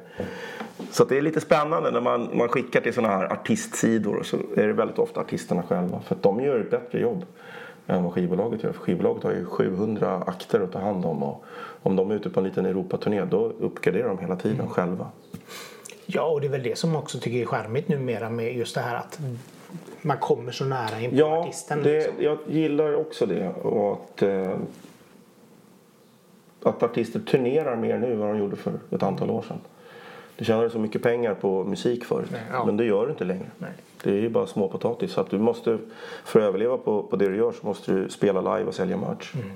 [0.91, 4.23] Så det är lite spännande när man, man skickar till sådana här artistsidor.
[4.23, 6.01] Så är det väldigt ofta artisterna själva.
[6.01, 7.24] För att de gör ett bättre jobb
[7.87, 8.73] än vad skivbolaget gör.
[8.73, 11.23] För skivbolaget har ju 700 akter att ta hand om.
[11.23, 11.45] Och
[11.83, 14.71] om de är ute på en liten Europaturné då uppgraderar de hela tiden Mm.
[14.71, 15.07] själva.
[16.07, 18.81] Ja, och det är väl det som också tycker är charmigt numera med just det
[18.81, 19.19] här att
[20.03, 21.83] man kommer så nära in på Ja, artisten.
[21.83, 22.15] det, liksom.
[22.25, 23.49] jag gillar också det.
[23.49, 24.53] Och att, eh,
[26.63, 29.59] att artister turnerar mer nu än vad de gjorde för ett antal år sedan.
[30.37, 32.29] Du tjänade så mycket pengar på musik förut.
[32.33, 32.65] Nej, ja.
[32.65, 33.47] Men det gör du inte längre.
[33.59, 33.71] Nej.
[34.03, 35.13] Det är ju bara småpotatis.
[35.13, 35.79] Så att du måste,
[36.25, 38.97] för att överleva på, på det du gör så måste du spela live och sälja
[38.97, 39.35] merch.
[39.35, 39.47] Mm.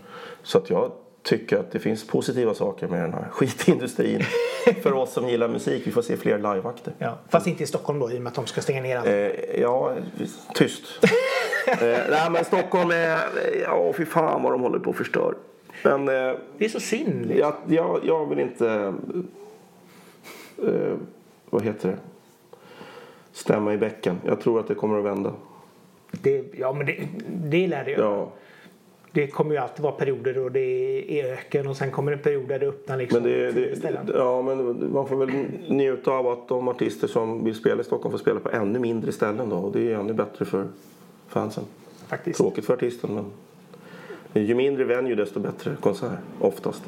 [0.42, 0.90] Så att jag
[1.26, 4.22] tycker att det finns positiva saker med den här skitindustrin.
[4.82, 5.86] för oss som gillar musik.
[5.86, 6.92] Vi får se fler liveakter.
[6.98, 7.18] Ja.
[7.28, 9.06] Fast inte i Stockholm då i och med att de ska stänga ner allt.
[9.06, 9.94] Eh, ja,
[10.54, 10.82] tyst.
[11.66, 11.78] eh,
[12.10, 13.18] nej, men Stockholm är...
[13.62, 15.34] Ja, fy fan vad de håller på och förstör.
[15.82, 17.26] Men eh, Det är så synd.
[17.26, 17.38] liksom.
[17.38, 18.94] jag, jag, jag vill inte...
[20.62, 20.94] Eh,
[21.50, 21.96] vad heter det?
[23.32, 24.20] Stämma i bäcken.
[24.24, 25.32] Jag tror att det kommer att vända.
[26.10, 28.04] Det, ja, men det, det lär det göra.
[28.04, 28.32] Ja.
[29.16, 30.60] Det kommer ju alltid vara perioder då det
[31.20, 34.42] är öken och sen kommer det perioder där det öppnar liksom Men, det, det, ja,
[34.42, 35.30] men man får väl
[35.68, 39.12] njuta av att de artister som vill spela i Stockholm får spela på ännu mindre
[39.12, 39.56] ställen då.
[39.56, 40.68] Och det är ännu bättre för
[41.28, 41.64] fansen.
[42.08, 42.36] Faktiskt.
[42.36, 46.10] Tråkigt för artisten men ju mindre venue desto bättre konsert
[46.40, 46.82] oftast.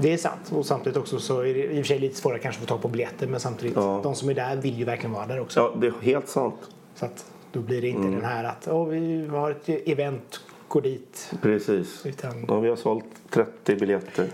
[0.00, 0.52] Det är sant.
[0.54, 2.74] Och samtidigt också så är det i och för sig lite svårare kanske att få
[2.74, 4.00] tag på biljetter men samtidigt Ja.
[4.02, 5.60] de som är där vill ju verkligen vara där också.
[5.60, 6.54] Ja, det är helt sant.
[6.94, 8.14] Så att då blir det inte Mm.
[8.14, 10.40] den här att Åh, vi har ett event,
[10.72, 11.32] gå dit.
[11.42, 12.06] Precis.
[12.06, 14.26] Utan- Ja, vi har sålt 30 biljetter.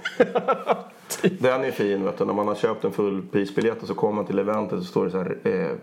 [1.40, 2.24] Den är fin vet du.
[2.24, 5.10] När man har köpt en fullprisbiljett och så kommer man till eventet så står det
[5.10, 5.77] så här eh,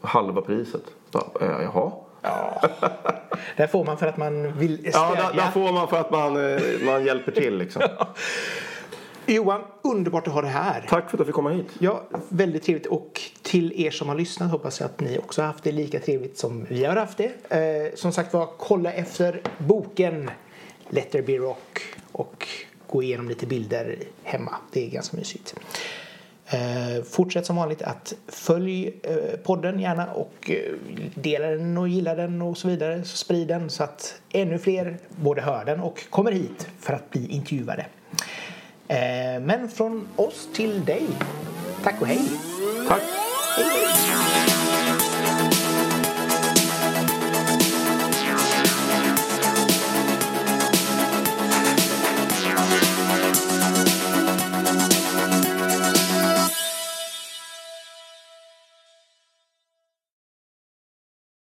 [0.00, 0.82] halva priset.
[1.12, 1.92] Ja, eh, jaha.
[3.56, 4.92] Där får man för att man vill stödja.
[4.94, 7.82] Ja, där, där får man för att man, eh, man hjälper till liksom.
[9.26, 10.86] Johan, underbart att ha det här.
[10.88, 11.66] Tack för att jag fick komma hit.
[11.78, 12.86] Ja, väldigt trevligt.
[12.86, 16.00] Och till er som har lyssnat hoppas jag att ni också har haft det lika
[16.00, 17.52] trevligt som vi har haft det.
[17.56, 20.30] Eh, som sagt var, kolla efter boken
[20.90, 21.82] Let there be rock
[22.12, 22.48] och
[22.86, 24.54] gå igenom lite bilder hemma.
[24.72, 25.54] Det är ganska mysigt.
[26.46, 30.72] Eh, fortsätt som vanligt att följ eh, podden gärna och eh,
[31.14, 33.04] dela den och gilla den och så vidare.
[33.04, 37.10] Så sprid den så att ännu fler både hör den och kommer hit för att
[37.10, 37.86] bli intervjuade.
[38.92, 41.06] Eh, men från oss till dig.
[41.84, 42.28] Tack och hej!
[42.88, 43.02] Tack.
[43.56, 44.41] Hej.